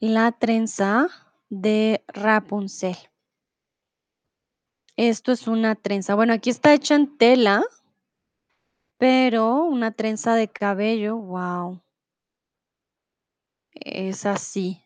la 0.00 0.32
trenza 0.32 1.08
de 1.48 2.04
Rapunzel. 2.08 2.96
Esto 4.96 5.32
es 5.32 5.48
una 5.48 5.74
trenza. 5.74 6.14
Bueno, 6.14 6.32
aquí 6.32 6.50
está 6.50 6.74
hecha 6.74 6.94
en 6.94 7.16
tela, 7.16 7.64
pero 8.98 9.64
una 9.64 9.92
trenza 9.92 10.34
de 10.34 10.48
cabello, 10.48 11.16
wow. 11.16 11.82
Es 13.72 14.24
así, 14.24 14.83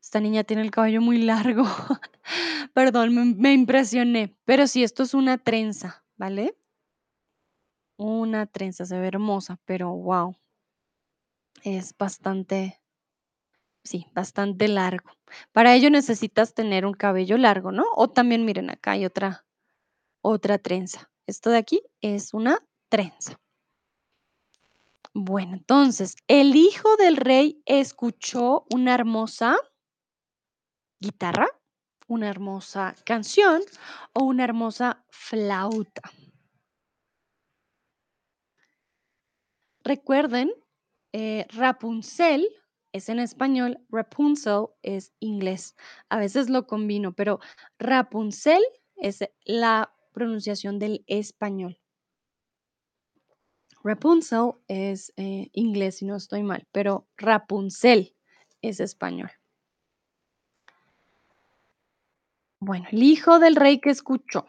esta 0.00 0.20
niña 0.20 0.44
tiene 0.44 0.62
el 0.62 0.70
cabello 0.70 1.00
muy 1.00 1.18
largo. 1.18 1.64
Perdón, 2.74 3.14
me, 3.14 3.24
me 3.34 3.52
impresioné. 3.52 4.36
Pero 4.44 4.66
sí, 4.66 4.82
esto 4.82 5.02
es 5.02 5.14
una 5.14 5.38
trenza, 5.38 6.04
¿vale? 6.16 6.56
Una 7.98 8.46
trenza, 8.46 8.86
se 8.86 8.98
ve 8.98 9.06
hermosa, 9.08 9.60
pero 9.66 9.90
wow, 9.92 10.34
es 11.64 11.94
bastante, 11.98 12.80
sí, 13.84 14.06
bastante 14.12 14.68
largo. 14.68 15.10
Para 15.52 15.74
ello 15.74 15.90
necesitas 15.90 16.54
tener 16.54 16.86
un 16.86 16.94
cabello 16.94 17.38
largo, 17.38 17.72
¿no? 17.72 17.84
O 17.94 18.08
también, 18.08 18.44
miren, 18.44 18.70
acá 18.70 18.92
hay 18.92 19.04
otra, 19.04 19.46
otra 20.22 20.58
trenza. 20.58 21.10
Esto 21.26 21.50
de 21.50 21.58
aquí 21.58 21.82
es 22.02 22.34
una 22.34 22.60
trenza. 22.90 23.38
Bueno, 25.18 25.54
entonces, 25.54 26.14
el 26.28 26.54
hijo 26.56 26.94
del 26.98 27.16
rey 27.16 27.62
escuchó 27.64 28.66
una 28.70 28.92
hermosa 28.92 29.56
guitarra, 31.00 31.48
una 32.06 32.28
hermosa 32.28 32.94
canción 33.06 33.62
o 34.12 34.24
una 34.24 34.44
hermosa 34.44 35.06
flauta. 35.08 36.02
Recuerden, 39.84 40.52
eh, 41.14 41.46
Rapunzel 41.48 42.46
es 42.92 43.08
en 43.08 43.18
español, 43.18 43.80
Rapunzel 43.88 44.66
es 44.82 45.14
inglés. 45.18 45.76
A 46.10 46.18
veces 46.18 46.50
lo 46.50 46.66
combino, 46.66 47.14
pero 47.14 47.40
Rapunzel 47.78 48.62
es 48.96 49.20
la 49.46 49.94
pronunciación 50.12 50.78
del 50.78 51.04
español. 51.06 51.80
Rapunzel 53.86 54.54
es 54.66 55.12
eh, 55.16 55.48
inglés, 55.52 55.98
si 55.98 56.06
no 56.06 56.16
estoy 56.16 56.42
mal, 56.42 56.66
pero 56.72 57.06
Rapunzel 57.16 58.16
es 58.60 58.80
español. 58.80 59.30
Bueno, 62.58 62.86
el 62.90 63.04
hijo 63.04 63.38
del 63.38 63.54
rey 63.54 63.80
que 63.80 63.90
escuchó. 63.90 64.44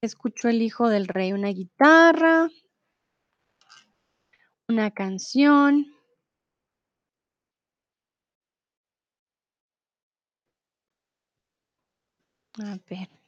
Escuchó 0.00 0.48
el 0.48 0.62
hijo 0.62 0.88
del 0.88 1.08
rey 1.08 1.32
una 1.32 1.48
guitarra, 1.48 2.48
una 4.68 4.92
canción. 4.92 5.86
A 12.62 12.78
ver. 12.88 13.23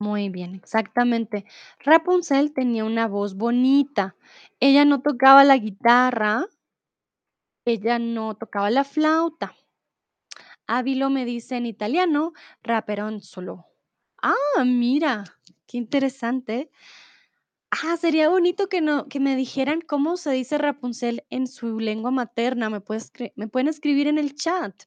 Muy 0.00 0.28
bien, 0.28 0.54
exactamente. 0.56 1.44
Rapunzel 1.80 2.52
tenía 2.52 2.84
una 2.84 3.06
voz 3.06 3.36
bonita. 3.36 4.16
Ella 4.60 4.84
no 4.84 5.02
tocaba 5.02 5.44
la 5.44 5.56
guitarra, 5.56 6.46
ella 7.64 8.00
no 8.00 8.34
tocaba 8.34 8.68
la 8.68 8.82
flauta. 8.82 9.54
Ávilo 10.66 11.10
me 11.10 11.24
dice 11.24 11.56
en 11.56 11.66
italiano, 11.66 12.32
solo. 13.22 13.66
Ah, 14.22 14.64
mira, 14.64 15.24
qué 15.66 15.78
interesante. 15.78 16.70
Ah, 17.70 17.96
sería 17.96 18.28
bonito 18.28 18.68
que, 18.68 18.80
no, 18.82 19.08
que 19.08 19.20
me 19.20 19.34
dijeran 19.36 19.80
cómo 19.80 20.16
se 20.18 20.30
dice 20.32 20.58
Rapunzel 20.58 21.24
en 21.30 21.46
su 21.46 21.78
lengua 21.80 22.10
materna. 22.10 22.68
Me, 22.70 22.80
puedes, 22.82 23.10
me 23.36 23.48
pueden 23.48 23.68
escribir 23.68 24.06
en 24.06 24.18
el 24.18 24.34
chat. 24.34 24.84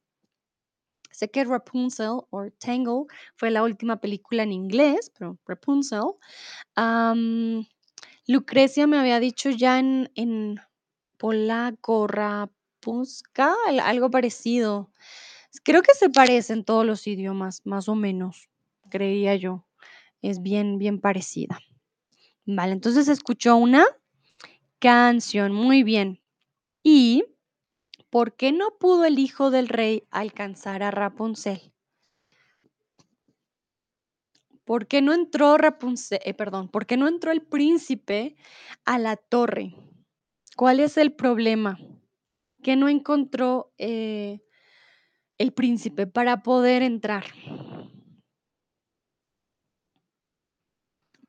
Sé 1.21 1.29
que 1.29 1.43
Rapunzel 1.43 2.21
o 2.31 2.49
Tangle 2.57 3.05
fue 3.35 3.51
la 3.51 3.61
última 3.61 3.97
película 3.97 4.41
en 4.41 4.51
inglés, 4.51 5.11
pero 5.15 5.37
Rapunzel. 5.45 6.01
Lucrecia 8.25 8.87
me 8.87 8.97
había 8.97 9.19
dicho 9.19 9.51
ya 9.51 9.77
en, 9.77 10.59
polaco, 11.19 12.07
Rapunska, 12.07 13.53
algo 13.83 14.09
parecido. 14.09 14.89
Creo 15.63 15.83
que 15.83 15.93
se 15.93 16.09
parecen 16.09 16.63
todos 16.63 16.87
los 16.87 17.05
idiomas, 17.05 17.61
más 17.65 17.87
o 17.87 17.93
menos, 17.93 18.49
creía 18.89 19.35
yo. 19.35 19.63
Es 20.23 20.41
bien, 20.41 20.79
bien 20.79 20.99
parecida. 20.99 21.59
Vale, 22.47 22.71
entonces 22.71 23.07
escuchó 23.07 23.57
una 23.57 23.85
canción, 24.79 25.53
muy 25.53 25.83
bien. 25.83 26.19
¿Y 26.81 27.25
por 28.11 28.35
qué 28.35 28.51
no 28.51 28.77
pudo 28.77 29.05
el 29.05 29.17
hijo 29.17 29.49
del 29.49 29.69
rey 29.69 30.03
alcanzar 30.11 30.83
a 30.83 30.91
Rapunzel? 30.91 31.73
¿Por 34.65 34.85
qué 34.85 35.01
no 35.01 35.13
entró 35.13 35.55
eh, 35.57 36.33
perdón, 36.33 36.69
por 36.69 36.85
qué 36.85 36.97
no 36.97 37.07
entró 37.07 37.31
el 37.31 37.41
príncipe 37.41 38.35
a 38.85 38.99
la 38.99 39.15
torre? 39.15 39.73
¿Cuál 40.55 40.81
es 40.81 40.97
el 40.97 41.13
problema? 41.13 41.79
Que 42.61 42.75
no 42.75 42.89
encontró 42.89 43.73
eh, 43.77 44.41
el 45.37 45.53
príncipe 45.53 46.05
para 46.05 46.43
poder 46.43 46.83
entrar. 46.83 47.25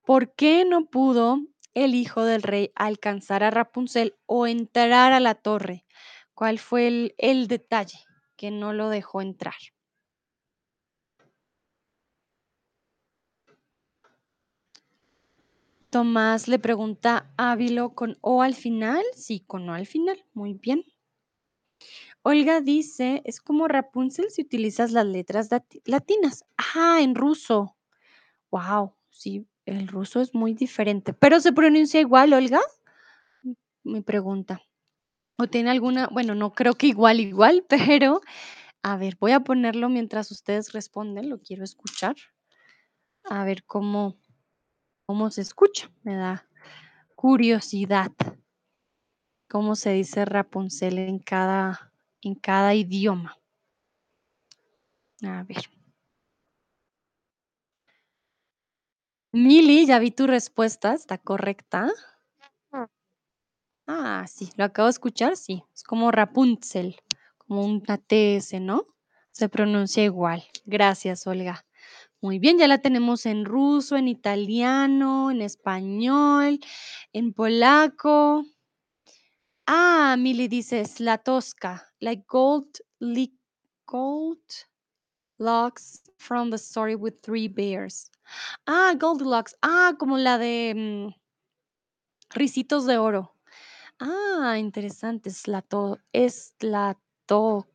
¿Por 0.04 0.34
qué 0.34 0.64
no 0.64 0.86
pudo 0.86 1.38
el 1.74 1.94
hijo 1.94 2.24
del 2.24 2.42
rey 2.42 2.72
alcanzar 2.74 3.44
a 3.44 3.50
Rapunzel 3.50 4.16
o 4.26 4.48
entrar 4.48 5.12
a 5.12 5.20
la 5.20 5.36
torre? 5.36 5.84
¿Cuál 6.42 6.58
fue 6.58 6.88
el, 6.88 7.14
el 7.18 7.46
detalle 7.46 8.00
que 8.36 8.50
no 8.50 8.72
lo 8.72 8.88
dejó 8.88 9.22
entrar? 9.22 9.54
Tomás 15.88 16.48
le 16.48 16.58
pregunta 16.58 17.32
Ávilo 17.36 17.94
con 17.94 18.18
O 18.22 18.42
al 18.42 18.56
final. 18.56 19.04
Sí, 19.14 19.44
con 19.46 19.68
O 19.68 19.74
al 19.74 19.86
final. 19.86 20.24
Muy 20.34 20.54
bien. 20.54 20.84
Olga 22.22 22.60
dice, 22.60 23.22
es 23.24 23.40
como 23.40 23.68
Rapunzel 23.68 24.28
si 24.30 24.42
utilizas 24.42 24.90
las 24.90 25.06
letras 25.06 25.48
latinas. 25.84 26.44
Ah, 26.74 26.98
en 27.00 27.14
ruso. 27.14 27.76
Wow, 28.50 28.96
sí, 29.10 29.46
el 29.64 29.86
ruso 29.86 30.20
es 30.20 30.34
muy 30.34 30.54
diferente. 30.54 31.12
¿Pero 31.12 31.38
se 31.38 31.52
pronuncia 31.52 32.00
igual, 32.00 32.32
Olga? 32.32 32.62
Me 33.84 34.02
pregunta. 34.02 34.60
¿O 35.38 35.46
tiene 35.46 35.70
alguna? 35.70 36.08
Bueno, 36.08 36.34
no 36.34 36.52
creo 36.52 36.74
que 36.74 36.86
igual, 36.86 37.20
igual, 37.20 37.64
pero 37.68 38.20
a 38.82 38.96
ver, 38.96 39.16
voy 39.20 39.32
a 39.32 39.40
ponerlo 39.40 39.88
mientras 39.88 40.30
ustedes 40.30 40.72
responden, 40.72 41.30
lo 41.30 41.40
quiero 41.40 41.64
escuchar. 41.64 42.16
A 43.24 43.44
ver 43.44 43.64
cómo, 43.64 44.16
cómo 45.06 45.30
se 45.30 45.42
escucha. 45.42 45.90
Me 46.02 46.16
da 46.16 46.46
curiosidad. 47.14 48.12
¿Cómo 49.48 49.76
se 49.76 49.92
dice 49.92 50.24
Rapunzel 50.24 50.98
en 50.98 51.18
cada, 51.18 51.92
en 52.22 52.34
cada 52.34 52.74
idioma? 52.74 53.38
A 55.24 55.44
ver. 55.44 55.70
Mili, 59.32 59.86
ya 59.86 59.98
vi 59.98 60.10
tu 60.10 60.26
respuesta, 60.26 60.94
está 60.94 61.18
correcta. 61.18 61.90
Ah, 63.94 64.24
sí, 64.26 64.48
lo 64.56 64.64
acabo 64.64 64.86
de 64.86 64.92
escuchar, 64.92 65.36
sí. 65.36 65.62
Es 65.74 65.82
como 65.82 66.10
Rapunzel, 66.10 66.96
como 67.36 67.66
una 67.66 67.98
TS, 67.98 68.58
¿no? 68.58 68.86
Se 69.32 69.50
pronuncia 69.50 70.02
igual. 70.02 70.42
Gracias, 70.64 71.26
Olga. 71.26 71.66
Muy 72.22 72.38
bien, 72.38 72.56
ya 72.56 72.68
la 72.68 72.78
tenemos 72.78 73.26
en 73.26 73.44
ruso, 73.44 73.98
en 73.98 74.08
italiano, 74.08 75.30
en 75.30 75.42
español, 75.42 76.58
en 77.12 77.34
polaco. 77.34 78.46
Ah, 79.66 80.16
Mili 80.18 80.48
dice 80.48 80.84
la 81.00 81.18
tosca, 81.18 81.86
like 82.00 82.24
gold, 82.26 82.78
gold 83.84 84.40
locks 85.38 86.00
from 86.16 86.48
the 86.48 86.56
story 86.56 86.94
with 86.94 87.20
three 87.22 87.46
bears. 87.46 88.10
Ah, 88.66 88.94
Goldilocks. 88.98 89.54
Ah, 89.62 89.92
como 89.98 90.16
la 90.16 90.38
de 90.38 90.72
mm, 90.74 91.14
Ricitos 92.34 92.86
de 92.86 92.96
Oro. 92.96 93.34
Ah, 94.04 94.58
interesante. 94.58 95.28
Es 95.28 95.46
la 95.46 95.62
to, 95.62 96.00
es 96.12 96.54
la 96.60 96.98
to, 97.26 97.68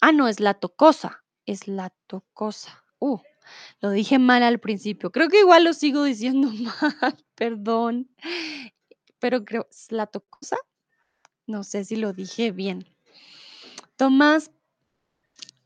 ah, 0.00 0.12
no, 0.12 0.28
es 0.28 0.40
la 0.40 0.54
tocosa. 0.54 1.22
Es 1.44 1.68
la 1.68 1.90
tocosa. 2.06 2.82
Uh, 2.98 3.18
lo 3.80 3.90
dije 3.90 4.18
mal 4.18 4.42
al 4.42 4.60
principio. 4.60 5.12
Creo 5.12 5.28
que 5.28 5.40
igual 5.40 5.64
lo 5.64 5.74
sigo 5.74 6.04
diciendo 6.04 6.48
mal. 6.80 7.24
Perdón. 7.34 8.08
Pero 9.18 9.44
creo, 9.44 9.66
¿es 9.70 9.92
la 9.92 10.06
tocosa? 10.06 10.56
No 11.46 11.64
sé 11.64 11.84
si 11.84 11.96
lo 11.96 12.14
dije 12.14 12.50
bien. 12.50 12.86
Tomás 13.96 14.50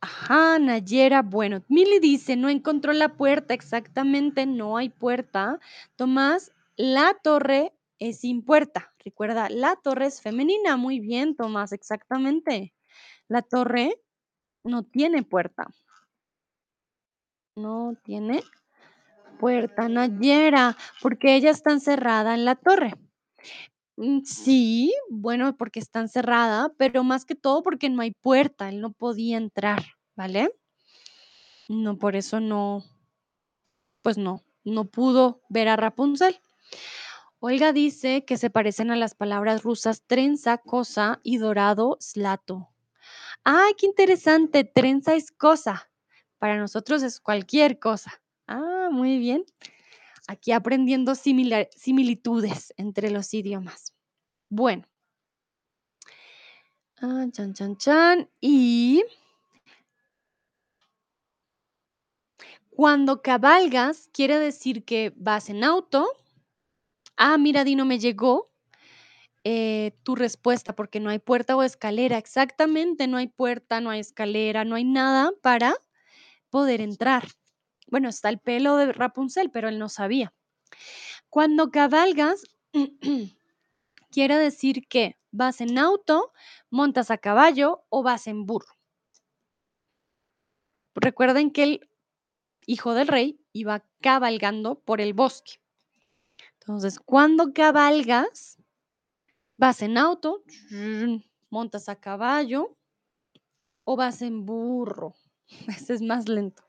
Ajá, 0.00 0.58
Nayera. 0.58 1.22
Bueno, 1.22 1.64
Mili 1.68 1.98
dice, 2.00 2.36
no 2.36 2.48
encontró 2.48 2.92
la 2.92 3.16
puerta. 3.16 3.54
Exactamente, 3.54 4.46
no 4.46 4.76
hay 4.76 4.88
puerta. 4.88 5.60
Tomás, 5.96 6.52
la 6.76 7.14
torre 7.22 7.72
es 7.98 8.20
sin 8.20 8.42
puerta. 8.42 8.92
Recuerda, 9.08 9.48
la 9.48 9.74
torre 9.76 10.04
es 10.04 10.20
femenina. 10.20 10.76
Muy 10.76 11.00
bien, 11.00 11.34
Tomás, 11.34 11.72
exactamente. 11.72 12.74
La 13.26 13.40
torre 13.40 13.98
no 14.64 14.82
tiene 14.82 15.22
puerta. 15.22 15.66
No 17.56 17.94
tiene 18.04 18.42
puerta, 19.40 19.88
Nayera, 19.88 20.76
porque 21.00 21.36
ella 21.36 21.50
está 21.50 21.72
encerrada 21.72 22.34
en 22.34 22.44
la 22.44 22.54
torre. 22.56 22.92
Mm, 23.96 24.24
sí, 24.24 24.92
bueno, 25.08 25.56
porque 25.56 25.80
está 25.80 26.00
encerrada, 26.00 26.70
pero 26.76 27.02
más 27.02 27.24
que 27.24 27.34
todo 27.34 27.62
porque 27.62 27.88
no 27.88 28.02
hay 28.02 28.10
puerta, 28.10 28.68
él 28.68 28.82
no 28.82 28.92
podía 28.92 29.38
entrar, 29.38 29.82
¿vale? 30.16 30.50
No, 31.70 31.96
por 31.96 32.14
eso 32.14 32.40
no, 32.40 32.84
pues 34.02 34.18
no, 34.18 34.44
no 34.64 34.84
pudo 34.84 35.40
ver 35.48 35.68
a 35.68 35.76
Rapunzel. 35.76 36.38
Olga 37.42 37.72
dice 37.72 38.24
que 38.24 38.36
se 38.36 38.50
parecen 38.50 38.90
a 38.90 38.96
las 38.96 39.14
palabras 39.14 39.62
rusas 39.62 40.02
trenza, 40.06 40.58
cosa 40.58 41.20
y 41.22 41.38
dorado, 41.38 41.96
slato. 42.00 42.70
¡Ay, 43.44 43.74
qué 43.78 43.86
interesante! 43.86 44.64
Trenza 44.64 45.14
es 45.16 45.32
cosa. 45.32 45.90
Para 46.38 46.58
nosotros 46.58 47.02
es 47.02 47.20
cualquier 47.20 47.78
cosa. 47.78 48.12
Ah, 48.48 48.88
muy 48.92 49.18
bien. 49.18 49.44
Aquí 50.28 50.52
aprendiendo 50.52 51.14
similar- 51.14 51.68
similitudes 51.76 52.74
entre 52.78 53.10
los 53.10 53.34
idiomas. 53.34 53.94
Bueno. 54.50 54.84
Ah, 57.02 57.24
chan, 57.34 57.52
chan, 57.54 57.76
chan. 57.76 58.28
Y 58.40 59.02
cuando 62.70 63.22
cabalgas, 63.22 64.08
quiere 64.12 64.38
decir 64.38 64.84
que 64.84 65.12
vas 65.16 65.48
en 65.50 65.64
auto. 65.64 66.06
Ah, 67.18 67.36
mira, 67.36 67.64
Dino, 67.64 67.84
me 67.84 67.98
llegó 67.98 68.50
eh, 69.44 69.92
tu 70.04 70.14
respuesta 70.16 70.74
porque 70.74 71.00
no 71.00 71.10
hay 71.10 71.18
puerta 71.18 71.56
o 71.56 71.62
escalera. 71.62 72.18
Exactamente, 72.18 73.08
no 73.08 73.16
hay 73.18 73.28
puerta, 73.28 73.80
no 73.80 73.90
hay 73.90 74.00
escalera, 74.00 74.64
no 74.64 74.76
hay 74.76 74.84
nada 74.84 75.32
para 75.42 75.74
poder 76.50 76.80
entrar. 76.80 77.28
Bueno, 77.88 78.08
está 78.08 78.28
el 78.30 78.38
pelo 78.40 78.76
de 78.76 78.92
Rapunzel, 78.92 79.50
pero 79.50 79.68
él 79.68 79.78
no 79.78 79.88
sabía. 79.88 80.34
Cuando 81.30 81.70
cabalgas, 81.70 82.44
quiere 84.10 84.36
decir 84.38 84.86
que 84.88 85.16
vas 85.30 85.60
en 85.60 85.78
auto, 85.78 86.32
montas 86.70 87.10
a 87.10 87.18
caballo 87.18 87.84
o 87.90 88.02
vas 88.02 88.26
en 88.26 88.46
burro. 88.46 88.74
Recuerden 90.94 91.50
que 91.50 91.62
el 91.62 91.90
hijo 92.66 92.94
del 92.94 93.08
rey 93.08 93.40
iba 93.52 93.84
cabalgando 94.00 94.80
por 94.80 95.00
el 95.00 95.14
bosque. 95.14 95.60
Entonces, 96.68 97.00
cuando 97.00 97.54
cabalgas, 97.54 98.58
vas 99.56 99.80
en 99.80 99.96
auto, 99.96 100.42
montas 101.48 101.88
a 101.88 101.96
caballo 101.96 102.76
o 103.84 103.96
vas 103.96 104.20
en 104.20 104.44
burro. 104.44 105.14
Ese 105.66 105.94
es 105.94 106.02
más 106.02 106.28
lento. 106.28 106.62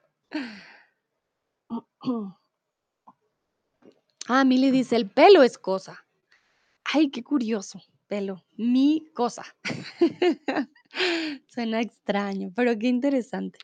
Ah, 4.32 4.46
Mili 4.46 4.70
dice, 4.70 4.96
el 4.96 5.10
pelo 5.10 5.42
es 5.42 5.58
cosa. 5.58 6.06
Ay, 6.84 7.10
qué 7.10 7.24
curioso, 7.24 7.82
pelo, 8.08 8.46
mi 8.58 9.04
cosa. 9.16 9.44
Suena 11.48 11.82
extraño, 11.82 12.52
pero 12.56 12.78
qué 12.78 12.88
interesante. 12.88 13.58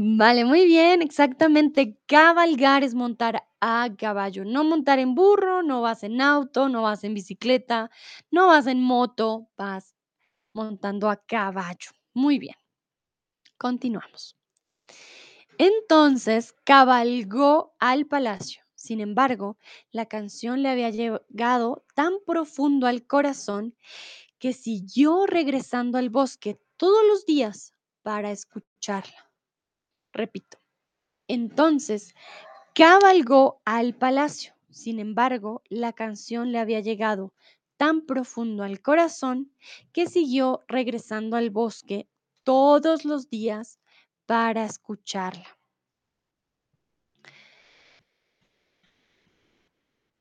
Vale, 0.00 0.44
muy 0.44 0.64
bien, 0.66 1.02
exactamente. 1.02 1.98
Cabalgar 2.06 2.84
es 2.84 2.94
montar 2.94 3.42
a 3.60 3.88
caballo, 3.98 4.44
no 4.44 4.62
montar 4.64 4.98
en 5.00 5.14
burro, 5.14 5.62
no 5.62 5.82
vas 5.82 6.04
en 6.04 6.20
auto, 6.20 6.68
no 6.68 6.82
vas 6.82 7.02
en 7.04 7.14
bicicleta, 7.14 7.90
no 8.30 8.46
vas 8.46 8.66
en 8.68 8.80
moto, 8.80 9.48
vas 9.56 9.94
montando 10.54 11.10
a 11.10 11.16
caballo. 11.16 11.90
Muy 12.14 12.38
bien, 12.38 12.56
continuamos. 13.58 14.34
Entonces 15.58 16.54
cabalgó 16.64 17.74
al 17.78 18.06
palacio. 18.06 18.62
Sin 18.74 19.00
embargo, 19.00 19.58
la 19.90 20.06
canción 20.06 20.62
le 20.62 20.68
había 20.68 20.90
llegado 20.90 21.84
tan 21.94 22.14
profundo 22.26 22.86
al 22.86 23.06
corazón 23.06 23.74
que 24.38 24.52
siguió 24.54 25.26
regresando 25.26 25.98
al 25.98 26.10
bosque 26.10 26.60
todos 26.76 27.06
los 27.08 27.26
días 27.26 27.74
para 28.02 28.30
escucharla. 28.32 29.27
Repito. 30.18 30.58
Entonces 31.28 32.12
cabalgó 32.74 33.62
al 33.64 33.94
palacio. 33.94 34.52
Sin 34.68 34.98
embargo, 34.98 35.62
la 35.68 35.92
canción 35.92 36.50
le 36.50 36.58
había 36.58 36.80
llegado 36.80 37.32
tan 37.76 38.04
profundo 38.04 38.64
al 38.64 38.82
corazón 38.82 39.52
que 39.92 40.08
siguió 40.08 40.64
regresando 40.66 41.36
al 41.36 41.50
bosque 41.50 42.08
todos 42.42 43.04
los 43.04 43.30
días 43.30 43.78
para 44.26 44.64
escucharla. 44.64 45.56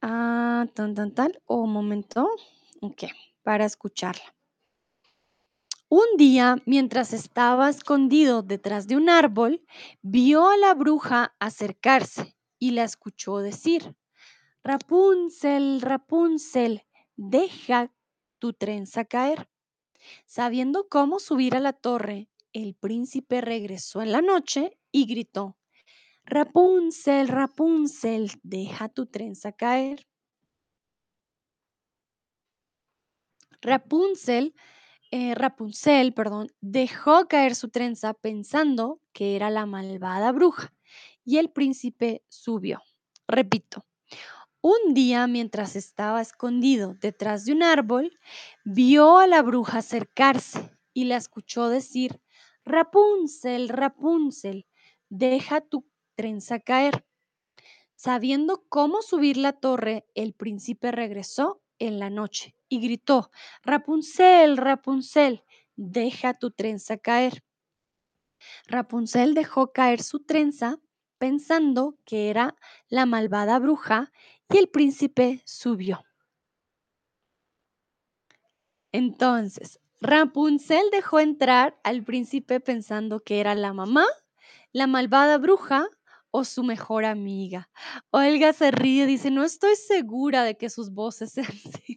Ah, 0.01 0.67
tan, 0.75 0.93
tan. 0.93 1.31
O 1.45 1.63
un 1.63 1.73
momento. 1.73 2.29
Ok, 2.81 3.05
para 3.41 3.65
escucharla. 3.65 4.36
Un 5.89 6.17
día, 6.17 6.57
mientras 6.65 7.13
estaba 7.13 7.69
escondido 7.69 8.41
detrás 8.41 8.87
de 8.87 8.97
un 8.97 9.09
árbol, 9.09 9.65
vio 10.01 10.49
a 10.49 10.57
la 10.57 10.73
bruja 10.73 11.33
acercarse 11.39 12.35
y 12.59 12.71
la 12.71 12.83
escuchó 12.83 13.37
decir, 13.37 13.95
Rapunzel, 14.63 15.79
Rapunzel, 15.79 16.83
deja 17.15 17.93
tu 18.37 18.51
trenza 18.51 19.05
caer. 19.05 19.49
Sabiendo 20.25 20.89
cómo 20.89 21.19
subir 21.19 21.55
a 21.55 21.61
la 21.61 21.71
torre, 21.71 22.27
el 22.51 22.75
príncipe 22.75 23.39
regresó 23.39 24.01
en 24.01 24.11
la 24.11 24.21
noche 24.21 24.77
y 24.91 25.05
gritó, 25.05 25.57
Rapunzel, 26.25 27.29
Rapunzel, 27.29 28.29
deja 28.43 28.89
tu 28.89 29.05
trenza 29.05 29.53
caer. 29.53 30.05
Rapunzel, 33.61 34.53
eh, 35.11 35.35
Rapunzel, 35.35 36.13
perdón, 36.13 36.51
dejó 36.59 37.27
caer 37.27 37.55
su 37.55 37.69
trenza 37.69 38.13
pensando 38.13 38.99
que 39.13 39.35
era 39.35 39.49
la 39.49 39.65
malvada 39.65 40.31
bruja 40.31 40.73
y 41.23 41.37
el 41.37 41.49
príncipe 41.49 42.23
subió. 42.27 42.81
Repito, 43.27 43.85
un 44.61 44.93
día 44.93 45.27
mientras 45.27 45.75
estaba 45.75 46.21
escondido 46.21 46.95
detrás 46.95 47.45
de 47.45 47.53
un 47.53 47.63
árbol, 47.63 48.17
vio 48.65 49.17
a 49.17 49.27
la 49.27 49.41
bruja 49.41 49.79
acercarse 49.79 50.71
y 50.93 51.05
la 51.05 51.15
escuchó 51.15 51.69
decir, 51.69 52.21
Rapunzel, 52.65 53.69
Rapunzel, 53.69 54.67
deja 55.09 55.61
tu 55.61 55.85
trenza 56.15 56.59
caer. 56.59 57.05
Sabiendo 57.95 58.65
cómo 58.67 59.01
subir 59.01 59.37
la 59.37 59.53
torre, 59.53 60.05
el 60.15 60.33
príncipe 60.33 60.91
regresó 60.91 61.61
en 61.79 61.99
la 61.99 62.09
noche 62.09 62.56
y 62.69 62.79
gritó, 62.79 63.31
Rapunzel, 63.63 64.57
Rapunzel, 64.57 65.43
deja 65.75 66.33
tu 66.33 66.51
trenza 66.51 66.97
caer. 66.97 67.43
Rapunzel 68.67 69.33
dejó 69.33 69.71
caer 69.71 70.01
su 70.01 70.23
trenza 70.23 70.79
pensando 71.17 71.97
que 72.05 72.29
era 72.29 72.55
la 72.89 73.05
malvada 73.05 73.59
bruja 73.59 74.11
y 74.49 74.57
el 74.57 74.69
príncipe 74.69 75.41
subió. 75.45 76.03
Entonces, 78.91 79.79
Rapunzel 79.99 80.89
dejó 80.91 81.19
entrar 81.19 81.79
al 81.83 82.03
príncipe 82.03 82.59
pensando 82.59 83.19
que 83.19 83.39
era 83.39 83.55
la 83.55 83.73
mamá, 83.73 84.05
la 84.71 84.87
malvada 84.87 85.37
bruja 85.37 85.87
o 86.31 86.43
su 86.43 86.63
mejor 86.63 87.05
amiga. 87.05 87.69
Olga 88.11 88.53
se 88.53 88.71
ríe, 88.71 89.05
dice, 89.05 89.31
no 89.31 89.43
estoy 89.43 89.75
segura 89.75 90.43
de 90.43 90.57
que 90.57 90.69
sus 90.69 90.91
voces 90.93 91.33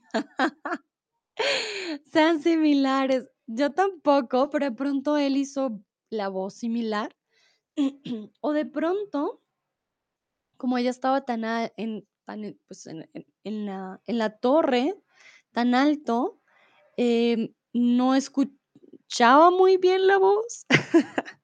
sean, 2.12 2.40
similares. 2.42 3.24
Yo 3.46 3.70
tampoco, 3.72 4.50
pero 4.50 4.66
de 4.66 4.72
pronto 4.72 5.16
él 5.16 5.36
hizo 5.36 5.80
la 6.10 6.28
voz 6.28 6.54
similar. 6.54 7.14
o 8.42 8.52
de 8.52 8.66
pronto, 8.66 9.42
como 10.56 10.78
ella 10.78 10.90
estaba 10.90 11.24
tan 11.24 11.44
a- 11.44 11.72
en, 11.76 12.06
en- 12.28 12.58
pues, 12.68 12.86
en 12.86 13.66
la, 13.66 14.00
en 14.06 14.18
la 14.18 14.30
torre, 14.38 14.94
tan 15.52 15.74
alto, 15.74 16.40
em, 16.96 17.54
no 17.74 18.14
escuchaba 18.14 19.50
muy 19.52 19.76
bien 19.78 20.06
la 20.06 20.18
voz. 20.18 20.66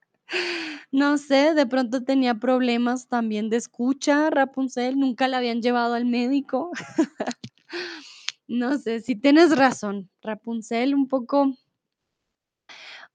No 0.91 1.17
sé, 1.17 1.53
de 1.53 1.65
pronto 1.65 2.03
tenía 2.03 2.35
problemas 2.35 3.07
también 3.07 3.49
de 3.49 3.57
escucha, 3.57 4.29
Rapunzel, 4.29 4.99
nunca 4.99 5.27
la 5.27 5.37
habían 5.37 5.61
llevado 5.61 5.93
al 5.95 6.05
médico. 6.05 6.71
No 8.49 8.77
sé, 8.77 9.01
si 9.01 9.15
tienes 9.15 9.55
razón, 9.57 10.09
Rapunzel 10.21 10.95
un 10.95 11.07
poco 11.07 11.53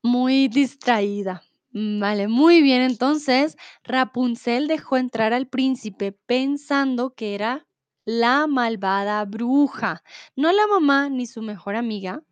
muy 0.02 0.48
distraída. 0.48 1.42
Vale, 1.72 2.28
muy 2.28 2.62
bien. 2.62 2.82
Entonces, 2.82 3.56
Rapunzel 3.84 4.66
dejó 4.68 4.96
entrar 4.96 5.32
al 5.32 5.48
príncipe 5.48 6.12
pensando 6.12 7.14
que 7.14 7.34
era 7.34 7.66
la 8.04 8.46
malvada 8.46 9.24
bruja. 9.24 10.02
No 10.36 10.52
la 10.52 10.66
mamá 10.66 11.08
ni 11.08 11.26
su 11.26 11.40
mejor 11.40 11.76
amiga. 11.76 12.22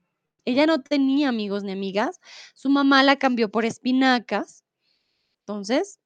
Ella 0.45 0.67
no 0.67 0.83
tenía 0.83 1.29
amigos 1.31 1.63
ni 1.65 1.73
amigas. 1.73 2.21
Su 2.55 2.69
mamá 2.71 3.03
la 3.03 3.17
cambió 3.17 3.51
por 3.51 3.65
espinacas. 3.65 4.65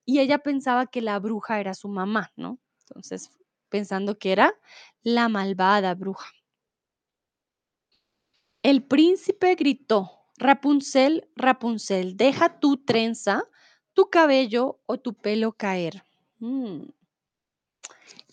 Y 0.04 0.20
ella 0.20 0.38
pensaba 0.38 0.86
que 0.86 1.00
la 1.00 1.18
bruja 1.18 1.60
era 1.60 1.74
su 1.74 1.88
mamá, 1.88 2.32
¿no? 2.36 2.58
Entonces, 2.88 3.30
pensando 3.68 4.18
que 4.18 4.32
era 4.32 4.54
la 5.02 5.28
malvada 5.28 5.94
bruja. 5.94 6.30
El 8.62 8.82
príncipe 8.82 9.54
gritó, 9.56 10.10
Rapunzel, 10.38 11.28
Rapunzel, 11.36 12.16
deja 12.16 12.60
tu 12.60 12.78
trenza, 12.78 13.44
tu 13.92 14.08
cabello 14.10 14.80
o 14.86 14.98
tu 14.98 15.14
pelo 15.14 15.52
caer. 15.52 16.04
Mm. 16.38 16.86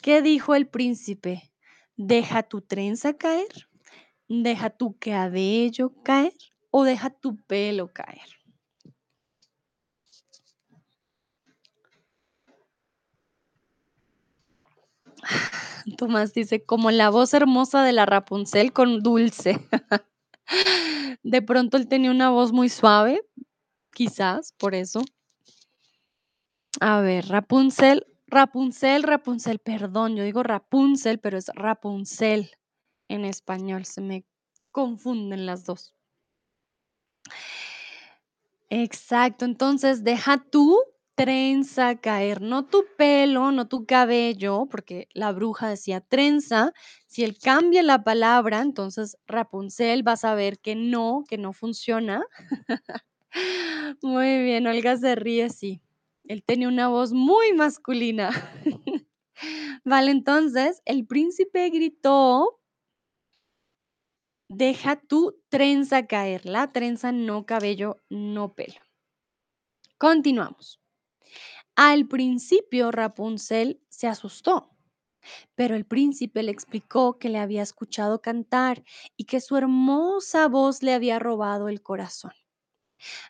¿Qué 0.01 0.21
dijo 0.21 0.55
el 0.55 0.67
príncipe? 0.67 1.51
¿Deja 1.95 2.43
tu 2.43 2.61
trenza 2.61 3.13
caer? 3.13 3.67
¿Deja 4.27 4.69
tu 4.69 4.97
cabello 4.97 5.93
caer? 6.03 6.33
¿O 6.71 6.83
deja 6.83 7.09
tu 7.09 7.35
pelo 7.35 7.89
caer? 7.89 8.40
Tomás 15.97 16.33
dice, 16.33 16.63
como 16.63 16.91
la 16.91 17.09
voz 17.09 17.33
hermosa 17.33 17.83
de 17.83 17.93
la 17.93 18.05
Rapunzel 18.05 18.73
con 18.73 19.01
dulce. 19.01 19.59
De 21.23 21.41
pronto 21.41 21.77
él 21.77 21.87
tenía 21.87 22.11
una 22.11 22.29
voz 22.29 22.51
muy 22.51 22.69
suave, 22.69 23.21
quizás 23.93 24.53
por 24.57 24.75
eso. 24.75 25.01
A 26.79 27.01
ver, 27.01 27.27
Rapunzel, 27.27 28.05
Rapunzel, 28.27 29.03
Rapunzel, 29.03 29.59
perdón, 29.59 30.15
yo 30.15 30.23
digo 30.23 30.43
Rapunzel, 30.43 31.19
pero 31.19 31.37
es 31.37 31.47
Rapunzel 31.53 32.51
en 33.07 33.25
español, 33.25 33.85
se 33.85 34.01
me 34.01 34.25
confunden 34.71 35.45
las 35.45 35.65
dos. 35.65 35.93
Exacto, 38.69 39.43
entonces 39.43 40.03
deja 40.03 40.37
tu 40.49 40.77
trenza 41.15 41.95
caer, 41.99 42.41
no 42.41 42.65
tu 42.65 42.85
pelo, 42.97 43.51
no 43.51 43.67
tu 43.67 43.85
cabello, 43.85 44.67
porque 44.69 45.07
la 45.13 45.31
bruja 45.31 45.69
decía 45.69 46.01
trenza. 46.01 46.73
Si 47.07 47.23
él 47.23 47.37
cambia 47.41 47.83
la 47.83 48.03
palabra, 48.03 48.61
entonces 48.61 49.17
Rapunzel 49.27 50.07
va 50.07 50.13
a 50.13 50.17
saber 50.17 50.59
que 50.59 50.75
no, 50.75 51.23
que 51.27 51.37
no 51.37 51.53
funciona. 51.53 52.23
Muy 54.01 54.43
bien, 54.43 54.67
Olga 54.67 54.97
se 54.97 55.15
ríe, 55.15 55.49
sí. 55.49 55.81
Él 56.25 56.43
tenía 56.43 56.67
una 56.67 56.87
voz 56.87 57.13
muy 57.13 57.53
masculina. 57.53 58.29
Vale, 59.85 60.11
entonces 60.11 60.81
el 60.85 61.05
príncipe 61.07 61.69
gritó, 61.69 62.59
deja 64.49 64.97
tu 64.97 65.41
trenza 65.49 66.05
caer, 66.05 66.45
la 66.45 66.71
trenza 66.71 67.11
no 67.11 67.45
cabello, 67.47 67.97
no 68.09 68.53
pelo. 68.53 68.79
Continuamos. 69.97 70.80
Al 71.75 72.07
principio 72.07 72.91
Rapunzel 72.91 73.81
se 73.89 74.07
asustó, 74.07 74.69
pero 75.55 75.75
el 75.75 75.85
príncipe 75.85 76.43
le 76.43 76.51
explicó 76.51 77.17
que 77.17 77.29
le 77.29 77.39
había 77.39 77.61
escuchado 77.61 78.21
cantar 78.21 78.83
y 79.15 79.25
que 79.25 79.41
su 79.41 79.55
hermosa 79.57 80.47
voz 80.47 80.83
le 80.83 80.93
había 80.93 81.19
robado 81.19 81.69
el 81.69 81.81
corazón. 81.81 82.33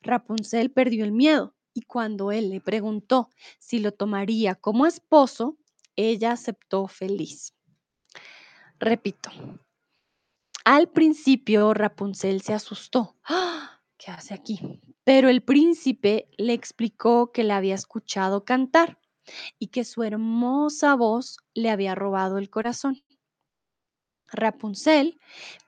Rapunzel 0.01 0.71
perdió 0.71 1.05
el 1.05 1.11
miedo 1.11 1.55
y 1.73 1.81
cuando 1.83 2.31
él 2.31 2.49
le 2.49 2.61
preguntó 2.61 3.29
si 3.59 3.79
lo 3.79 3.93
tomaría 3.93 4.55
como 4.55 4.85
esposo, 4.85 5.57
ella 5.95 6.33
aceptó 6.33 6.87
feliz. 6.87 7.53
Repito, 8.79 9.29
al 10.65 10.89
principio 10.89 11.73
Rapunzel 11.73 12.41
se 12.41 12.53
asustó. 12.53 13.15
¡Ah! 13.23 13.70
¿Qué 14.03 14.09
hace 14.09 14.33
aquí? 14.33 14.59
Pero 15.03 15.29
el 15.29 15.43
príncipe 15.43 16.27
le 16.35 16.53
explicó 16.53 17.31
que 17.31 17.43
le 17.43 17.53
había 17.53 17.75
escuchado 17.75 18.45
cantar 18.45 18.99
y 19.59 19.67
que 19.67 19.83
su 19.83 20.01
hermosa 20.01 20.95
voz 20.95 21.37
le 21.53 21.69
había 21.69 21.93
robado 21.93 22.39
el 22.39 22.49
corazón. 22.49 23.03
Rapunzel 24.27 25.19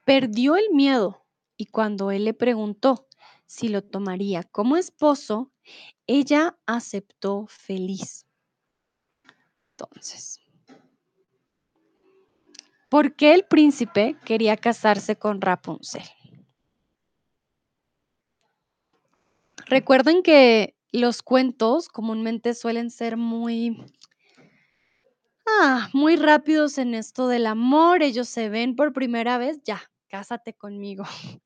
perdió 0.04 0.56
el 0.56 0.72
miedo 0.72 1.28
y 1.58 1.68
cuando 1.68 2.10
él 2.10 2.26
le 2.26 2.34
preguntó 2.34 3.08
si 3.46 3.68
lo 3.68 3.84
tomaría 3.84 4.42
como 4.42 4.78
esposo, 4.78 5.52
ella 6.08 6.58
aceptó 6.66 7.46
feliz. 7.48 8.26
Entonces, 9.78 10.40
¿por 12.90 13.16
qué 13.16 13.36
el 13.36 13.46
príncipe 13.46 14.18
quería 14.26 14.58
casarse 14.58 15.18
con 15.18 15.40
Rapunzel? 15.40 16.04
Recuerden 19.68 20.24
que 20.24 20.76
los 20.92 21.22
cuentos 21.22 21.90
comúnmente 21.90 22.54
suelen 22.54 22.90
ser 22.92 23.18
muy, 23.18 23.78
ah, 25.46 25.90
muy 25.94 26.16
rápidos 26.16 26.78
en 26.78 26.94
esto 26.94 27.28
del 27.28 27.46
amor. 27.48 28.04
Ellos 28.04 28.28
se 28.30 28.50
ven 28.50 28.76
por 28.76 28.94
primera 28.94 29.38
vez, 29.38 29.62
ya, 29.64 29.82
cásate 30.08 30.54
conmigo. 30.54 31.04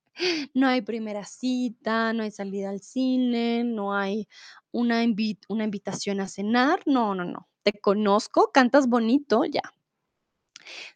No 0.55 0.65
hay 0.68 0.82
primera 0.82 1.24
cita, 1.26 2.11
no 2.11 2.24
hay 2.24 2.32
salida 2.32 2.72
al 2.72 2.80
cine, 2.82 3.63
no 3.63 3.93
hay 3.93 4.28
una, 4.72 5.03
una 5.47 5.63
invitación 5.63 6.20
a 6.20 6.28
cenar. 6.28 6.80
No, 6.88 7.13
no, 7.13 7.24
no. 7.24 7.47
Te 7.61 7.80
conozco, 7.80 8.49
cantas 8.51 8.88
bonito, 8.88 9.45
ya. 9.45 9.61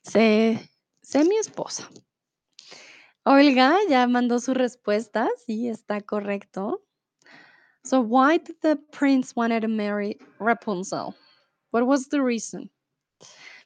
Sé, 0.02 0.72
sé 1.04 1.24
mi 1.24 1.38
esposa. 1.38 1.88
Olga 3.24 3.78
ya 3.88 4.08
mandó 4.08 4.40
su 4.40 4.56
respuesta. 4.56 5.30
Sí, 5.46 5.70
está 5.70 6.02
correcto. 6.02 6.82
So 7.84 8.00
why 8.00 8.38
did 8.38 8.58
the 8.62 8.78
prince 8.92 9.36
wanted 9.36 9.62
to 9.62 9.68
marry 9.68 10.20
Rapunzel? 10.40 11.16
What 11.72 11.88
was 11.88 12.08
the 12.08 12.22
reason? 12.22 12.70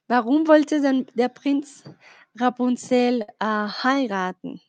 Warum 0.07 0.45
wollte 0.45 0.82
denn 0.82 1.07
der 1.16 1.30
Prinz 1.30 1.84
Rapunzel 2.39 3.26
uh, 3.41 3.68
heiraten? 3.68 4.61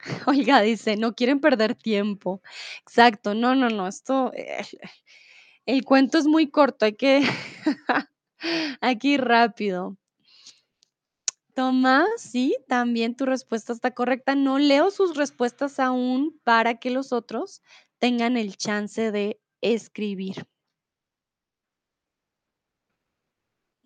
Olga 0.26 0.62
dice, 0.62 0.96
no 0.96 1.12
quieren 1.12 1.40
perder 1.40 1.74
tiempo. 1.74 2.42
Exacto, 2.82 3.34
no, 3.34 3.54
no, 3.54 3.68
no, 3.68 3.86
esto, 3.86 4.32
eh, 4.34 4.64
el 5.66 5.84
cuento 5.84 6.18
es 6.18 6.26
muy 6.26 6.50
corto, 6.50 6.84
hay 6.84 6.94
que, 6.94 7.22
ir 9.02 9.24
rápido. 9.24 9.96
Tomás, 11.54 12.08
sí, 12.16 12.56
también 12.68 13.14
tu 13.14 13.26
respuesta 13.26 13.72
está 13.72 13.90
correcta. 13.92 14.34
No 14.34 14.58
leo 14.58 14.90
sus 14.90 15.16
respuestas 15.16 15.78
aún 15.78 16.40
para 16.44 16.78
que 16.78 16.90
los 16.90 17.12
otros 17.12 17.60
tengan 18.00 18.36
el 18.36 18.56
chance 18.56 19.12
de 19.12 19.40
escribir. 19.60 20.46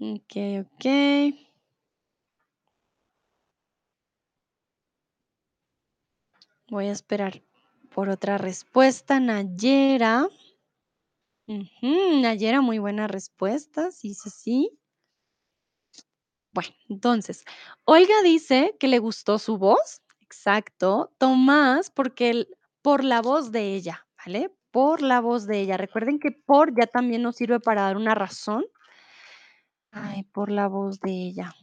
Ok, 0.00 0.32
ok. 0.60 0.84
Voy 6.68 6.86
a 6.86 6.92
esperar 6.92 7.42
por 7.94 8.08
otra 8.08 8.38
respuesta. 8.38 9.20
Nayera. 9.20 10.28
Nayera, 11.82 12.60
muy 12.60 12.78
buena 12.78 13.06
respuesta. 13.06 13.90
Sí, 13.90 14.14
sí, 14.14 14.30
sí. 14.30 14.78
Bueno, 16.52 16.70
entonces, 16.88 17.44
Olga 17.84 18.22
dice 18.22 18.76
que 18.78 18.88
le 18.88 18.98
gustó 18.98 19.38
su 19.38 19.58
voz. 19.58 20.00
Exacto. 20.20 21.12
Tomás, 21.18 21.90
porque 21.90 22.46
por 22.84 23.02
la 23.02 23.22
voz 23.22 23.50
de 23.50 23.74
ella, 23.74 24.06
¿vale? 24.18 24.54
Por 24.70 25.00
la 25.00 25.22
voz 25.22 25.46
de 25.46 25.58
ella. 25.58 25.78
Recuerden 25.78 26.18
que 26.18 26.32
por 26.32 26.78
ya 26.78 26.86
también 26.86 27.22
nos 27.22 27.36
sirve 27.36 27.58
para 27.58 27.80
dar 27.80 27.96
una 27.96 28.14
razón. 28.14 28.66
Ay, 29.90 30.24
por 30.24 30.50
la 30.50 30.68
voz 30.68 31.00
de 31.00 31.10
ella. 31.10 31.54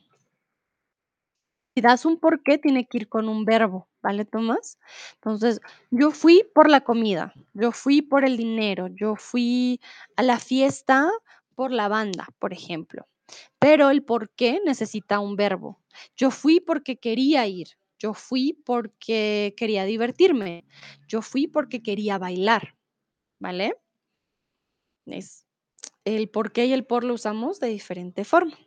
Si 1.76 1.82
das 1.82 2.06
un 2.06 2.20
por 2.20 2.42
qué, 2.42 2.58
tiene 2.58 2.88
que 2.88 2.98
ir 2.98 3.08
con 3.08 3.30
un 3.30 3.46
verbo, 3.46 3.88
¿vale, 4.02 4.26
Tomás? 4.26 4.80
Entonces, 5.14 5.62
yo 5.92 6.10
fui 6.10 6.44
por 6.56 6.72
la 6.72 6.82
comida, 6.82 7.34
yo 7.54 7.72
fui 7.72 8.02
por 8.02 8.26
el 8.26 8.36
dinero, 8.36 8.88
yo 8.88 9.16
fui 9.16 9.80
a 10.16 10.24
la 10.24 10.40
fiesta 10.40 11.08
por 11.54 11.72
la 11.72 11.88
banda, 11.88 12.30
por 12.40 12.52
ejemplo. 12.52 13.08
Pero 13.60 13.92
el 13.92 14.04
por 14.04 14.32
qué 14.32 14.60
necesita 14.66 15.20
un 15.20 15.36
verbo. 15.36 15.80
Yo 16.16 16.32
fui 16.32 16.60
porque 16.60 16.98
quería 16.98 17.46
ir, 17.46 17.68
yo 18.02 18.16
fui 18.16 18.54
porque 18.66 19.54
quería 19.56 19.86
divertirme, 19.86 20.66
yo 21.08 21.22
fui 21.22 21.46
porque 21.46 21.84
quería 21.84 22.18
bailar, 22.18 22.76
¿vale? 23.40 23.78
Es 25.06 25.46
el 26.04 26.28
por 26.28 26.52
qué 26.52 26.66
y 26.66 26.74
el 26.74 26.84
por 26.84 27.04
lo 27.04 27.14
usamos 27.14 27.60
de 27.60 27.68
diferente 27.68 28.24
forma. 28.24 28.58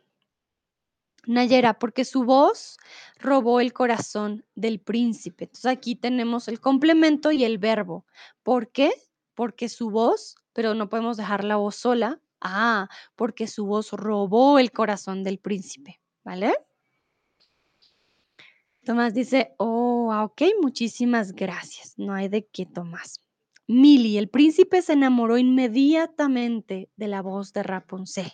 Nayera, 1.27 1.77
porque 1.79 2.05
su 2.05 2.23
voz 2.23 2.77
robó 3.19 3.59
el 3.59 3.73
corazón 3.73 4.45
del 4.55 4.79
príncipe. 4.79 5.45
Entonces 5.45 5.65
aquí 5.65 5.95
tenemos 5.95 6.47
el 6.47 6.61
complemento 6.61 7.31
y 7.31 7.43
el 7.43 7.57
verbo. 7.57 8.05
¿Por 8.41 8.71
qué? 8.71 8.91
Porque 9.33 9.67
su 9.67 9.89
voz, 9.89 10.35
pero 10.53 10.75
no 10.75 10.87
podemos 10.87 11.17
dejar 11.17 11.43
la 11.43 11.57
voz 11.57 11.75
sola. 11.75 12.21
Ah, 12.39 12.87
porque 13.15 13.47
su 13.47 13.65
voz 13.65 13.91
robó 13.91 14.59
el 14.59 14.71
corazón 14.71 15.23
del 15.23 15.39
príncipe. 15.39 15.99
¿vale? 16.25 16.53
Tomás 18.85 19.15
dice, 19.15 19.55
oh, 19.57 20.11
ah, 20.13 20.23
ok, 20.23 20.43
muchísimas 20.61 21.33
gracias. 21.33 21.95
No 21.97 22.13
hay 22.13 22.29
de 22.29 22.45
qué, 22.45 22.67
Tomás. 22.67 23.19
Milly, 23.67 24.17
el 24.17 24.29
príncipe 24.29 24.81
se 24.83 24.93
enamoró 24.93 25.39
inmediatamente 25.39 26.89
de 26.95 27.07
la 27.07 27.23
voz 27.23 27.51
de 27.51 27.63
Rapunzel. 27.63 28.31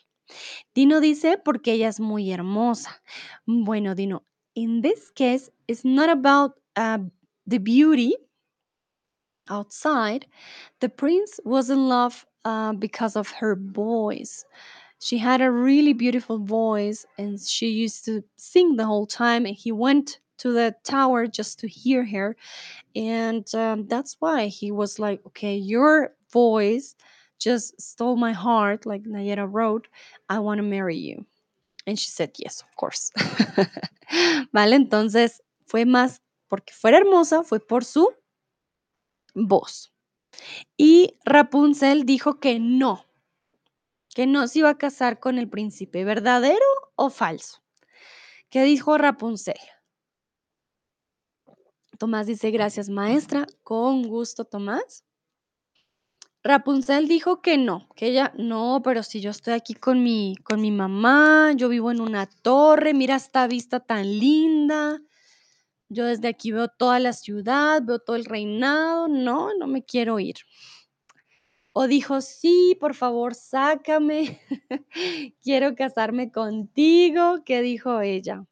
Dino 0.76 0.99
dice, 0.99 1.38
porque 1.38 1.74
ella 1.74 1.88
es 1.88 2.02
muy 2.02 2.32
hermosa. 2.32 3.02
Bueno, 3.45 3.95
Dino, 3.95 4.26
in 4.54 4.82
this 4.82 5.12
case, 5.12 5.52
it's 5.68 5.86
not 5.86 6.10
about 6.10 6.54
uh, 6.76 6.99
the 7.47 7.60
beauty 7.60 8.16
outside. 9.49 10.28
The 10.80 10.89
prince 10.89 11.39
was 11.45 11.70
in 11.70 11.88
love 11.88 12.26
uh, 12.43 12.74
because 12.74 13.16
of 13.16 13.30
her 13.32 13.56
voice. 13.56 14.45
She 14.99 15.18
had 15.18 15.41
a 15.41 15.49
really 15.49 15.93
beautiful 15.93 16.39
voice 16.39 17.06
and 17.18 17.39
she 17.39 17.70
used 17.70 18.06
to 18.06 18.24
sing 18.38 18.76
the 18.76 18.86
whole 18.86 19.08
time. 19.08 19.45
And 19.45 19.56
he 19.56 19.72
went 19.72 20.20
to 20.42 20.52
the 20.52 20.76
tower 20.84 21.28
just 21.28 21.60
to 21.60 21.68
hear 21.68 22.04
her. 22.06 22.36
And 22.96 23.46
um, 23.54 23.88
that's 23.88 24.18
why 24.20 24.48
he 24.48 24.72
was 24.72 25.00
like, 25.00 25.22
okay, 25.28 25.56
your 25.56 26.14
voice 26.32 26.96
just 27.39 27.80
stole 27.80 28.16
my 28.16 28.34
heart, 28.34 28.86
like 28.86 29.04
Nayera 29.04 29.48
wrote. 29.50 29.88
I 30.30 30.39
want 30.39 30.58
to 30.58 30.64
marry 30.64 30.98
you. 30.98 31.26
And 31.88 31.98
she 31.98 32.10
said, 32.10 32.32
yes, 32.38 32.62
of 32.62 32.76
course. 32.76 33.12
vale, 34.54 34.76
entonces 34.76 35.42
fue 35.66 35.86
más 35.86 36.20
porque 36.50 36.74
fuera 36.74 36.98
hermosa, 36.98 37.44
fue 37.44 37.60
por 37.60 37.84
su 37.84 38.08
voz. 39.34 39.92
Y 40.78 41.18
Rapunzel 41.26 42.06
dijo 42.06 42.39
que 42.39 42.60
no, 42.60 43.06
que 44.14 44.28
no 44.28 44.48
se 44.48 44.60
iba 44.60 44.70
a 44.70 44.78
casar 44.78 45.20
con 45.20 45.38
el 45.38 45.50
príncipe, 45.50 46.04
¿verdadero 46.04 46.66
o 46.96 47.10
falso? 47.10 47.62
¿Qué 48.50 48.64
dijo 48.64 48.98
Rapunzel? 48.98 49.60
Tomás 52.02 52.26
dice, 52.26 52.49
gracias 52.49 52.89
maestra, 52.89 53.45
con 53.62 54.02
gusto 54.02 54.43
Tomás. 54.43 55.06
Rapunzel 56.41 57.08
dijo 57.08 57.43
que 57.43 57.60
no, 57.60 57.89
que 57.95 58.08
ella 58.08 58.34
no, 58.39 58.82
pero 58.84 59.04
si 59.04 59.22
yo 59.22 59.30
estoy 59.30 59.54
aquí 59.54 59.76
con 59.76 60.02
mi, 60.02 60.36
con 60.43 60.62
mi 60.62 60.72
mamá, 60.72 61.54
yo 61.56 61.70
vivo 61.70 61.91
en 61.91 62.02
una 62.02 62.26
torre, 62.26 62.95
mira 62.95 63.18
esta 63.18 63.45
vista 63.45 63.82
tan 63.82 64.18
linda, 64.18 64.99
yo 65.89 66.06
desde 66.06 66.28
aquí 66.30 66.52
veo 66.52 66.70
toda 66.70 66.97
la 66.97 67.14
ciudad, 67.14 67.84
veo 67.84 67.99
todo 67.99 68.16
el 68.16 68.26
reinado, 68.26 69.08
no, 69.08 69.54
no 69.54 69.68
me 69.68 69.86
quiero 69.86 70.20
ir. 70.20 70.38
O 71.72 71.86
dijo, 71.86 72.22
sí, 72.22 72.76
por 72.80 72.95
favor, 72.95 73.36
sácame, 73.36 74.41
quiero 75.43 75.76
casarme 75.76 76.32
contigo. 76.32 77.43
¿Qué 77.45 77.62
dijo 77.62 78.02
ella? 78.02 78.47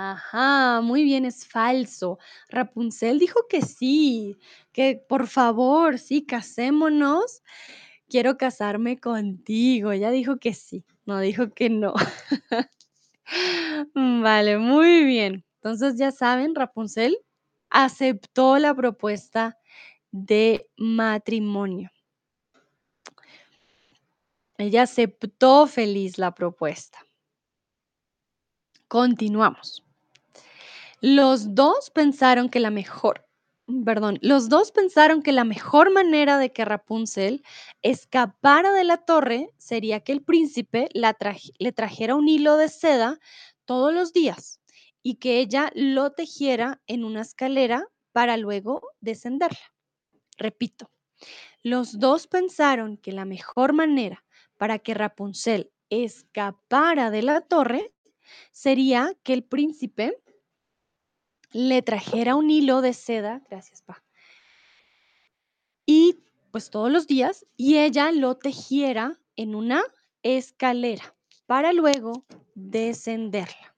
Ajá, 0.00 0.80
muy 0.80 1.02
bien, 1.02 1.24
es 1.24 1.44
falso. 1.44 2.20
Rapunzel 2.50 3.18
dijo 3.18 3.40
que 3.48 3.62
sí, 3.62 4.36
que 4.72 4.94
por 5.08 5.26
favor, 5.26 5.98
sí, 5.98 6.24
casémonos. 6.24 7.42
Quiero 8.08 8.38
casarme 8.38 9.00
contigo. 9.00 9.90
Ella 9.90 10.12
dijo 10.12 10.36
que 10.38 10.54
sí, 10.54 10.84
no 11.04 11.18
dijo 11.18 11.50
que 11.50 11.68
no. 11.68 11.94
Vale, 13.94 14.58
muy 14.58 15.02
bien. 15.02 15.44
Entonces 15.56 15.96
ya 15.98 16.12
saben, 16.12 16.54
Rapunzel 16.54 17.18
aceptó 17.68 18.58
la 18.58 18.72
propuesta 18.76 19.58
de 20.12 20.70
matrimonio. 20.76 21.90
Ella 24.58 24.82
aceptó 24.82 25.66
feliz 25.66 26.18
la 26.18 26.36
propuesta. 26.36 27.00
Continuamos. 28.86 29.87
Los 31.00 31.54
dos 31.54 31.90
pensaron 31.90 32.48
que 32.48 32.58
la 32.58 32.70
mejor, 32.70 33.24
perdón, 33.84 34.18
los 34.20 34.48
dos 34.48 34.72
pensaron 34.72 35.22
que 35.22 35.30
la 35.30 35.44
mejor 35.44 35.92
manera 35.92 36.38
de 36.38 36.52
que 36.52 36.64
Rapunzel 36.64 37.44
escapara 37.82 38.72
de 38.72 38.82
la 38.82 38.96
torre 38.96 39.50
sería 39.58 40.00
que 40.00 40.10
el 40.10 40.22
príncipe 40.22 40.88
la 40.94 41.16
le 41.58 41.72
trajera 41.72 42.16
un 42.16 42.28
hilo 42.28 42.56
de 42.56 42.68
seda 42.68 43.20
todos 43.64 43.94
los 43.94 44.12
días 44.12 44.60
y 45.00 45.16
que 45.16 45.38
ella 45.38 45.70
lo 45.74 46.10
tejiera 46.10 46.80
en 46.88 47.04
una 47.04 47.20
escalera 47.20 47.86
para 48.10 48.36
luego 48.36 48.82
descenderla. 49.00 49.72
Repito, 50.36 50.90
los 51.62 52.00
dos 52.00 52.26
pensaron 52.26 52.96
que 52.96 53.12
la 53.12 53.24
mejor 53.24 53.72
manera 53.72 54.24
para 54.56 54.80
que 54.80 54.94
Rapunzel 54.94 55.70
escapara 55.90 57.12
de 57.12 57.22
la 57.22 57.40
torre 57.40 57.92
sería 58.50 59.14
que 59.22 59.32
el 59.32 59.44
príncipe 59.44 60.20
le 61.50 61.82
trajera 61.82 62.34
un 62.34 62.50
hilo 62.50 62.80
de 62.80 62.92
seda, 62.92 63.42
gracias, 63.50 63.82
pa, 63.82 64.02
y 65.86 66.22
pues 66.50 66.70
todos 66.70 66.90
los 66.90 67.06
días, 67.06 67.46
y 67.56 67.78
ella 67.78 68.10
lo 68.12 68.36
tejiera 68.36 69.18
en 69.36 69.54
una 69.54 69.82
escalera 70.22 71.14
para 71.46 71.72
luego 71.72 72.24
descenderla. 72.54 73.74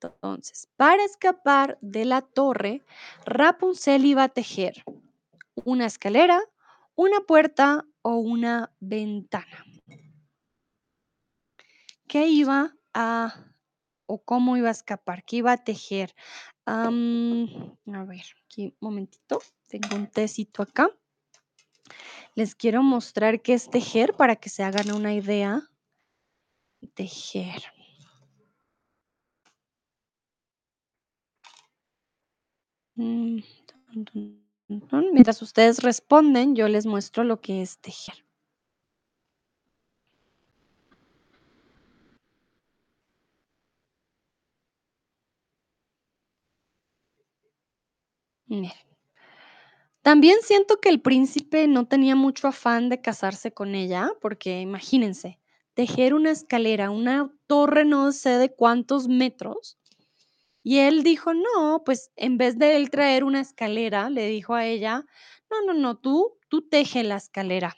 Entonces, 0.00 0.68
para 0.76 1.04
escapar 1.04 1.78
de 1.80 2.04
la 2.04 2.20
torre, 2.22 2.84
Rapunzel 3.24 4.04
iba 4.04 4.24
a 4.24 4.28
tejer 4.28 4.84
una 5.64 5.86
escalera, 5.86 6.40
una 6.94 7.20
puerta 7.20 7.84
o 8.02 8.16
una 8.16 8.72
ventana. 8.80 9.64
¿Qué 12.06 12.28
iba 12.28 12.74
a 12.94 13.34
o 14.06 14.22
cómo 14.22 14.56
iba 14.56 14.68
a 14.68 14.72
escapar? 14.72 15.24
¿Qué 15.24 15.36
iba 15.36 15.52
a 15.52 15.64
tejer? 15.64 16.14
A 16.64 16.90
ver, 16.90 18.24
aquí 18.44 18.64
un 18.64 18.76
momentito, 18.80 19.40
tengo 19.68 19.96
un 19.96 20.08
tecito 20.08 20.62
acá. 20.62 20.90
Les 22.34 22.54
quiero 22.54 22.82
mostrar 22.82 23.40
qué 23.40 23.54
es 23.54 23.70
tejer 23.70 24.14
para 24.14 24.36
que 24.36 24.48
se 24.48 24.62
hagan 24.62 24.90
una 24.90 25.14
idea. 25.14 25.62
Tejer. 26.94 27.62
Mm. 32.96 33.40
Mientras 35.12 35.40
ustedes 35.42 35.82
responden, 35.82 36.56
yo 36.56 36.68
les 36.68 36.86
muestro 36.86 37.24
lo 37.24 37.40
que 37.40 37.62
es 37.62 37.78
tejer. 37.78 38.25
También 50.02 50.38
siento 50.42 50.80
que 50.80 50.88
el 50.88 51.00
príncipe 51.00 51.66
no 51.66 51.88
tenía 51.88 52.14
mucho 52.14 52.46
afán 52.48 52.88
de 52.88 53.00
casarse 53.00 53.52
con 53.52 53.74
ella, 53.74 54.12
porque 54.20 54.60
imagínense, 54.60 55.40
tejer 55.74 56.14
una 56.14 56.30
escalera, 56.30 56.90
una 56.90 57.30
torre 57.46 57.84
no 57.84 58.12
sé 58.12 58.38
de 58.38 58.54
cuántos 58.54 59.08
metros. 59.08 59.78
Y 60.62 60.78
él 60.78 61.02
dijo, 61.02 61.34
no, 61.34 61.82
pues 61.84 62.12
en 62.16 62.38
vez 62.38 62.58
de 62.58 62.76
él 62.76 62.90
traer 62.90 63.24
una 63.24 63.40
escalera, 63.40 64.08
le 64.08 64.28
dijo 64.28 64.54
a 64.54 64.64
ella, 64.64 65.04
no, 65.50 65.62
no, 65.66 65.74
no, 65.74 65.96
tú, 65.96 66.38
tú 66.48 66.62
teje 66.62 67.02
la 67.02 67.16
escalera 67.16 67.76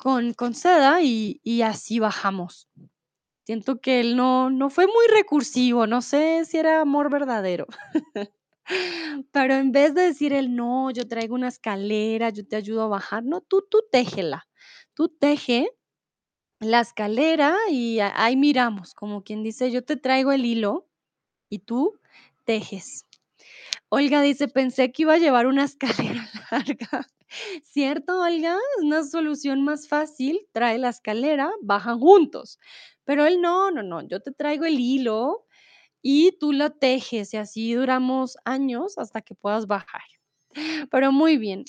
con, 0.00 0.32
con 0.32 0.54
seda 0.54 1.02
y, 1.02 1.40
y 1.44 1.62
así 1.62 1.98
bajamos. 1.98 2.68
Siento 3.44 3.80
que 3.80 4.00
él 4.00 4.16
no, 4.16 4.50
no 4.50 4.70
fue 4.70 4.86
muy 4.86 5.06
recursivo, 5.10 5.86
no 5.86 6.02
sé 6.02 6.44
si 6.46 6.56
era 6.56 6.80
amor 6.80 7.10
verdadero. 7.10 7.66
Pero 9.32 9.54
en 9.54 9.72
vez 9.72 9.94
de 9.94 10.02
decir 10.02 10.32
él, 10.32 10.54
no, 10.54 10.90
yo 10.90 11.06
traigo 11.08 11.34
una 11.34 11.48
escalera, 11.48 12.30
yo 12.30 12.46
te 12.46 12.56
ayudo 12.56 12.82
a 12.82 12.88
bajar, 12.88 13.24
no, 13.24 13.40
tú, 13.40 13.66
tú 13.68 13.84
téjela. 13.90 14.48
Tú 14.94 15.08
teje 15.08 15.70
la 16.60 16.80
escalera 16.80 17.56
y 17.70 18.00
ahí 18.00 18.36
miramos, 18.36 18.94
como 18.94 19.22
quien 19.22 19.42
dice, 19.42 19.70
yo 19.70 19.84
te 19.84 19.96
traigo 19.96 20.32
el 20.32 20.44
hilo 20.44 20.88
y 21.48 21.60
tú 21.60 21.98
tejes. 22.44 23.06
Olga 23.88 24.22
dice, 24.22 24.48
pensé 24.48 24.92
que 24.92 25.02
iba 25.02 25.14
a 25.14 25.18
llevar 25.18 25.46
una 25.46 25.64
escalera 25.70 26.28
larga. 26.50 27.08
¿Cierto, 27.64 28.20
Olga? 28.20 28.56
Es 28.76 28.84
una 28.84 29.04
solución 29.04 29.62
más 29.62 29.88
fácil. 29.88 30.48
Trae 30.52 30.78
la 30.78 30.88
escalera, 30.90 31.50
bajan 31.62 32.00
juntos. 32.00 32.58
Pero 33.04 33.26
él 33.26 33.40
no, 33.40 33.70
no, 33.70 33.82
no. 33.82 34.02
Yo 34.06 34.20
te 34.20 34.32
traigo 34.32 34.64
el 34.64 34.78
hilo 34.80 35.46
y 36.02 36.32
tú 36.38 36.52
lo 36.52 36.70
tejes 36.70 37.34
y 37.34 37.36
así 37.36 37.74
duramos 37.74 38.36
años 38.44 38.98
hasta 38.98 39.20
que 39.22 39.34
puedas 39.34 39.66
bajar. 39.66 40.02
Pero 40.90 41.12
muy 41.12 41.36
bien. 41.36 41.64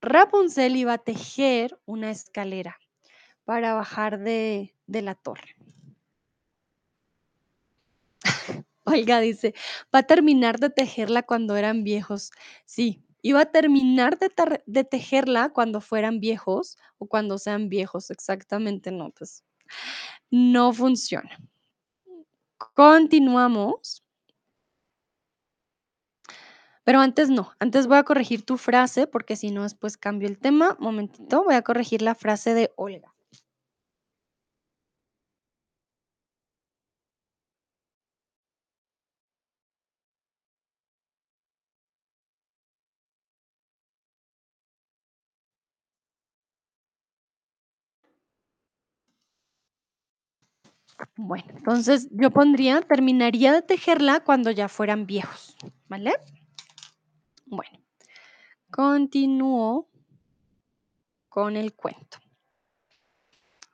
Rapunzel 0.00 0.76
iba 0.76 0.94
a 0.94 0.98
tejer 0.98 1.78
una 1.86 2.10
escalera 2.10 2.78
para 3.44 3.74
bajar 3.74 4.18
de, 4.18 4.74
de 4.86 5.02
la 5.02 5.14
torre. 5.14 5.56
Olga 8.84 9.20
dice, 9.20 9.54
va 9.94 10.00
a 10.00 10.06
terminar 10.06 10.58
de 10.58 10.70
tejerla 10.70 11.22
cuando 11.22 11.56
eran 11.56 11.82
viejos. 11.84 12.30
Sí, 12.64 13.02
iba 13.22 13.40
a 13.40 13.50
terminar 13.50 14.18
de, 14.18 14.30
de 14.66 14.84
tejerla 14.84 15.52
cuando 15.52 15.80
fueran 15.80 16.20
viejos 16.20 16.78
o 16.98 17.06
cuando 17.06 17.38
sean 17.38 17.68
viejos, 17.68 18.10
exactamente, 18.10 18.92
no, 18.92 19.10
pues 19.10 19.44
No 20.30 20.72
funciona. 20.72 21.38
Continuamos. 22.58 24.02
Pero 26.84 27.00
antes 27.00 27.28
no, 27.28 27.50
antes 27.58 27.88
voy 27.88 27.98
a 27.98 28.04
corregir 28.04 28.44
tu 28.46 28.56
frase 28.58 29.06
porque 29.08 29.34
si 29.34 29.50
no 29.50 29.64
después 29.64 29.96
cambio 29.96 30.28
el 30.28 30.38
tema. 30.38 30.76
Momentito, 30.78 31.42
voy 31.42 31.54
a 31.54 31.62
corregir 31.62 32.00
la 32.00 32.14
frase 32.14 32.54
de 32.54 32.72
Olga. 32.76 33.15
Bueno, 51.16 51.46
entonces 51.56 52.08
yo 52.10 52.30
pondría, 52.30 52.82
terminaría 52.82 53.52
de 53.52 53.62
tejerla 53.62 54.20
cuando 54.20 54.50
ya 54.50 54.68
fueran 54.68 55.06
viejos, 55.06 55.56
¿vale? 55.88 56.12
Bueno, 57.46 57.78
continúo 58.70 59.88
con 61.30 61.56
el 61.56 61.74
cuento. 61.74 62.18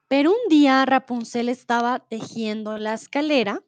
Pero 0.07 0.31
un 0.31 0.49
día 0.49 0.85
Rapunzel 0.85 1.49
estaba 1.49 1.99
tejiendo 1.99 2.79
la 2.79 2.95
escalera, 2.95 3.65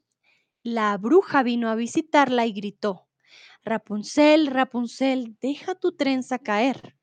la 0.62 0.96
bruja 0.98 1.42
vino 1.42 1.68
a 1.68 1.74
visitarla 1.74 2.46
y 2.46 2.52
gritó, 2.52 3.08
Rapunzel, 3.64 4.48
Rapunzel, 4.48 5.36
deja 5.40 5.74
tu 5.74 5.96
trenza 5.96 6.38
caer. 6.38 6.96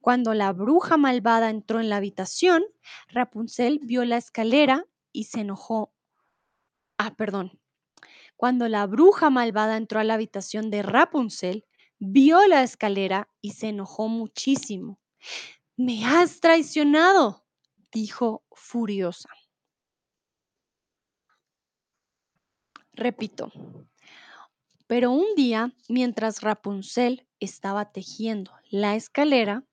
Cuando 0.00 0.34
la 0.34 0.52
bruja 0.52 0.96
malvada 0.96 1.50
entró 1.50 1.80
en 1.80 1.88
la 1.88 1.96
habitación, 1.96 2.62
Rapunzel 3.08 3.80
vio 3.82 4.04
la 4.04 4.18
escalera 4.18 4.84
y 5.12 5.24
se 5.24 5.40
enojó. 5.40 5.93
Ah, 6.98 7.14
perdón. 7.16 7.58
Cuando 8.36 8.68
la 8.68 8.86
bruja 8.86 9.30
malvada 9.30 9.76
entró 9.76 10.00
a 10.00 10.04
la 10.04 10.14
habitación 10.14 10.70
de 10.70 10.82
Rapunzel, 10.82 11.66
vio 11.98 12.46
la 12.46 12.62
escalera 12.62 13.28
y 13.40 13.52
se 13.52 13.68
enojó 13.68 14.08
muchísimo. 14.08 15.00
Me 15.76 16.04
has 16.04 16.40
traicionado, 16.40 17.46
dijo 17.92 18.44
furiosa. 18.52 19.28
Repito. 22.92 23.50
Pero 24.86 25.10
un 25.10 25.34
día, 25.34 25.74
mientras 25.88 26.42
Rapunzel 26.42 27.26
estaba 27.40 27.90
tejiendo 27.90 28.52
la 28.70 28.94
escalera, 28.94 29.64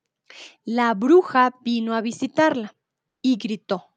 la 0.64 0.94
bruja 0.94 1.52
vino 1.62 1.94
a 1.94 2.00
visitarla 2.00 2.74
y 3.20 3.36
gritó, 3.36 3.91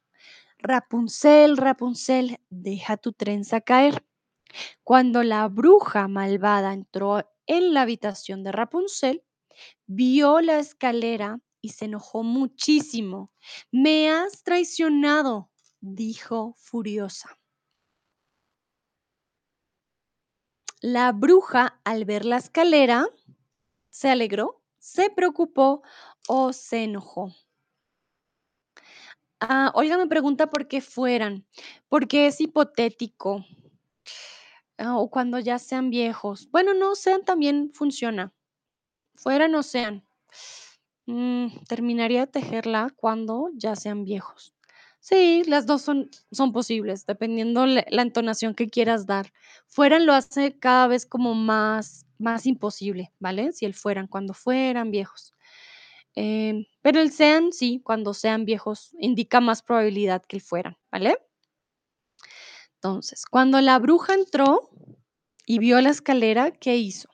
Rapunzel, 0.58 1.56
Rapunzel, 1.56 2.38
deja 2.50 2.96
tu 2.96 3.12
trenza 3.12 3.60
caer. 3.60 4.04
Cuando 4.84 5.22
la 5.22 5.48
bruja 5.48 6.08
malvada 6.08 6.72
entró 6.72 7.20
en 7.46 7.74
la 7.74 7.82
habitación 7.82 8.42
de 8.42 8.52
Rapunzel, 8.52 9.22
vio 9.86 10.40
la 10.40 10.58
escalera 10.58 11.40
y 11.60 11.70
se 11.70 11.86
enojó 11.86 12.22
muchísimo. 12.22 13.32
Me 13.70 14.10
has 14.10 14.42
traicionado, 14.42 15.50
dijo 15.80 16.54
furiosa. 16.58 17.38
La 20.80 21.12
bruja, 21.12 21.80
al 21.84 22.04
ver 22.04 22.24
la 22.24 22.36
escalera, 22.36 23.06
se 23.90 24.10
alegró, 24.10 24.62
se 24.78 25.10
preocupó 25.10 25.82
o 26.28 26.52
se 26.52 26.84
enojó. 26.84 27.34
Ah, 29.40 29.70
Olga 29.74 29.98
me 29.98 30.06
pregunta 30.06 30.46
por 30.48 30.66
qué 30.66 30.80
fueran, 30.80 31.44
porque 31.88 32.26
es 32.26 32.40
hipotético. 32.40 33.44
Ah, 34.78 34.96
o 34.98 35.10
cuando 35.10 35.38
ya 35.38 35.58
sean 35.58 35.90
viejos. 35.90 36.50
Bueno, 36.50 36.74
no 36.74 36.94
sean 36.94 37.24
también 37.24 37.70
funciona. 37.74 38.32
Fueran 39.16 39.54
o 39.56 39.62
sean. 39.62 40.04
Mm, 41.06 41.48
terminaría 41.68 42.20
de 42.22 42.26
tejerla 42.32 42.92
cuando 42.96 43.50
ya 43.54 43.76
sean 43.76 44.04
viejos. 44.04 44.54
Sí, 44.98 45.44
las 45.46 45.64
dos 45.66 45.82
son, 45.82 46.10
son 46.32 46.52
posibles, 46.52 47.06
dependiendo 47.06 47.64
la 47.66 48.02
entonación 48.02 48.54
que 48.54 48.68
quieras 48.68 49.06
dar. 49.06 49.32
Fueran 49.68 50.04
lo 50.04 50.12
hace 50.14 50.58
cada 50.58 50.88
vez 50.88 51.06
como 51.06 51.34
más, 51.34 52.06
más 52.18 52.44
imposible, 52.46 53.12
¿vale? 53.20 53.52
Si 53.52 53.66
el 53.66 53.74
fueran, 53.74 54.08
cuando 54.08 54.34
fueran 54.34 54.90
viejos. 54.90 55.32
Em, 56.16 56.64
pero 56.80 57.00
el 57.00 57.12
sean, 57.12 57.52
sí, 57.52 57.80
cuando 57.84 58.14
sean 58.14 58.46
viejos, 58.46 58.90
indica 58.98 59.40
más 59.40 59.62
probabilidad 59.62 60.22
que 60.22 60.36
el 60.36 60.42
fueran, 60.42 60.76
¿vale? 60.90 61.18
Entonces, 62.76 63.26
cuando 63.26 63.60
la 63.60 63.78
bruja 63.78 64.14
entró 64.14 64.70
y 65.46 65.58
vio 65.58 65.80
la 65.82 65.90
escalera, 65.90 66.52
¿qué 66.52 66.76
hizo? 66.76 67.10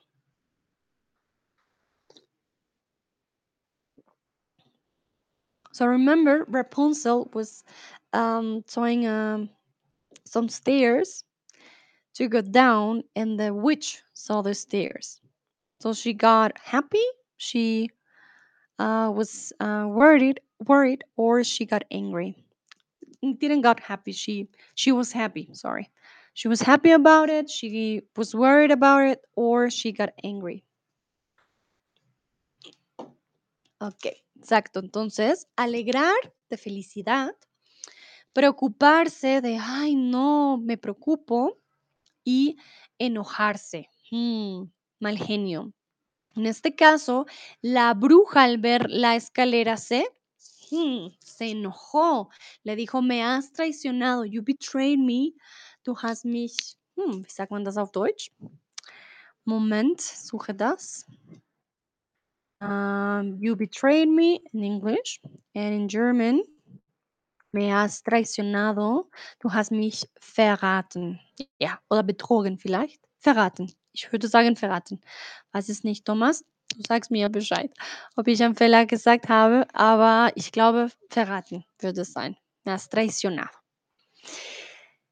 So 5.73 5.87
remember, 5.87 6.45
Rapunzel 6.47 7.29
was 7.33 7.63
um, 8.13 8.63
um, 9.07 9.49
some 10.23 10.47
stairs 10.47 11.25
to 12.13 12.29
go 12.29 12.41
down, 12.41 13.03
and 13.15 13.39
the 13.39 13.53
witch 13.53 14.01
saw 14.13 14.41
the 14.43 14.53
stairs. 14.53 15.19
So 15.81 15.93
she 15.93 16.13
got 16.13 16.57
happy. 16.59 17.03
She 17.37 17.89
uh, 18.83 19.09
was 19.09 19.53
uh, 19.61 19.85
worried, 19.87 20.41
worried, 20.67 21.03
or 21.15 21.43
she 21.43 21.65
got 21.65 21.83
angry. 21.89 22.35
Didn't 23.21 23.61
got 23.61 23.79
happy. 23.79 24.11
She 24.11 24.49
she 24.75 24.91
was 24.91 25.13
happy. 25.13 25.47
Sorry, 25.53 25.89
she 26.33 26.49
was 26.49 26.59
happy 26.61 26.91
about 26.91 27.29
it. 27.29 27.49
She 27.49 28.01
was 28.17 28.35
worried 28.35 28.71
about 28.71 29.07
it, 29.07 29.19
or 29.35 29.69
she 29.69 29.93
got 29.93 30.09
angry. 30.23 30.65
Ok, 33.79 34.23
exacto. 34.35 34.79
Entonces, 34.79 35.47
alegrar 35.55 36.15
de 36.49 36.57
felicidad, 36.57 37.35
preocuparse 38.33 39.41
de, 39.41 39.57
ay, 39.61 39.95
no, 39.95 40.57
me 40.57 40.77
preocupo, 40.77 41.57
y 42.25 42.57
enojarse, 42.99 43.89
mm, 44.11 44.63
mal 44.99 45.17
genio. 45.17 45.73
En 46.35 46.45
este 46.47 46.75
caso, 46.75 47.25
la 47.61 47.93
bruja 47.93 48.43
al 48.43 48.57
ver 48.57 48.89
la 48.89 49.15
escalera 49.15 49.77
se, 49.77 50.07
mm, 50.71 51.09
se 51.19 51.51
enojó, 51.51 52.29
le 52.63 52.75
dijo, 52.75 53.01
me 53.03 53.21
has 53.23 53.51
traicionado, 53.53 54.25
you 54.25 54.41
betrayed 54.41 54.97
me, 54.99 55.33
du 55.85 55.95
hast 55.95 56.25
mich, 56.25 56.55
hm, 56.95 57.23
wie 57.23 57.29
sagt 57.29 57.51
man 57.51 57.63
das 57.63 57.77
auf 57.77 57.91
Deutsch? 57.91 58.31
Moment, 59.45 60.01
suche 60.01 60.53
das. 60.55 61.05
Um, 62.61 63.37
you 63.41 63.55
betrayed 63.57 64.07
me 64.07 64.39
in 64.53 64.63
English 64.63 65.19
and 65.53 65.73
in 65.75 65.87
German. 65.89 66.43
Me 67.51 67.67
has 67.69 68.01
traicionado. 68.01 69.09
Du 69.41 69.49
hast 69.53 69.71
mich 69.71 70.07
verraten. 70.19 71.19
Ja, 71.59 71.79
oder 71.89 72.03
betrogen 72.03 72.57
vielleicht. 72.57 73.01
Verraten. 73.19 73.69
Ich 73.93 74.11
würde 74.11 74.27
sagen 74.27 74.55
verraten. 74.55 74.99
Weiß 75.51 75.69
es 75.69 75.83
nicht, 75.83 76.05
Thomas. 76.05 76.43
Du 76.75 76.81
sagst 76.87 77.11
mir 77.11 77.29
Bescheid, 77.29 77.71
ob 78.15 78.27
ich 78.27 78.43
einen 78.43 78.55
Fehler 78.55 78.87
gesagt 78.87 79.29
habe, 79.29 79.67
aber 79.73 80.31
ich 80.35 80.51
glaube, 80.51 80.89
verraten 81.09 81.63
würde 81.79 82.01
es 82.01 82.13
sein. 82.13 82.35
Me 82.63 82.71
has 82.71 82.89
traicionado. 82.89 83.51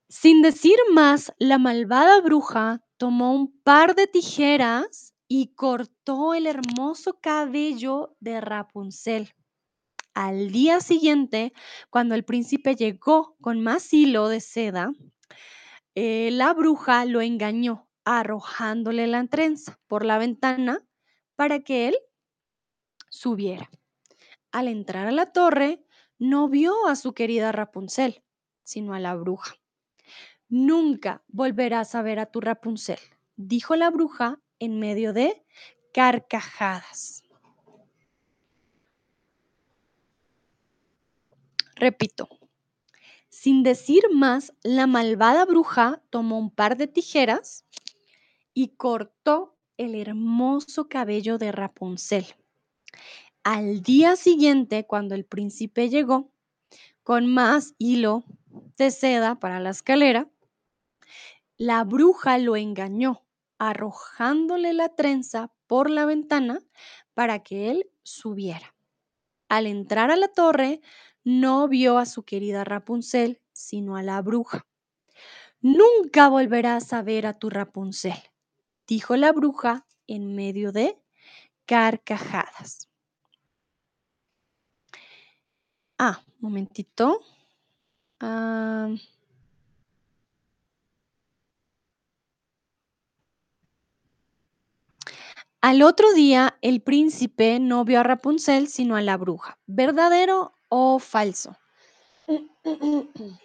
Sin 0.10 0.42
decir 0.42 0.78
más, 0.94 1.32
la 1.38 1.58
malvada 1.60 2.20
bruja 2.22 2.82
tomó 2.98 3.36
un 3.36 3.62
par 3.64 3.96
de 3.96 4.08
tijeras 4.08 5.14
y 5.28 5.54
cortó 5.54 6.34
el 6.34 6.48
hermoso 6.48 7.20
cabello 7.22 8.16
de 8.20 8.42
Rapunzel. 8.42 9.32
Al 10.14 10.52
día 10.52 10.82
siguiente, 10.82 11.54
cuando 11.90 12.16
el 12.16 12.26
príncipe 12.26 12.76
llegó 12.76 13.38
con 13.40 13.62
más 13.62 13.94
hilo 13.94 14.28
de 14.28 14.42
seda, 14.42 14.92
eh, 15.96 16.30
la 16.32 16.54
bruja 16.54 17.06
lo 17.06 17.22
engañó 17.22 17.88
arrojándole 18.06 19.08
la 19.08 19.26
trenza 19.28 19.80
por 19.88 20.06
la 20.06 20.18
ventana 20.18 20.80
para 21.36 21.60
que 21.60 21.88
él 21.88 21.98
subiera. 23.10 23.70
Al 24.52 24.68
entrar 24.68 25.08
a 25.08 25.12
la 25.12 25.28
torre, 25.28 25.84
no 26.20 26.50
vio 26.50 26.88
a 26.88 26.96
su 26.96 27.14
querida 27.14 27.52
Rapunzel, 27.52 28.24
sino 28.64 28.94
a 28.94 29.00
la 29.00 29.16
bruja. 29.16 29.56
Nunca 30.50 31.24
volverás 31.28 31.96
a 31.96 32.02
ver 32.02 32.20
a 32.20 32.26
tu 32.26 32.42
Rapunzel, 32.42 33.00
dijo 33.36 33.76
la 33.76 33.90
bruja 33.90 34.40
en 34.60 34.80
medio 34.80 35.14
de 35.14 35.44
carcajadas. 35.94 37.24
Repito, 41.76 42.30
sin 43.30 43.64
decir 43.64 44.04
más, 44.14 44.54
la 44.62 44.86
malvada 44.86 45.46
bruja 45.46 46.04
tomó 46.12 46.38
un 46.38 46.52
par 46.52 46.78
de 46.78 46.86
tijeras 46.86 47.66
y 48.54 48.70
cortó 48.76 49.58
el 49.78 49.96
hermoso 49.96 50.88
cabello 50.88 51.38
de 51.38 51.52
Rapunzel. 51.52 52.26
Al 53.44 53.82
día 53.82 54.16
siguiente, 54.16 54.86
cuando 54.86 55.16
el 55.16 55.26
príncipe 55.26 55.90
llegó 55.90 56.32
con 57.04 57.26
más 57.28 57.74
hilo 57.80 58.24
de 58.78 58.92
seda 58.92 59.40
para 59.40 59.60
la 59.60 59.72
escalera, 59.72 60.30
la 61.58 61.84
bruja 61.84 62.38
lo 62.38 62.56
engañó, 62.56 63.24
arrojándole 63.58 64.74
la 64.74 64.90
trenza 64.90 65.52
por 65.68 65.90
la 65.90 66.06
ventana 66.06 66.60
para 67.14 67.44
que 67.44 67.72
él 67.72 67.90
subiera. 68.04 68.76
Al 69.50 69.68
entrar 69.68 70.12
a 70.12 70.16
la 70.16 70.28
torre, 70.28 70.82
no 71.24 71.68
vio 71.68 71.98
a 71.98 72.06
su 72.06 72.24
querida 72.24 72.64
Rapunzel, 72.64 73.42
sino 73.54 73.96
a 73.96 74.04
la 74.04 74.22
bruja. 74.22 74.66
Nunca 75.62 76.30
volverás 76.30 76.94
a 76.94 77.04
ver 77.04 77.28
a 77.28 77.38
tu 77.38 77.50
Rapunzel, 77.50 78.31
dijo 78.92 79.16
la 79.16 79.32
bruja 79.32 79.88
en 80.06 80.36
medio 80.36 80.74
de 80.74 81.02
carcajadas. 81.66 82.90
Ah, 85.98 86.22
momentito. 86.40 87.22
Al 88.20 89.02
otro 95.84 96.12
día, 96.12 96.58
el 96.62 96.82
príncipe 96.82 97.62
no 97.62 97.86
vio 97.86 98.02
a 98.02 98.04
Rapunzel, 98.04 98.68
sino 98.68 98.98
a 98.98 99.02
la 99.02 99.16
bruja. 99.16 99.58
¿Verdadero 99.68 100.54
o 100.68 101.00
falso? 101.00 101.56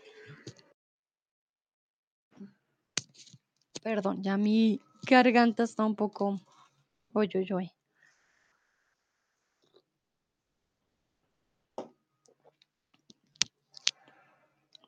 Perdón, 3.84 4.24
ya 4.24 4.36
mi 4.36 4.80
garganta 5.14 5.62
está 5.62 5.84
un 5.84 5.94
poco... 5.94 6.40
Oy, 7.12 7.30
oy. 7.52 7.72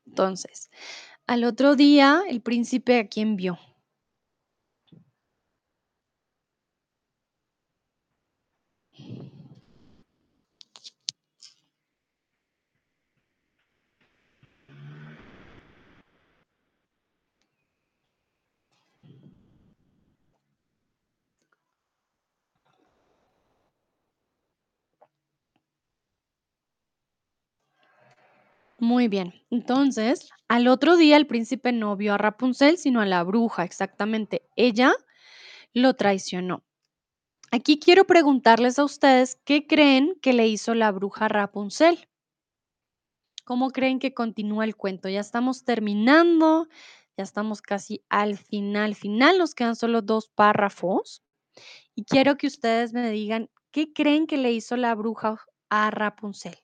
Entonces, 0.06 0.70
al 1.26 1.44
otro 1.44 1.76
día, 1.76 2.22
el 2.28 2.40
príncipe 2.42 2.98
a 2.98 3.08
quién 3.08 3.36
vio. 3.36 3.58
Muy 28.88 29.06
bien. 29.08 29.34
Entonces, 29.50 30.30
al 30.48 30.66
otro 30.66 30.96
día 30.96 31.18
el 31.18 31.26
príncipe 31.26 31.72
no 31.72 31.94
vio 31.94 32.14
a 32.14 32.16
Rapunzel, 32.16 32.78
sino 32.78 33.02
a 33.02 33.04
la 33.04 33.22
bruja, 33.22 33.62
exactamente. 33.62 34.48
Ella 34.56 34.94
lo 35.74 35.92
traicionó. 35.92 36.64
Aquí 37.50 37.78
quiero 37.78 38.06
preguntarles 38.06 38.78
a 38.78 38.84
ustedes, 38.84 39.38
¿qué 39.44 39.66
creen 39.66 40.14
que 40.22 40.32
le 40.32 40.48
hizo 40.48 40.74
la 40.74 40.90
bruja 40.90 41.28
Rapunzel? 41.28 42.08
¿Cómo 43.44 43.72
creen 43.72 43.98
que 43.98 44.14
continúa 44.14 44.64
el 44.64 44.74
cuento? 44.74 45.10
Ya 45.10 45.20
estamos 45.20 45.64
terminando, 45.64 46.66
ya 47.18 47.24
estamos 47.24 47.60
casi 47.60 48.02
al 48.08 48.38
final, 48.38 48.94
final, 48.94 49.36
nos 49.36 49.54
quedan 49.54 49.76
solo 49.76 50.00
dos 50.00 50.28
párrafos. 50.28 51.22
Y 51.94 52.04
quiero 52.04 52.38
que 52.38 52.46
ustedes 52.46 52.94
me 52.94 53.10
digan, 53.10 53.50
¿qué 53.70 53.92
creen 53.92 54.26
que 54.26 54.38
le 54.38 54.52
hizo 54.52 54.78
la 54.78 54.94
bruja 54.94 55.44
a 55.68 55.90
Rapunzel? 55.90 56.56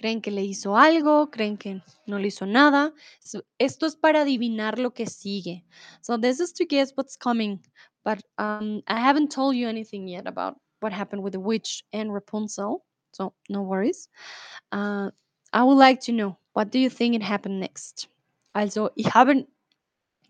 ¿Creen 0.00 0.22
que 0.22 0.30
le 0.30 0.42
hizo 0.42 0.78
algo? 0.78 1.30
¿Creen 1.30 1.58
que 1.58 1.82
no 2.06 2.18
le 2.18 2.28
hizo 2.28 2.46
nada? 2.46 2.94
So, 3.18 3.42
esto 3.58 3.84
es 3.84 3.96
para 3.96 4.22
adivinar 4.22 4.78
lo 4.78 4.94
que 4.94 5.06
sigue. 5.06 5.62
So 6.00 6.16
this 6.16 6.40
is 6.40 6.54
to 6.54 6.64
guess 6.64 6.94
what's 6.96 7.18
coming, 7.18 7.60
but 8.02 8.18
um, 8.38 8.82
I 8.86 8.98
haven't 8.98 9.30
told 9.30 9.56
you 9.56 9.68
anything 9.68 10.08
yet 10.08 10.26
about 10.26 10.56
what 10.80 10.94
happened 10.94 11.22
with 11.22 11.34
the 11.34 11.38
witch 11.38 11.84
and 11.92 12.14
Rapunzel. 12.14 12.82
So 13.12 13.34
no 13.50 13.60
worries. 13.60 14.08
Uh, 14.72 15.10
I 15.52 15.62
would 15.64 15.76
like 15.76 16.00
to 16.06 16.12
know, 16.12 16.38
what 16.54 16.70
do 16.70 16.78
you 16.78 16.88
think 16.88 17.14
it 17.14 17.22
happened 17.22 17.60
next? 17.60 18.08
Also, 18.54 18.88
ich 18.96 19.14
habe 19.14 19.46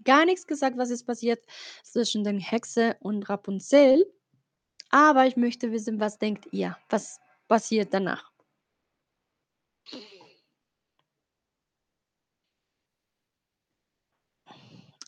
gar 0.03 0.25
nichts 0.25 0.49
gesagt, 0.49 0.79
was 0.79 0.91
ist 0.91 1.07
passiert 1.07 1.47
zwischen 1.85 2.25
der 2.25 2.41
Hexe 2.41 2.97
und 3.03 3.29
Rapunzel, 3.29 4.05
aber 4.91 5.27
ich 5.27 5.37
möchte 5.37 5.71
wissen, 5.71 6.01
was 6.01 6.19
denkt 6.19 6.49
ihr? 6.51 6.77
Was 6.89 7.21
passiert 7.47 7.95
danach? 7.95 8.30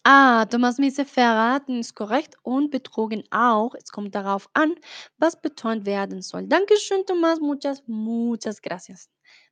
Ah, 0.04 0.46
Thomas 0.50 0.76
dice, 0.76 1.04
verraten 1.04 1.78
ist 1.80 1.94
korrekt 1.94 2.34
und 2.42 2.70
betrogen 2.70 3.22
auch. 3.30 3.74
Es 3.74 3.90
kommt 3.92 4.14
darauf 4.14 4.48
an, 4.52 4.74
was 5.18 5.40
betont 5.40 5.86
werden 5.86 6.22
soll. 6.22 6.46
Dankeschön, 6.48 7.04
Tomás. 7.06 7.40
Muchas, 7.40 7.82
muchas 7.86 8.60
gracias. 8.60 9.08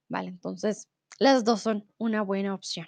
Vale, 0.09 0.29
entonces 0.29 0.89
las 1.19 1.45
dos 1.45 1.63
son 1.63 1.85
una 1.99 2.23
buena 2.23 2.55
opción. 2.55 2.87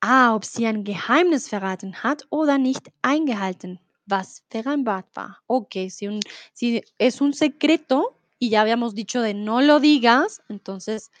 Ah, 0.00 0.34
ob 0.34 0.44
sie 0.44 0.66
ein 0.66 0.84
Geheimnis 0.84 1.48
verraten 1.48 2.02
hat 2.02 2.26
oder 2.30 2.58
nicht 2.58 2.90
eingehalten, 3.02 3.78
was 4.06 4.42
vereinbart 4.50 5.06
war. 5.14 5.38
Ok, 5.46 5.88
si, 5.88 6.08
un- 6.08 6.20
si 6.52 6.82
es 6.98 7.20
un 7.20 7.32
secreto 7.32 8.16
y 8.42 8.50
ya 8.50 8.60
habíamos 8.62 8.96
dicho 8.96 9.22
de 9.22 9.34
no 9.34 9.60
lo 9.62 9.78
digas, 9.78 10.42
entonces, 10.48 11.12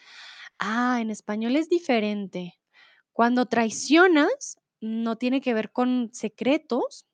ah, 0.58 0.98
en 1.00 1.08
español 1.08 1.54
es 1.54 1.68
diferente. 1.68 2.58
Cuando 3.12 3.46
traicionas, 3.46 4.58
no 4.80 5.14
tiene 5.16 5.40
que 5.40 5.54
ver 5.54 5.70
con 5.70 6.10
secretos. 6.12 7.06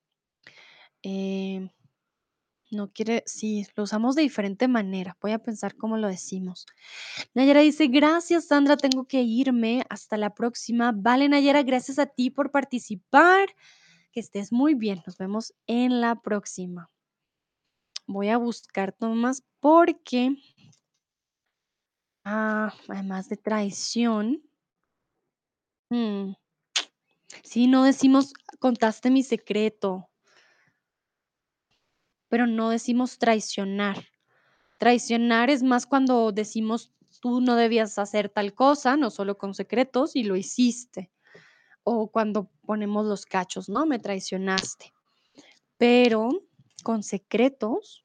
eh, 1.03 1.69
no 2.71 2.91
quiere, 2.93 3.23
sí, 3.27 3.67
lo 3.77 3.83
usamos 3.85 4.15
de 4.15 4.23
diferente 4.23 4.67
manera. 4.67 5.17
Voy 5.21 5.33
a 5.33 5.39
pensar 5.39 5.77
cómo 5.77 5.99
lo 5.99 6.09
decimos. 6.09 6.67
Nayara 7.35 7.61
dice, 7.61 7.89
gracias 7.89 8.47
Sandra, 8.47 8.79
tengo 8.79 9.07
que 9.07 9.23
irme. 9.23 9.85
Hasta 9.91 10.17
la 10.17 10.35
próxima. 10.35 10.93
Vale, 10.95 11.29
Nayara, 11.29 11.63
gracias 11.65 11.99
a 11.99 12.07
ti 12.07 12.31
por 12.31 12.51
participar. 12.51 13.49
Que 14.13 14.21
estés 14.21 14.53
muy 14.53 14.75
bien. 14.75 15.03
Nos 15.07 15.19
vemos 15.19 15.55
en 15.67 16.01
la 16.01 16.17
próxima. 16.23 16.91
Voy 18.09 18.31
a 18.31 18.39
buscar 18.39 18.93
Tomás 18.93 19.45
porque, 19.61 20.35
ah, 22.25 22.73
además 22.89 23.29
de 23.29 23.37
traición, 23.37 24.43
mm, 25.91 26.35
sí, 27.43 27.67
no 27.67 27.85
decimos, 27.85 28.33
contaste 28.61 29.11
mi 29.11 29.23
secreto, 29.23 30.09
pero 32.29 32.47
no 32.47 32.71
decimos 32.71 33.19
traicionar. 33.19 33.97
Traicionar 34.79 35.51
es 35.51 35.63
más 35.63 35.87
cuando 35.87 36.33
decimos 36.33 36.93
tú 37.21 37.41
no 37.41 37.57
debías 37.57 37.99
hacer 37.99 38.29
tal 38.31 38.55
cosa, 38.55 38.97
no 38.97 39.11
solo 39.11 39.39
con 39.39 39.55
secretos, 39.55 40.17
y 40.17 40.25
lo 40.25 40.37
hiciste. 40.37 41.11
O 41.85 42.11
cuando 42.11 42.51
ponemos 42.67 43.07
los 43.07 43.27
cachos, 43.27 43.69
¿no? 43.69 43.87
Me 43.87 43.99
traicionaste. 43.99 44.95
Pero 45.79 46.31
con 46.83 47.03
secretos, 47.03 48.03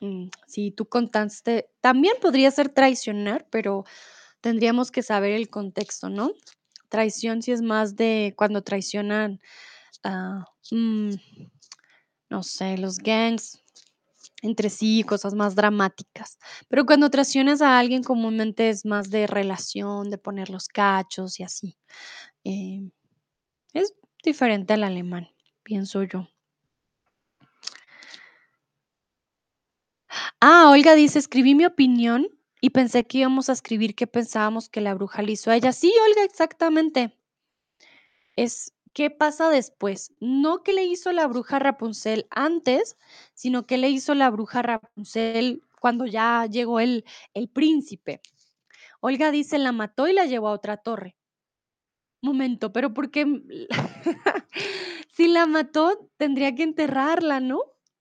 mm, 0.00 0.28
si 0.46 0.70
tú 0.70 0.86
contaste, 0.86 1.70
también 1.80 2.14
podría 2.20 2.50
ser 2.50 2.68
traicionar, 2.70 3.46
pero 3.50 3.84
tendríamos 4.40 4.90
que 4.90 5.02
saber 5.04 5.32
el 5.32 5.50
contexto, 5.50 6.10
¿no? 6.10 6.32
Traición 6.90 7.42
sí 7.42 7.52
es 7.52 7.62
más 7.62 7.96
de 7.96 8.34
cuando 8.36 8.62
traicionan, 8.62 9.40
mm, 10.70 11.16
no 12.30 12.42
sé, 12.42 12.78
los 12.78 12.98
gangs, 12.98 13.62
entre 14.42 14.70
sí, 14.70 15.04
cosas 15.04 15.34
más 15.34 15.54
dramáticas. 15.56 16.38
Pero 16.68 16.86
cuando 16.86 17.10
traicionas 17.10 17.62
a 17.62 17.78
alguien 17.78 18.02
comúnmente 18.04 18.70
es 18.70 18.84
más 18.86 19.10
de 19.10 19.26
relación, 19.26 20.10
de 20.10 20.18
poner 20.18 20.50
los 20.50 20.68
cachos 20.68 21.40
y 21.40 21.44
así. 21.44 21.78
Eh, 22.44 22.82
es 23.74 23.94
diferente 24.26 24.74
al 24.74 24.84
alemán, 24.84 25.30
pienso 25.62 26.02
yo. 26.02 26.28
Ah, 30.40 30.68
Olga 30.70 30.94
dice, 30.94 31.18
escribí 31.18 31.54
mi 31.54 31.64
opinión 31.64 32.28
y 32.60 32.70
pensé 32.70 33.04
que 33.06 33.18
íbamos 33.18 33.48
a 33.48 33.52
escribir 33.52 33.94
que 33.94 34.06
pensábamos 34.06 34.68
que 34.68 34.80
la 34.80 34.94
bruja 34.94 35.22
le 35.22 35.32
hizo 35.32 35.50
a 35.50 35.56
ella. 35.56 35.72
Sí, 35.72 35.92
Olga, 36.08 36.24
exactamente. 36.24 37.16
Es 38.36 38.72
qué 38.92 39.10
pasa 39.10 39.50
después. 39.50 40.12
No 40.20 40.62
qué 40.62 40.72
le 40.72 40.84
hizo 40.84 41.12
la 41.12 41.26
bruja 41.26 41.58
Rapunzel 41.58 42.26
antes, 42.30 42.96
sino 43.34 43.66
qué 43.66 43.78
le 43.78 43.88
hizo 43.90 44.14
la 44.14 44.30
bruja 44.30 44.62
Rapunzel 44.62 45.62
cuando 45.80 46.06
ya 46.06 46.46
llegó 46.46 46.80
el, 46.80 47.04
el 47.34 47.48
príncipe. 47.48 48.20
Olga 49.00 49.30
dice, 49.30 49.58
la 49.58 49.72
mató 49.72 50.08
y 50.08 50.12
la 50.12 50.26
llevó 50.26 50.48
a 50.48 50.52
otra 50.52 50.76
torre. 50.76 51.15
Momento, 52.22 52.72
pero 52.72 52.92
¿por 52.94 53.10
qué? 53.10 53.26
si 55.12 55.28
la 55.28 55.46
mató, 55.46 56.10
tendría 56.16 56.54
que 56.54 56.62
enterrarla, 56.62 57.40
¿no? 57.40 57.60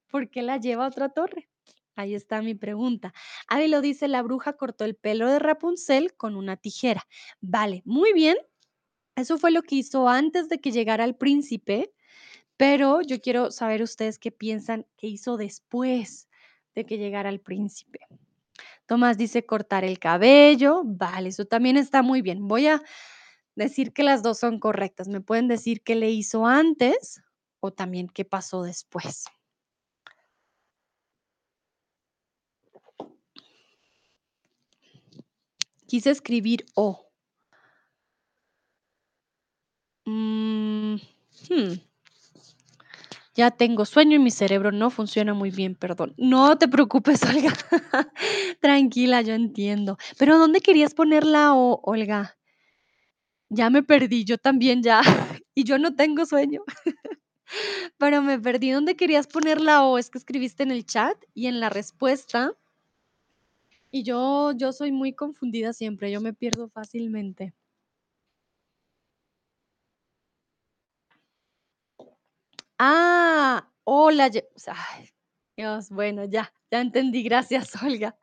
¿Por 0.09 0.29
qué 0.29 0.41
la 0.41 0.57
lleva 0.57 0.85
a 0.85 0.89
otra 0.89 1.09
torre? 1.09 1.49
Ahí 1.95 2.13
está 2.13 2.41
mi 2.41 2.55
pregunta. 2.55 3.13
Ahí 3.47 3.67
lo 3.67 3.81
dice, 3.81 4.07
la 4.07 4.21
bruja 4.21 4.53
cortó 4.53 4.83
el 4.83 4.95
pelo 4.95 5.29
de 5.29 5.39
Rapunzel 5.39 6.13
con 6.15 6.35
una 6.35 6.57
tijera. 6.57 7.07
Vale, 7.39 7.81
muy 7.85 8.13
bien. 8.13 8.37
Eso 9.15 9.37
fue 9.37 9.51
lo 9.51 9.61
que 9.61 9.75
hizo 9.75 10.09
antes 10.09 10.49
de 10.49 10.59
que 10.59 10.71
llegara 10.71 11.05
el 11.05 11.15
príncipe, 11.15 11.93
pero 12.57 13.01
yo 13.01 13.21
quiero 13.21 13.49
saber 13.51 13.81
ustedes 13.81 14.19
qué 14.19 14.31
piensan 14.31 14.85
que 14.97 15.07
hizo 15.07 15.37
después 15.37 16.27
de 16.75 16.85
que 16.85 16.97
llegara 16.97 17.29
el 17.29 17.39
príncipe. 17.39 17.99
Tomás 18.85 19.17
dice 19.17 19.45
cortar 19.45 19.85
el 19.85 19.99
cabello. 19.99 20.81
Vale, 20.83 21.29
eso 21.29 21.45
también 21.45 21.77
está 21.77 22.01
muy 22.01 22.21
bien. 22.21 22.47
Voy 22.47 22.67
a 22.67 22.81
decir 23.55 23.93
que 23.93 24.03
las 24.03 24.23
dos 24.23 24.39
son 24.39 24.59
correctas. 24.59 25.07
¿Me 25.07 25.21
pueden 25.21 25.47
decir 25.47 25.81
qué 25.81 25.95
le 25.95 26.11
hizo 26.11 26.45
antes 26.45 27.21
o 27.59 27.71
también 27.71 28.07
qué 28.07 28.25
pasó 28.25 28.63
después? 28.63 29.25
Quise 35.87 36.09
escribir 36.09 36.65
O. 36.75 37.05
Mm, 40.07 40.95
hmm. 41.49 41.79
Ya 43.35 43.51
tengo 43.51 43.83
sueño 43.85 44.15
y 44.15 44.19
mi 44.19 44.31
cerebro 44.31 44.71
no 44.71 44.89
funciona 44.89 45.33
muy 45.33 45.51
bien, 45.51 45.75
perdón. 45.75 46.13
No 46.17 46.57
te 46.57 46.67
preocupes, 46.69 47.21
Olga. 47.23 47.53
Tranquila, 48.61 49.21
yo 49.21 49.33
entiendo. 49.33 49.97
Pero 50.17 50.37
¿dónde 50.37 50.61
querías 50.61 50.93
poner 50.93 51.25
la 51.25 51.53
O, 51.53 51.81
Olga? 51.83 52.37
Ya 53.49 53.69
me 53.69 53.83
perdí, 53.83 54.23
yo 54.25 54.37
también 54.37 54.81
ya. 54.83 55.01
Y 55.57 55.63
yo 55.63 55.79
no 55.79 55.95
tengo 55.95 56.25
sueño. 56.25 56.63
Pero 57.97 58.21
me 58.21 58.39
perdí. 58.39 58.71
¿Dónde 58.71 58.95
querías 58.95 59.27
poner 59.27 59.61
la 59.61 59.83
O? 59.85 59.97
Es 59.97 60.09
que 60.09 60.17
escribiste 60.17 60.63
en 60.63 60.71
el 60.71 60.85
chat 60.85 61.17
y 61.33 61.47
en 61.47 61.59
la 61.61 61.69
respuesta. 61.69 62.53
Y 63.91 64.03
yo, 64.03 64.51
yo 64.51 64.73
soy 64.73 64.91
muy 64.91 65.13
confundida 65.13 65.73
siempre, 65.73 66.11
yo 66.11 66.21
me 66.21 66.33
pierdo 66.33 66.67
fácilmente. 66.69 67.53
Ah, 72.79 73.69
hola. 73.85 74.29
Ay, 74.67 75.09
Dios, 75.57 75.89
bueno, 75.89 76.25
ya, 76.25 76.53
ya 76.71 76.81
entendí. 76.81 77.23
Gracias, 77.23 77.71
Olga. 77.83 78.17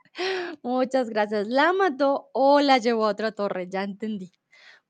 Muchas 0.63 1.09
gracias. 1.11 1.49
¿La 1.49 1.73
mató 1.73 2.31
o 2.35 2.61
la 2.61 2.79
llevó 2.79 3.07
a 3.07 3.11
otra 3.11 3.33
torre? 3.33 3.69
Ya 3.71 3.83
entendí. 3.85 4.33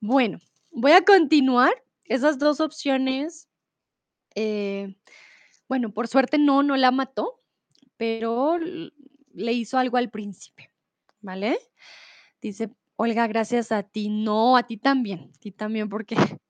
Bueno, 0.04 0.40
voy 0.72 0.90
a 0.90 1.04
continuar. 1.04 1.72
Esas 2.06 2.40
dos 2.40 2.58
opciones, 2.60 3.48
eh, 4.34 4.96
bueno, 5.68 5.94
por 5.94 6.08
suerte 6.08 6.38
no, 6.38 6.64
no 6.64 6.76
la 6.76 6.90
mató, 6.90 7.40
pero 7.96 8.58
le 8.58 9.52
hizo 9.52 9.78
algo 9.78 9.98
al 9.98 10.10
príncipe, 10.10 10.72
¿vale? 11.20 11.56
Dice, 12.40 12.72
Olga, 12.96 13.28
gracias 13.28 13.70
a 13.70 13.84
ti. 13.84 14.08
No, 14.08 14.56
a 14.56 14.64
ti 14.64 14.76
también, 14.76 15.30
a 15.36 15.38
ti 15.38 15.52
también, 15.52 15.88
porque 15.88 16.16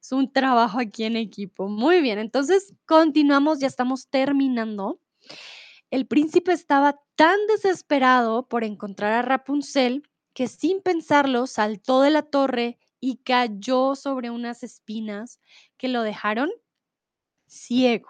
es 0.00 0.12
un 0.12 0.32
trabajo 0.32 0.80
aquí 0.80 1.04
en 1.04 1.16
equipo. 1.16 1.68
Muy 1.68 2.00
bien, 2.00 2.18
entonces 2.18 2.74
continuamos, 2.86 3.58
ya 3.58 3.66
estamos 3.66 4.08
terminando. 4.08 4.98
El 5.90 6.06
príncipe 6.06 6.52
estaba 6.52 6.98
tan 7.14 7.36
desesperado 7.46 8.48
por 8.48 8.64
encontrar 8.64 9.12
a 9.12 9.20
Rapunzel 9.20 10.08
que 10.32 10.48
sin 10.48 10.80
pensarlo 10.80 11.46
saltó 11.46 12.00
de 12.00 12.10
la 12.10 12.22
torre 12.22 12.78
y 13.02 13.16
cayó 13.16 13.96
sobre 13.96 14.30
unas 14.30 14.62
espinas 14.62 15.40
que 15.76 15.88
lo 15.88 16.02
dejaron 16.02 16.50
ciego. 17.48 18.08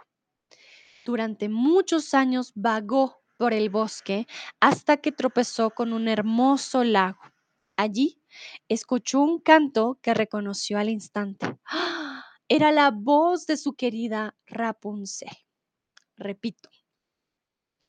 Durante 1.06 1.48
muchos 1.48 2.12
años 2.12 2.52
vagó 2.54 3.22
por 3.38 3.54
el 3.54 3.70
bosque 3.70 4.26
hasta 4.60 4.98
que 4.98 5.10
tropezó 5.10 5.70
con 5.70 5.94
un 5.94 6.08
hermoso 6.08 6.84
lago. 6.84 7.22
Allí 7.76 8.22
escuchó 8.68 9.22
un 9.22 9.40
canto 9.40 9.98
que 10.02 10.12
reconoció 10.12 10.78
al 10.78 10.90
instante. 10.90 11.58
¡Ah! 11.64 12.24
Era 12.46 12.70
la 12.70 12.90
voz 12.90 13.46
de 13.46 13.56
su 13.56 13.72
querida 13.72 14.36
Rapunzel. 14.46 15.34
Repito, 16.18 16.68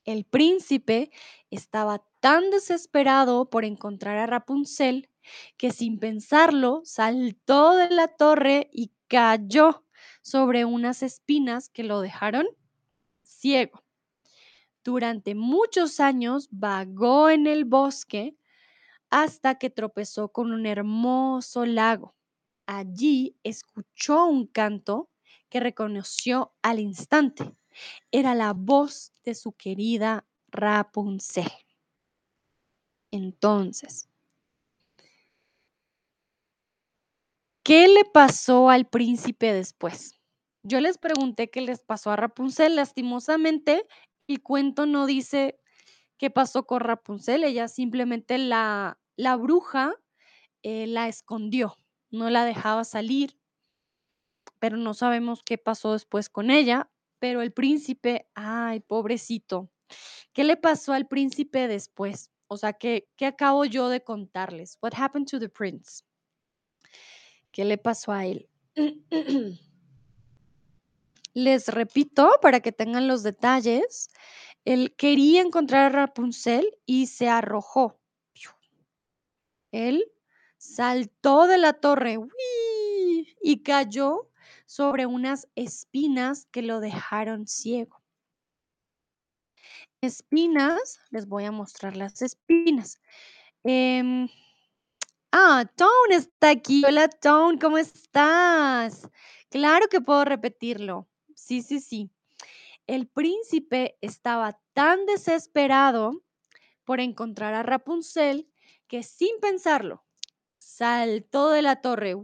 el 0.05 0.23
príncipe 0.23 1.11
estaba 1.49 2.05
tan 2.21 2.49
desesperado 2.49 3.49
por 3.49 3.65
encontrar 3.65 4.17
a 4.19 4.25
Rapunzel 4.25 5.09
que 5.57 5.71
sin 5.71 5.99
pensarlo 5.99 6.81
saltó 6.85 7.75
de 7.75 7.89
la 7.89 8.07
torre 8.07 8.69
y 8.71 8.91
cayó 9.07 9.85
sobre 10.21 10.65
unas 10.65 11.03
espinas 11.03 11.69
que 11.69 11.83
lo 11.83 12.01
dejaron 12.01 12.47
ciego. 13.21 13.83
Durante 14.83 15.35
muchos 15.35 15.99
años 15.99 16.47
vagó 16.51 17.29
en 17.29 17.47
el 17.47 17.65
bosque 17.65 18.35
hasta 19.09 19.55
que 19.55 19.69
tropezó 19.69 20.29
con 20.29 20.51
un 20.51 20.65
hermoso 20.65 21.65
lago. 21.65 22.15
Allí 22.65 23.37
escuchó 23.43 24.25
un 24.25 24.47
canto 24.47 25.09
que 25.49 25.59
reconoció 25.59 26.53
al 26.61 26.79
instante. 26.79 27.55
Era 28.11 28.33
la 28.33 28.53
voz 28.53 29.13
de 29.23 29.35
su 29.35 29.53
querida 29.53 30.25
Rapunzel. 30.49 31.51
Entonces, 33.11 34.09
¿qué 37.63 37.87
le 37.87 38.05
pasó 38.05 38.69
al 38.69 38.85
príncipe 38.85 39.53
después? 39.53 40.19
Yo 40.63 40.79
les 40.79 40.97
pregunté 40.97 41.49
qué 41.49 41.61
les 41.61 41.81
pasó 41.81 42.11
a 42.11 42.15
Rapunzel. 42.15 42.75
Lastimosamente, 42.75 43.85
el 44.27 44.41
cuento 44.41 44.85
no 44.85 45.05
dice 45.05 45.59
qué 46.17 46.29
pasó 46.29 46.65
con 46.65 46.81
Rapunzel. 46.81 47.43
Ella 47.43 47.67
simplemente 47.67 48.37
la, 48.37 48.99
la 49.17 49.35
bruja 49.35 49.93
eh, 50.63 50.87
la 50.87 51.07
escondió, 51.07 51.75
no 52.11 52.29
la 52.29 52.45
dejaba 52.45 52.85
salir, 52.85 53.37
pero 54.59 54.77
no 54.77 54.93
sabemos 54.93 55.41
qué 55.43 55.57
pasó 55.57 55.93
después 55.93 56.29
con 56.29 56.51
ella. 56.51 56.89
Pero 57.19 57.41
el 57.41 57.53
príncipe, 57.53 58.27
ay, 58.35 58.81
pobrecito, 58.81 59.69
¿qué 60.33 60.43
le 60.43 60.57
pasó 60.57 60.93
al 60.93 61.07
príncipe 61.07 61.67
después? 61.69 62.29
O 62.47 62.57
sea, 62.57 62.73
¿qué, 62.73 63.09
qué 63.17 63.25
acabo 63.27 63.65
yo 63.65 63.89
de 63.89 64.03
contarles? 64.03 64.77
What 64.81 64.93
happened 64.95 65.27
to 65.29 65.39
the 65.39 65.49
prince? 65.49 66.03
¿Qué 67.53 67.63
le 67.65 67.77
pasó 67.77 68.11
a 68.11 68.25
él? 68.25 68.49
Les 71.35 71.67
repito 71.67 72.39
para 72.41 72.59
que 72.61 72.71
tengan 72.71 73.07
los 73.07 73.21
detalles. 73.21 74.09
Él 74.65 74.95
quería 74.97 75.41
encontrar 75.41 75.85
a 75.85 75.95
Rapunzel 75.95 76.67
y 76.87 77.05
se 77.07 77.29
arrojó. 77.29 77.99
Él 79.71 80.11
saltó 80.57 81.47
de 81.47 81.59
la 81.59 81.73
torre 81.73 82.17
¡uy! 82.17 83.35
y 83.41 83.63
cayó 83.63 84.31
sobre 84.65 85.05
unas 85.05 85.47
espinas 85.55 86.47
que 86.51 86.63
lo 86.63 86.79
dejaron 86.79 87.47
ciego. 87.47 88.01
Espinas, 90.01 90.99
les 91.11 91.27
voy 91.27 91.45
a 91.45 91.51
mostrar 91.51 91.95
las 91.97 92.21
espinas. 92.23 92.99
Em, 93.63 94.27
ah, 95.33 95.65
Tone 95.75 96.15
está 96.15 96.51
aquí. 96.51 96.83
Hola, 96.85 97.09
Tone, 97.09 97.57
¿cómo 97.59 97.77
estás? 97.77 99.09
Claro 99.49 99.87
que 99.89 99.99
puedo 99.99 100.23
repetirlo. 100.23 101.09
Sí, 101.35 101.61
sí, 101.61 101.79
sí. 101.79 102.11
El 102.87 103.07
príncipe 103.07 103.97
estaba 104.01 104.59
tan 104.73 105.05
desesperado 105.05 106.23
por 106.85 106.99
encontrar 106.99 107.53
a 107.53 107.63
Rapunzel 107.63 108.47
que 108.87 109.03
sin 109.03 109.39
pensarlo, 109.41 110.05
saltó 110.59 111.49
de 111.49 111.61
la 111.61 111.81
torre 111.81 112.15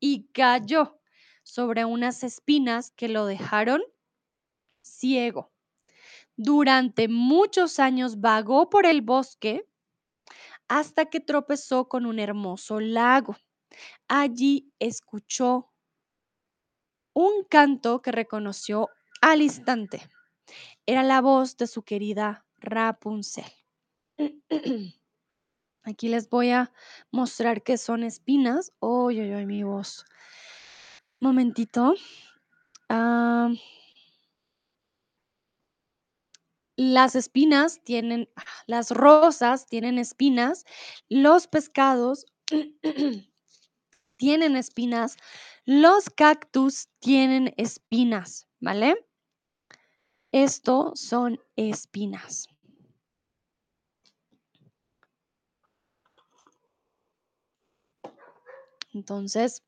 y 0.00 0.28
cayó 0.32 1.00
sobre 1.42 1.84
unas 1.84 2.22
espinas 2.24 2.92
que 2.92 3.08
lo 3.08 3.26
dejaron 3.26 3.82
ciego. 4.80 5.52
Durante 6.36 7.08
muchos 7.08 7.78
años 7.78 8.20
vagó 8.20 8.70
por 8.70 8.86
el 8.86 9.02
bosque 9.02 9.66
hasta 10.68 11.06
que 11.06 11.20
tropezó 11.20 11.88
con 11.88 12.06
un 12.06 12.18
hermoso 12.18 12.80
lago. 12.80 13.36
Allí 14.08 14.72
escuchó 14.78 15.72
un 17.14 17.44
canto 17.44 18.00
que 18.00 18.12
reconoció 18.12 18.88
al 19.20 19.42
instante. 19.42 20.08
Era 20.86 21.02
la 21.02 21.20
voz 21.20 21.56
de 21.56 21.66
su 21.66 21.82
querida 21.82 22.46
Rapunzel. 22.58 23.50
Aquí 25.82 26.08
les 26.08 26.28
voy 26.28 26.50
a 26.50 26.72
mostrar 27.10 27.62
qué 27.62 27.78
son 27.78 28.04
espinas. 28.04 28.72
Uy, 28.80 29.20
uy, 29.20 29.34
uy, 29.34 29.46
mi 29.46 29.62
voz. 29.62 30.04
Momentito. 31.20 31.94
Ah, 32.88 33.50
las 36.78 37.16
espinas 37.16 37.82
tienen, 37.82 38.30
las 38.66 38.92
rosas 38.92 39.66
tienen 39.66 39.98
espinas, 39.98 40.64
los 41.08 41.48
pescados 41.48 42.24
tienen 44.16 44.54
espinas, 44.56 45.16
los 45.64 46.08
cactus 46.08 46.88
tienen 47.00 47.52
espinas, 47.56 48.46
¿vale? 48.60 48.94
Esto 50.30 50.92
son 50.94 51.40
espinas. 51.56 52.46
Entonces, 58.94 59.64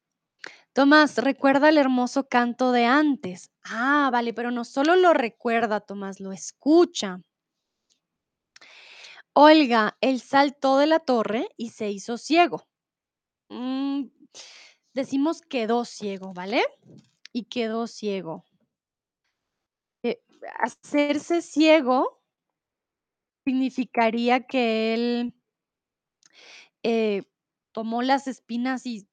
Tomás, 0.72 1.16
recuerda 1.18 1.68
el 1.68 1.78
hermoso 1.78 2.28
canto 2.28 2.70
de 2.70 2.84
antes. 2.86 3.50
Ah, 3.64 4.08
vale, 4.12 4.32
pero 4.32 4.52
no 4.52 4.64
solo 4.64 4.94
lo 4.94 5.12
recuerda, 5.12 5.80
Tomás, 5.80 6.20
lo 6.20 6.32
escucha. 6.32 7.20
Olga, 9.32 9.96
él 10.00 10.20
saltó 10.20 10.78
de 10.78 10.86
la 10.86 11.00
torre 11.00 11.48
y 11.56 11.70
se 11.70 11.90
hizo 11.90 12.18
ciego. 12.18 12.68
Mm, 13.48 14.06
decimos 14.94 15.40
quedó 15.42 15.84
ciego, 15.84 16.32
¿vale? 16.34 16.62
Y 17.32 17.44
quedó 17.44 17.86
ciego. 17.88 18.44
Eh, 20.02 20.22
hacerse 20.58 21.42
ciego 21.42 22.22
significaría 23.44 24.46
que 24.46 24.94
él 24.94 25.34
eh, 26.82 27.24
tomó 27.72 28.02
las 28.02 28.26
espinas 28.26 28.86
y 28.86 29.09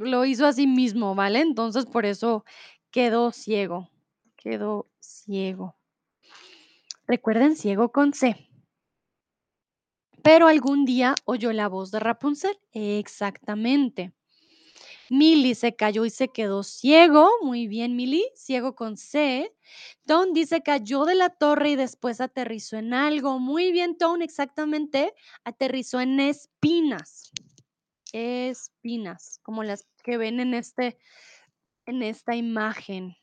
lo 0.00 0.24
hizo 0.24 0.46
a 0.46 0.52
sí 0.52 0.66
mismo, 0.66 1.14
¿vale? 1.14 1.40
Entonces 1.40 1.86
por 1.86 2.06
eso 2.06 2.44
quedó 2.90 3.32
ciego, 3.32 3.90
quedó 4.36 4.88
ciego. 5.00 5.76
Recuerden, 7.06 7.56
ciego 7.56 7.90
con 7.92 8.12
C. 8.12 8.48
Pero 10.22 10.48
algún 10.48 10.84
día 10.84 11.14
oyó 11.24 11.52
la 11.52 11.68
voz 11.68 11.90
de 11.90 12.00
Rapunzel. 12.00 12.58
Exactamente. 12.72 14.12
Milly 15.10 15.56
se 15.56 15.74
cayó 15.74 16.04
y 16.04 16.10
se 16.10 16.28
quedó 16.28 16.62
ciego. 16.62 17.28
Muy 17.42 17.66
bien, 17.66 17.96
Milly. 17.96 18.24
Ciego 18.36 18.76
con 18.76 18.96
C. 18.96 19.52
Tone 20.06 20.32
dice 20.32 20.62
cayó 20.62 21.04
de 21.04 21.16
la 21.16 21.30
torre 21.30 21.70
y 21.70 21.76
después 21.76 22.20
aterrizó 22.20 22.76
en 22.76 22.94
algo. 22.94 23.40
Muy 23.40 23.72
bien, 23.72 23.98
Tone. 23.98 24.24
Exactamente. 24.24 25.12
Aterrizó 25.44 26.00
en 26.00 26.20
espinas. 26.20 27.32
Espinas, 28.12 29.40
como 29.42 29.62
las 29.62 29.86
que 30.02 30.16
ven 30.16 30.40
en 30.40 30.54
este, 30.54 30.98
en 31.86 32.02
esta 32.02 32.36
imagen. 32.36 33.16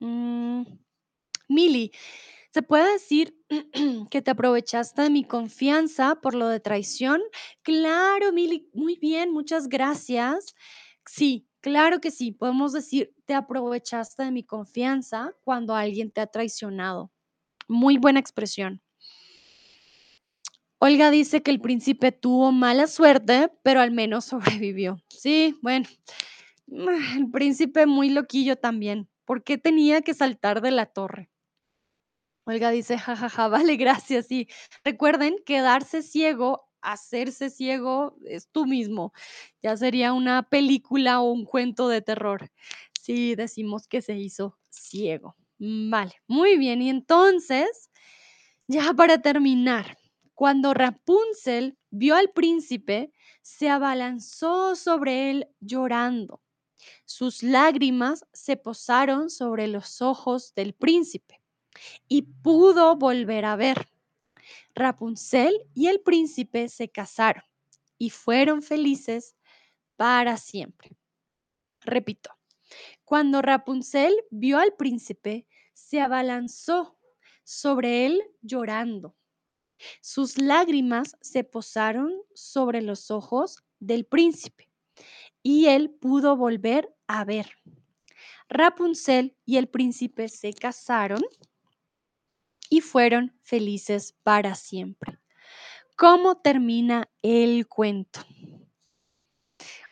Mm, 0.00 0.64
Milly, 1.48 1.92
¿se 2.52 2.62
puede 2.62 2.92
decir 2.92 3.36
que 4.10 4.22
te 4.22 4.30
aprovechaste 4.30 5.02
de 5.02 5.10
mi 5.10 5.24
confianza 5.24 6.16
por 6.16 6.34
lo 6.34 6.48
de 6.48 6.60
traición? 6.60 7.20
Claro, 7.62 8.32
Mili, 8.32 8.68
muy 8.74 8.96
bien, 8.96 9.32
muchas 9.32 9.68
gracias. 9.68 10.54
Sí, 11.06 11.46
claro 11.60 12.00
que 12.00 12.10
sí, 12.10 12.32
podemos 12.32 12.72
decir, 12.72 13.14
te 13.26 13.34
aprovechaste 13.34 14.24
de 14.24 14.30
mi 14.32 14.44
confianza 14.44 15.32
cuando 15.44 15.74
alguien 15.74 16.10
te 16.10 16.20
ha 16.20 16.26
traicionado. 16.26 17.10
Muy 17.68 17.98
buena 17.98 18.20
expresión. 18.20 18.82
Olga 20.78 21.10
dice 21.10 21.42
que 21.42 21.50
el 21.50 21.60
príncipe 21.60 22.12
tuvo 22.12 22.52
mala 22.52 22.86
suerte, 22.86 23.50
pero 23.62 23.80
al 23.80 23.90
menos 23.90 24.24
sobrevivió. 24.60 24.98
Sí, 25.08 25.56
bueno, 25.62 25.86
el 26.68 27.30
príncipe 27.32 27.86
muy 27.86 28.10
loquillo 28.10 28.56
también. 28.56 29.08
¿Por 29.24 29.42
qué 29.44 29.58
tenía 29.58 30.02
que 30.02 30.14
saltar 30.14 30.60
de 30.60 30.70
la 30.70 30.86
torre? 30.86 31.30
Olga 32.46 32.70
dice, 32.70 32.98
jajaja, 32.98 33.48
vale, 33.72 33.76
gracias. 33.76 34.30
Y 34.30 34.48
recuerden, 34.84 35.36
quedarse 35.46 36.02
ciego, 36.02 36.68
hacerse 36.82 37.50
ciego, 37.50 38.16
es 38.26 38.48
tú 38.50 38.66
mismo. 38.66 39.12
Ya 39.62 39.76
sería 39.76 40.12
una 40.12 40.42
película 40.48 41.20
o 41.20 41.30
un 41.32 41.44
cuento 41.44 41.88
de 41.88 42.02
terror 42.02 42.50
si 43.00 43.34
decimos 43.34 43.86
que 43.86 44.02
se 44.02 44.16
hizo 44.16 44.58
ciego. 44.70 45.36
Mm, 45.58 45.90
Vale, 45.90 46.12
muy 46.26 46.56
bien. 46.58 46.82
Y 46.82 46.90
entonces, 46.90 47.90
ya 48.68 48.92
para 48.94 49.18
terminar, 49.22 49.98
cuando 50.34 50.74
Rapunzel 50.74 51.78
vio 51.90 52.16
al 52.16 52.30
príncipe, 52.30 53.12
se 53.42 53.68
abalanzó 53.68 54.74
sobre 54.74 55.30
él 55.30 55.48
llorando. 55.60 56.42
Sus 57.04 57.42
lágrimas 57.42 58.26
se 58.32 58.56
posaron 58.56 59.30
sobre 59.30 59.68
los 59.68 60.02
ojos 60.02 60.54
del 60.54 60.74
príncipe 60.74 61.40
y 62.08 62.22
pudo 62.22 62.96
volver 62.96 63.44
a 63.44 63.56
ver. 63.56 63.88
Rapunzel 64.74 65.54
y 65.74 65.86
el 65.86 66.00
príncipe 66.00 66.68
se 66.68 66.88
casaron 66.88 67.44
y 67.96 68.10
fueron 68.10 68.62
felices 68.62 69.36
para 69.96 70.36
siempre. 70.36 70.96
Repito, 71.80 72.30
cuando 73.04 73.40
Rapunzel 73.40 74.14
vio 74.30 74.58
al 74.58 74.74
príncipe, 74.74 75.46
se 75.72 76.00
abalanzó 76.00 76.98
sobre 77.44 78.06
él 78.06 78.22
llorando. 78.42 79.14
Sus 80.00 80.38
lágrimas 80.38 81.16
se 81.20 81.44
posaron 81.44 82.12
sobre 82.34 82.82
los 82.82 83.10
ojos 83.10 83.62
del 83.80 84.04
príncipe 84.04 84.70
y 85.42 85.66
él 85.66 85.90
pudo 85.90 86.36
volver 86.36 86.94
a 87.06 87.24
ver. 87.24 87.50
Rapunzel 88.48 89.36
y 89.44 89.56
el 89.56 89.68
príncipe 89.68 90.28
se 90.28 90.52
casaron 90.52 91.22
y 92.68 92.80
fueron 92.80 93.38
felices 93.42 94.14
para 94.22 94.54
siempre. 94.54 95.18
¿Cómo 95.96 96.36
termina 96.36 97.08
el 97.22 97.68
cuento? 97.68 98.20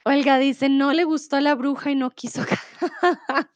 Olga 0.04 0.38
dice, 0.38 0.68
no 0.68 0.92
le 0.92 1.04
gustó 1.04 1.38
la 1.40 1.54
bruja 1.54 1.92
y 1.92 1.94
no 1.94 2.10
quiso, 2.10 2.42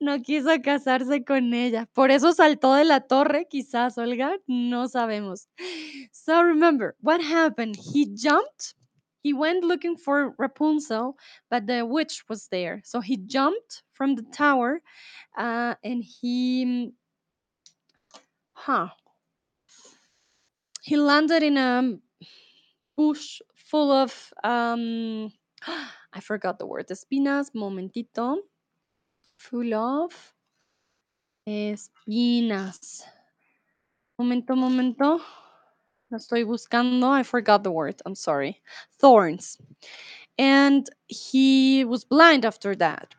no 0.00 0.20
quiso 0.22 0.50
casarse 0.62 1.24
con 1.24 1.52
ella. 1.54 1.86
Por 1.92 2.10
eso 2.10 2.32
saltó 2.32 2.74
de 2.74 2.84
la 2.84 3.00
torre, 3.00 3.46
quizás, 3.48 3.98
Olga, 3.98 4.36
no 4.46 4.88
sabemos. 4.88 5.48
So 6.12 6.42
remember, 6.42 6.94
what 7.00 7.20
happened? 7.20 7.76
He 7.76 8.06
jumped, 8.14 8.74
he 9.22 9.32
went 9.32 9.64
looking 9.64 9.96
for 9.96 10.34
Rapunzel, 10.38 11.16
but 11.50 11.66
the 11.66 11.84
witch 11.84 12.24
was 12.28 12.48
there. 12.48 12.80
So 12.84 13.00
he 13.00 13.16
jumped 13.16 13.82
from 13.92 14.14
the 14.14 14.24
tower 14.32 14.80
uh, 15.36 15.74
and 15.82 16.02
he, 16.02 16.92
huh, 18.54 18.88
he 20.82 20.96
landed 20.96 21.42
in 21.42 21.56
a 21.56 21.96
bush 22.96 23.40
full 23.54 23.90
of 23.90 24.32
um 24.44 25.32
I 26.12 26.20
forgot 26.20 26.58
the 26.58 26.66
word. 26.66 26.86
Espinas, 26.88 27.54
momentito. 27.54 28.36
Full 29.50 29.74
of 29.74 30.34
espinas. 31.46 33.02
Momento, 34.18 34.56
momento. 34.56 35.20
Lo 36.10 36.16
estoy 36.16 36.44
buscando. 36.44 37.10
I 37.10 37.24
forgot 37.24 37.62
the 37.62 37.70
word. 37.70 38.00
I'm 38.06 38.14
sorry. 38.14 38.62
Thorns. 38.98 39.58
And 40.38 40.88
he 41.08 41.84
was 41.84 42.04
blind 42.04 42.46
after 42.46 42.74
that. 42.76 43.14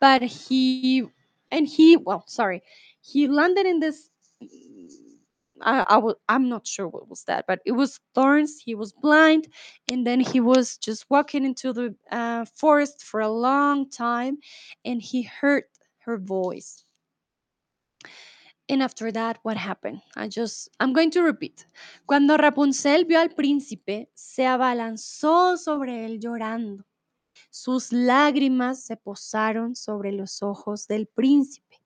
But 0.00 0.22
he 0.22 1.06
and 1.52 1.66
he 1.68 1.96
well, 1.96 2.24
sorry. 2.26 2.64
He 3.00 3.28
landed 3.28 3.66
in 3.66 3.78
this 3.78 4.09
I, 5.62 5.84
I 5.88 5.94
w- 5.96 6.16
I'm 6.28 6.48
not 6.48 6.66
sure 6.66 6.88
what 6.88 7.08
was 7.08 7.24
that, 7.24 7.44
but 7.46 7.60
it 7.66 7.72
was 7.72 8.00
thorns. 8.14 8.60
He 8.64 8.74
was 8.74 8.92
blind, 8.92 9.48
and 9.90 10.06
then 10.06 10.20
he 10.20 10.40
was 10.40 10.76
just 10.78 11.06
walking 11.10 11.44
into 11.44 11.72
the 11.72 11.94
uh, 12.10 12.44
forest 12.56 13.02
for 13.02 13.20
a 13.20 13.28
long 13.28 13.90
time, 13.90 14.38
and 14.84 15.00
he 15.02 15.22
heard 15.22 15.64
her 16.00 16.18
voice. 16.18 16.84
And 18.68 18.82
after 18.82 19.10
that, 19.12 19.38
what 19.42 19.56
happened? 19.56 20.00
I 20.16 20.28
just, 20.28 20.70
I'm 20.78 20.92
going 20.92 21.10
to 21.10 21.22
repeat. 21.22 21.66
Cuando 22.06 22.36
Rapunzel 22.36 23.04
vio 23.04 23.18
al 23.18 23.30
príncipe, 23.30 24.08
se 24.14 24.46
abalanzó 24.46 25.56
sobre 25.56 26.04
él 26.06 26.20
llorando. 26.20 26.84
Sus 27.50 27.92
lágrimas 27.92 28.84
se 28.84 28.96
posaron 28.96 29.74
sobre 29.74 30.12
los 30.12 30.42
ojos 30.42 30.86
del 30.86 31.06
príncipe 31.08 31.80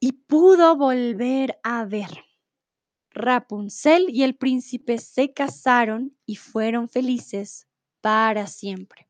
y 0.00 0.12
pudo 0.12 0.76
volver 0.76 1.58
a 1.62 1.84
ver. 1.84 2.08
Rapunzel 3.12 4.06
y 4.08 4.22
el 4.22 4.36
príncipe 4.36 4.98
se 4.98 5.32
casaron 5.32 6.16
y 6.26 6.36
fueron 6.36 6.88
felices 6.88 7.66
para 8.00 8.46
siempre. 8.46 9.06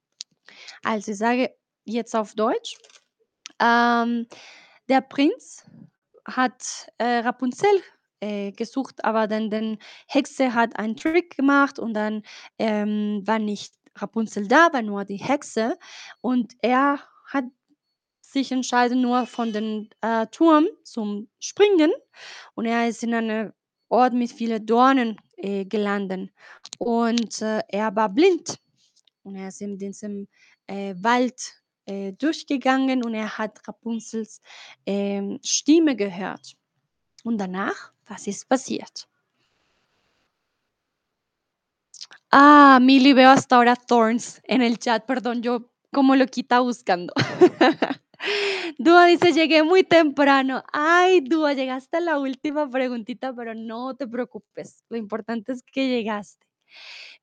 Also 0.82 1.12
ich 1.12 1.18
sage 1.18 1.56
jetzt 1.84 2.14
auf 2.14 2.34
Deutsch. 2.34 2.76
Ähm, 3.60 4.26
der 4.88 5.02
Prinz 5.02 5.64
hat 6.26 6.90
äh, 6.98 7.18
Rapunzel 7.18 7.82
äh, 8.20 8.52
gesucht, 8.52 9.04
aber 9.04 9.26
dann 9.26 9.50
die 9.50 9.78
Hexe 10.06 10.54
hat 10.54 10.76
einen 10.78 10.96
Trick 10.96 11.36
gemacht 11.36 11.78
und 11.78 11.94
dann 11.94 12.22
ähm, 12.58 13.22
war 13.26 13.38
nicht 13.38 13.74
Rapunzel 13.96 14.46
da, 14.46 14.72
war 14.72 14.82
nur 14.82 15.04
die 15.04 15.16
Hexe 15.16 15.78
und 16.20 16.54
er 16.62 17.00
hat 17.26 17.44
sich 18.20 18.52
entschieden, 18.52 19.00
nur 19.02 19.26
von 19.26 19.52
den 19.52 19.90
äh, 20.00 20.26
Turm 20.28 20.68
zum 20.84 21.28
Springen 21.40 21.92
und 22.54 22.66
er 22.66 22.88
ist 22.88 23.02
in 23.02 23.14
einem 23.14 23.52
Ort 23.90 24.14
mit 24.14 24.32
vielen 24.32 24.64
Dornen 24.64 25.16
äh, 25.36 25.64
gelandet 25.64 26.30
und 26.78 27.42
äh, 27.42 27.60
er 27.68 27.94
war 27.94 28.08
blind 28.08 28.58
und 29.22 29.36
er 29.36 29.48
ist 29.48 29.60
in 29.60 29.76
diesem 29.76 30.28
äh, 30.66 30.94
Wald 30.96 31.60
äh, 31.86 32.12
durchgegangen 32.12 33.04
und 33.04 33.14
er 33.14 33.36
hat 33.36 33.66
Rapunzels, 33.66 34.40
ähm, 34.86 35.38
Stimme 35.44 35.96
gehört. 35.96 36.54
Und 37.24 37.38
danach, 37.38 37.92
was 38.06 38.26
ist 38.26 38.48
passiert? 38.48 39.08
Ah, 42.30 42.78
Mili, 42.80 43.12
veo 43.12 43.28
hasta 43.30 43.56
ahora 43.56 43.74
Thorns 43.76 44.40
en 44.44 44.62
el 44.62 44.78
chat, 44.78 45.04
perdón, 45.04 45.42
yo 45.42 45.68
como 45.92 46.14
loquita 46.14 46.60
buscando. 46.60 47.12
Dúa 48.78 49.06
dice: 49.06 49.32
"Llegué 49.32 49.62
muy 49.62 49.82
temprano". 49.84 50.62
Ay, 50.72 51.20
Dúa, 51.20 51.52
llegaste 51.54 51.98
a 51.98 52.00
la 52.00 52.18
última 52.18 52.68
preguntita, 52.70 53.34
pero 53.34 53.54
no 53.54 53.94
te 53.96 54.06
preocupes, 54.08 54.84
lo 54.88 54.96
importante 54.96 55.52
es 55.52 55.62
que 55.62 55.88
llegaste. 55.88 56.46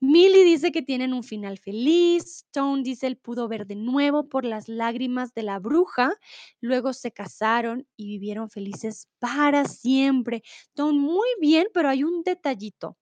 Mili 0.01 0.43
dice 0.45 0.71
que 0.71 0.81
tienen 0.83 1.13
un 1.13 1.23
final 1.23 1.59
feliz. 1.59 2.45
Tone 2.51 2.83
dice: 2.83 3.07
"Él 3.07 3.17
pudo 3.17 3.47
ver 3.49 3.67
de 3.67 3.75
nuevo 3.75 4.29
por 4.29 4.45
las 4.45 4.69
lágrimas 4.69 5.33
de 5.33 5.43
la 5.43 5.59
bruja, 5.59 6.13
luego 6.61 6.93
se 6.93 7.11
casaron 7.13 7.87
y 7.97 8.07
vivieron 8.07 8.49
felices 8.49 9.07
para 9.19 9.65
siempre". 9.65 10.43
Tone, 10.75 10.99
muy 10.99 11.27
bien, 11.41 11.67
pero 11.73 11.89
hay 11.89 12.03
un 12.03 12.23
detallito. 12.23 12.97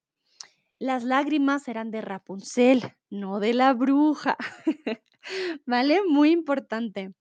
Las 0.80 1.04
lágrimas 1.04 1.68
eran 1.68 1.90
de 1.90 2.00
Rapunzel, 2.02 2.82
no 3.10 3.40
de 3.40 3.54
la 3.54 3.72
bruja, 3.74 4.36
¿vale? 5.66 6.00
Muy 6.08 6.30
importante. 6.32 7.12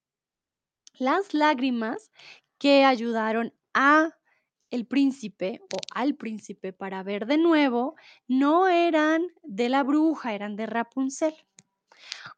Las 0.97 1.33
lágrimas 1.33 2.11
que 2.57 2.85
ayudaron 2.85 3.53
a 3.73 4.11
el 4.71 4.85
príncipe 4.85 5.61
o 5.73 5.77
al 5.93 6.15
príncipe 6.15 6.73
para 6.73 7.03
ver 7.03 7.25
de 7.25 7.37
nuevo, 7.37 7.95
no 8.27 8.67
eran 8.67 9.27
de 9.43 9.69
la 9.69 9.83
bruja, 9.83 10.33
eran 10.33 10.55
de 10.55 10.65
Rapunzel. 10.65 11.35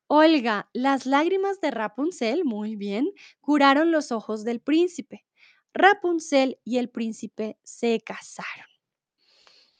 Olga, 0.07 0.69
las 0.73 1.05
lágrimas 1.05 1.59
de 1.61 1.71
Rapunzel, 1.71 2.45
muy 2.45 2.75
bien, 2.75 3.11
curaron 3.41 3.91
los 3.91 4.11
ojos 4.11 4.43
del 4.43 4.59
príncipe. 4.59 5.25
Rapunzel 5.73 6.59
y 6.63 6.77
el 6.77 6.89
príncipe 6.89 7.59
se 7.63 8.01
casaron. 8.01 8.67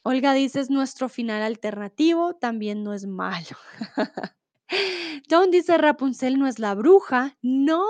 Olga 0.04 0.34
dice, 0.34 0.60
es 0.60 0.70
nuestro 0.70 1.10
final 1.10 1.44
alternativo, 1.44 2.36
también 2.36 2.84
no 2.84 2.94
es 2.94 3.06
malo. 3.06 3.58
Don 5.27 5.52
dice, 5.52 5.77
Rapunzel 5.77 6.38
no 6.38 6.48
es 6.48 6.60
la 6.60 6.76
bruja. 6.76 7.38
No, 7.41 7.85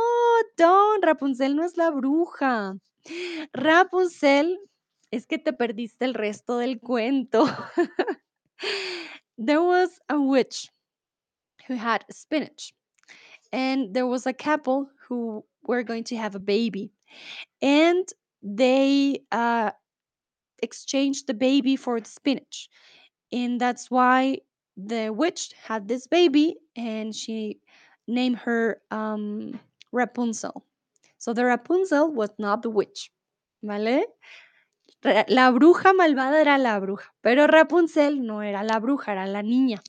Don, 0.58 1.02
Rapunzel 1.02 1.56
no 1.56 1.64
es 1.64 1.78
la 1.78 1.92
bruja. 1.92 2.78
Rapunzel, 3.54 4.60
es 5.12 5.26
que 5.26 5.38
te 5.38 5.54
perdiste 5.54 6.06
el 6.06 6.14
resto 6.14 6.58
del 6.58 6.80
cuento. 6.80 7.46
There 9.38 9.62
was 9.62 10.00
a 10.10 10.20
witch 10.20 10.72
who 11.68 11.76
had 11.76 12.04
spinach, 12.12 12.74
and 13.54 13.94
there 13.94 14.08
was 14.08 14.26
a 14.26 14.34
couple 14.34 14.90
who 15.08 15.46
were 15.62 15.84
going 15.84 16.06
to 16.06 16.18
have 16.18 16.34
a 16.34 16.40
baby, 16.40 16.92
and 17.62 18.08
they 18.42 19.20
uh, 19.32 19.72
exchanged 20.64 21.28
the 21.28 21.36
baby 21.36 21.76
for 21.76 22.00
the 22.00 22.10
spinach. 22.10 22.68
And 23.32 23.62
that's 23.62 23.92
why 23.92 24.40
the 24.78 25.10
witch 25.10 25.52
had 25.68 25.88
this 25.88 26.08
baby 26.08 26.58
and 26.76 27.14
she 27.14 27.60
named 28.08 28.38
her 28.38 28.80
um, 28.92 29.60
Rapunzel. 29.92 30.64
So 31.18 31.34
the 31.34 31.46
Rapunzel 31.46 32.14
was 32.14 32.30
not 32.38 32.62
the 32.62 32.70
witch, 32.70 33.12
¿vale? 33.64 34.06
La 35.04 35.52
bruja 35.52 35.94
malvada 35.94 36.42
era 36.42 36.58
la 36.58 36.80
bruja, 36.80 37.14
pero 37.22 37.48
Rapunzel 37.48 38.26
no 38.26 38.42
era 38.42 38.64
la 38.64 38.80
bruja, 38.80 39.14
era 39.14 39.26
la 39.26 39.42
niña. 39.42 39.82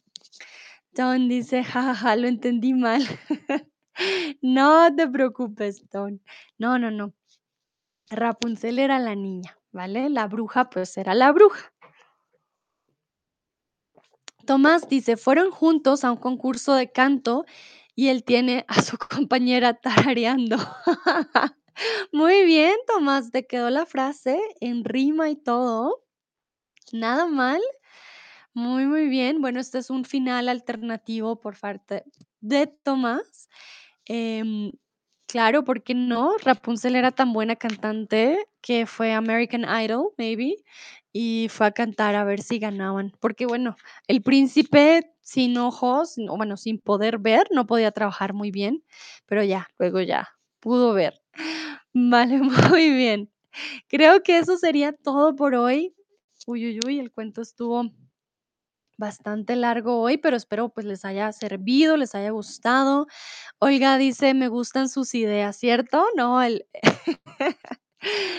Don 0.93 1.29
dice, 1.29 1.63
jajaja, 1.63 2.17
lo 2.17 2.29
entendí 2.29 2.75
mal. 2.75 3.03
No 4.43 4.95
te 4.95 5.09
preocupes, 5.09 5.89
Don. 5.91 6.21
No, 6.57 6.79
no, 6.79 6.93
no. 6.93 7.15
Rapunzel 8.11 8.79
era 8.79 9.01
la 9.01 9.17
niña, 9.17 9.59
¿vale? 9.73 10.09
La 10.09 10.29
bruja, 10.29 10.71
pues 10.71 10.97
era 10.97 11.15
la 11.15 11.33
bruja. 11.33 11.73
Tomás 14.49 14.89
dice, 14.89 15.19
fueron 15.19 15.51
juntos 15.51 16.05
a 16.05 16.11
un 16.11 16.17
concurso 16.17 16.73
de 16.75 16.91
canto 16.91 17.45
y 17.95 18.09
él 18.09 18.25
tiene 18.25 18.65
a 18.67 18.81
su 18.81 18.97
compañera 19.29 19.75
tarareando. 19.75 20.57
Muy 22.13 22.47
bien, 22.47 22.75
Tomás, 22.87 23.31
te 23.31 23.47
quedó 23.47 23.69
la 23.69 23.85
frase 23.85 24.41
en 24.61 24.85
rima 24.85 25.29
y 25.29 25.37
todo. 25.37 26.03
Nada 26.93 27.27
mal. 27.27 27.61
Muy, 28.55 28.87
muy 28.87 29.09
bien. 29.09 29.43
Bueno, 29.43 29.61
este 29.61 29.81
es 29.81 29.91
un 29.91 30.07
final 30.07 30.49
alternativo 30.49 31.39
por 31.39 31.61
parte 31.61 32.05
de 32.41 32.69
Tomás. 32.69 33.51
Em, 34.07 34.73
claro, 35.29 35.65
¿por 35.65 35.83
qué 35.85 35.95
no? 35.95 36.37
Rapunzel 36.45 36.97
era 36.97 37.13
tan 37.13 37.33
buena 37.33 37.57
cantante 37.57 38.47
que 38.63 38.87
fue 38.87 39.13
American 39.15 39.65
Idol, 39.65 40.11
maybe, 40.19 40.57
y 41.13 41.49
fue 41.51 41.67
a 41.69 41.73
cantar 41.73 42.15
a 42.17 42.25
ver 42.25 42.43
si 42.43 42.59
ganaban. 42.59 43.13
Porque 43.21 43.47
bueno, 43.47 43.77
el 44.09 44.23
príncipe 44.23 45.13
sin 45.23 45.57
ojos, 45.59 46.17
o 46.29 46.37
bueno, 46.37 46.57
sin 46.57 46.81
poder 46.81 47.19
ver, 47.19 47.47
no 47.53 47.67
podía 47.67 47.93
trabajar 47.93 48.35
muy 48.35 48.51
bien, 48.51 48.85
pero 49.27 49.45
ya, 49.45 49.69
luego 49.79 50.01
ya 50.01 50.29
pudo 50.61 50.95
ver. 50.95 51.21
Vale, 51.95 52.39
muy 52.77 52.91
bien. 52.91 53.31
Creo 53.89 54.23
que 54.23 54.39
eso 54.39 54.57
sería 54.59 54.93
todo 54.93 55.37
por 55.37 55.55
hoy. 55.55 55.95
Uy, 56.47 56.67
uy, 56.69 56.81
uy, 56.87 57.01
el 57.01 57.13
cuento 57.13 57.43
estuvo 57.43 57.85
bastante 58.99 59.57
largo 59.57 60.01
hoy, 60.01 60.19
pero 60.19 60.37
espero 60.37 60.69
pues 60.71 60.85
les 60.87 61.05
haya 61.05 61.33
servido, 61.33 61.97
les 61.97 62.15
haya 62.15 62.31
gustado. 62.31 63.07
Olga 63.61 63.97
dice, 63.99 64.35
me 64.35 64.49
gustan 64.49 64.89
sus 64.91 65.15
ideas, 65.15 65.57
¿cierto? 65.57 66.05
No, 66.17 66.43
el... 66.43 66.67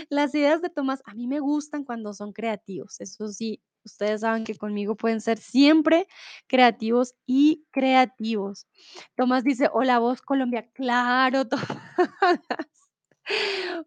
las 0.09 0.35
ideas 0.35 0.61
de 0.61 0.69
Tomás 0.69 1.01
a 1.05 1.13
mí 1.15 1.27
me 1.27 1.39
gustan 1.39 1.83
cuando 1.83 2.13
son 2.13 2.33
creativos. 2.33 2.99
Eso 3.01 3.27
sí, 3.29 3.61
ustedes 3.83 4.21
saben 4.21 4.43
que 4.43 4.55
conmigo 4.55 4.95
pueden 4.95 5.21
ser 5.21 5.37
siempre 5.39 6.07
creativos 6.47 7.15
y 7.25 7.65
creativos. 7.71 8.67
Tomás 9.15 9.43
dice, 9.43 9.69
hola 9.73 9.99
voz 9.99 10.21
Colombia, 10.21 10.69
claro, 10.73 11.47
Tomás. 11.49 11.69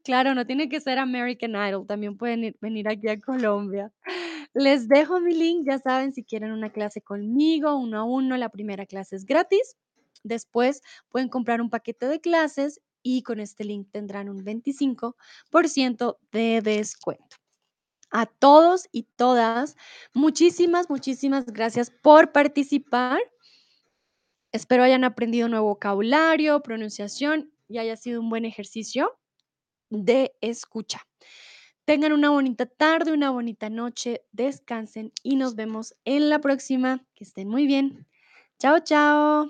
Claro, 0.04 0.34
no 0.34 0.46
tiene 0.46 0.68
que 0.68 0.80
ser 0.80 0.98
American 0.98 1.52
Idol, 1.56 1.86
también 1.86 2.16
pueden 2.16 2.42
ir- 2.44 2.56
venir 2.60 2.88
aquí 2.88 3.08
a 3.08 3.18
Colombia. 3.20 3.90
Les 4.54 4.86
dejo 4.88 5.20
mi 5.20 5.34
link, 5.34 5.66
ya 5.66 5.78
saben, 5.78 6.12
si 6.12 6.24
quieren 6.24 6.52
una 6.52 6.70
clase 6.70 7.00
conmigo, 7.00 7.74
uno 7.76 7.98
a 7.98 8.04
uno, 8.04 8.36
la 8.36 8.50
primera 8.50 8.84
clase 8.84 9.16
es 9.16 9.24
gratis. 9.24 9.76
Después 10.24 10.82
pueden 11.08 11.28
comprar 11.28 11.60
un 11.60 11.70
paquete 11.70 12.06
de 12.06 12.20
clases 12.20 12.80
y 13.02 13.22
con 13.22 13.40
este 13.40 13.64
link 13.64 13.88
tendrán 13.90 14.28
un 14.28 14.44
25% 14.44 16.18
de 16.32 16.60
descuento. 16.60 17.36
A 18.10 18.26
todos 18.26 18.88
y 18.92 19.04
todas, 19.16 19.74
muchísimas, 20.12 20.90
muchísimas 20.90 21.46
gracias 21.46 21.90
por 21.90 22.30
participar. 22.30 23.18
Espero 24.52 24.84
hayan 24.84 25.04
aprendido 25.04 25.48
nuevo 25.48 25.68
vocabulario, 25.68 26.60
pronunciación 26.60 27.50
y 27.68 27.78
haya 27.78 27.96
sido 27.96 28.20
un 28.20 28.28
buen 28.28 28.44
ejercicio 28.44 29.18
de 29.88 30.34
escucha. 30.42 31.00
Tengan 31.92 32.14
una 32.14 32.30
bonita 32.30 32.64
tarde, 32.64 33.12
una 33.12 33.28
bonita 33.28 33.68
noche, 33.68 34.22
descansen 34.32 35.12
y 35.22 35.36
nos 35.36 35.56
vemos 35.56 35.94
en 36.06 36.30
la 36.30 36.40
próxima. 36.40 37.04
Que 37.14 37.24
estén 37.24 37.48
muy 37.48 37.66
bien. 37.66 38.06
Chao, 38.58 38.78
chao. 38.78 39.46